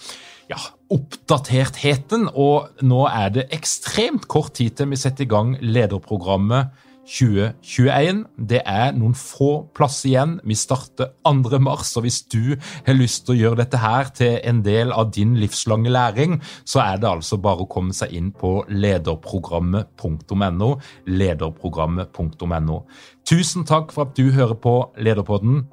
ja, 0.48 0.62
oppdatertheten. 0.96 2.30
Og 2.32 2.80
nå 2.80 3.04
er 3.10 3.36
det 3.36 3.48
ekstremt 3.52 4.24
kort 4.32 4.54
tid 4.56 4.78
til 4.78 4.94
vi 4.94 5.02
setter 5.02 5.26
i 5.26 5.30
gang 5.36 5.52
lederprogrammet 5.60 6.85
2021. 7.06 8.24
Det 8.36 8.60
er 8.66 8.94
noen 8.96 9.14
få 9.16 9.50
plasser 9.76 10.10
igjen. 10.10 10.36
Vi 10.46 10.56
starter 10.58 11.12
2. 11.26 11.60
mars, 11.62 11.94
og 11.96 12.06
hvis 12.06 12.22
du 12.32 12.56
har 12.58 12.98
lyst 12.98 13.26
til 13.26 13.36
å 13.36 13.40
gjøre 13.40 13.60
dette 13.62 13.80
her 13.82 14.10
til 14.16 14.38
en 14.42 14.62
del 14.66 14.92
av 14.94 15.12
din 15.14 15.36
livslange 15.40 15.92
læring, 15.92 16.40
så 16.66 16.82
er 16.84 17.00
det 17.02 17.10
altså 17.10 17.38
bare 17.42 17.64
å 17.64 17.70
komme 17.70 17.94
seg 17.96 18.14
inn 18.16 18.32
på 18.34 18.58
lederprogrammet.no. 18.68 20.70
Lederprogrammet.no. 21.06 22.80
Tusen 23.26 23.66
takk 23.66 23.94
for 23.94 24.06
at 24.06 24.18
du 24.18 24.30
hører 24.34 24.58
på 24.58 24.76
Lederpodden. 25.02 25.64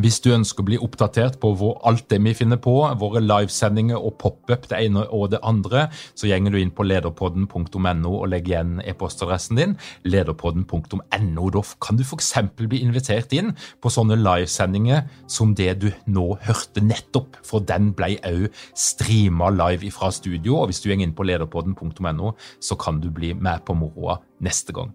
Hvis 0.00 0.20
du 0.24 0.30
ønsker 0.32 0.62
å 0.62 0.68
bli 0.68 0.78
oppdatert 0.80 1.36
på 1.42 1.50
alt 1.84 2.06
det 2.08 2.20
vi 2.24 2.32
finner 2.36 2.60
på, 2.62 2.72
våre 3.00 3.20
livesendinger 3.20 3.98
og 3.98 4.14
pop-up 4.22 4.68
det 4.70 4.78
ene 4.86 5.02
og 5.12 5.32
det 5.34 5.40
andre, 5.44 5.88
så 6.16 6.30
gjenger 6.30 6.54
du 6.54 6.60
inn 6.60 6.72
på 6.72 6.86
lederpodden.no 6.86 8.12
og 8.12 8.28
legger 8.32 8.54
igjen 8.54 8.78
e-postadressen 8.86 9.60
din. 9.60 9.74
Lederpodden.no. 10.08 11.48
Da 11.52 11.64
kan 11.84 11.98
du 11.98 12.04
f.eks. 12.06 12.32
bli 12.62 12.80
invitert 12.80 13.34
inn 13.36 13.52
på 13.82 13.92
sånne 13.92 14.16
livesendinger 14.20 15.04
som 15.28 15.52
det 15.58 15.74
du 15.82 15.90
nå 16.08 16.26
hørte 16.46 16.84
nettopp, 16.84 17.36
for 17.44 17.66
den 17.66 17.92
ble 17.96 18.14
òg 18.30 18.48
streama 18.78 19.50
live 19.52 19.92
fra 19.96 20.12
studio. 20.14 20.62
Og 20.62 20.70
hvis 20.70 20.80
du 20.80 20.88
går 20.92 21.04
inn 21.04 21.16
på 21.16 21.28
lederpodden.no, 21.28 22.32
så 22.62 22.80
kan 22.80 23.02
du 23.04 23.10
bli 23.12 23.34
med 23.34 23.66
på 23.66 23.76
moroa 23.76 24.20
neste 24.40 24.72
gang. 24.76 24.94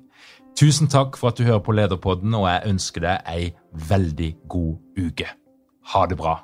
Tusen 0.55 0.87
takk 0.87 1.17
for 1.19 1.33
at 1.33 1.37
du 1.37 1.43
hører 1.43 1.59
på 1.59 1.75
Lederpodden, 1.75 2.33
og 2.33 2.47
jeg 2.47 2.71
ønsker 2.71 3.03
deg 3.03 3.27
ei 3.27 3.49
veldig 3.89 4.31
god 4.47 5.03
uke. 5.03 5.27
Ha 5.91 6.05
det 6.07 6.17
bra. 6.21 6.39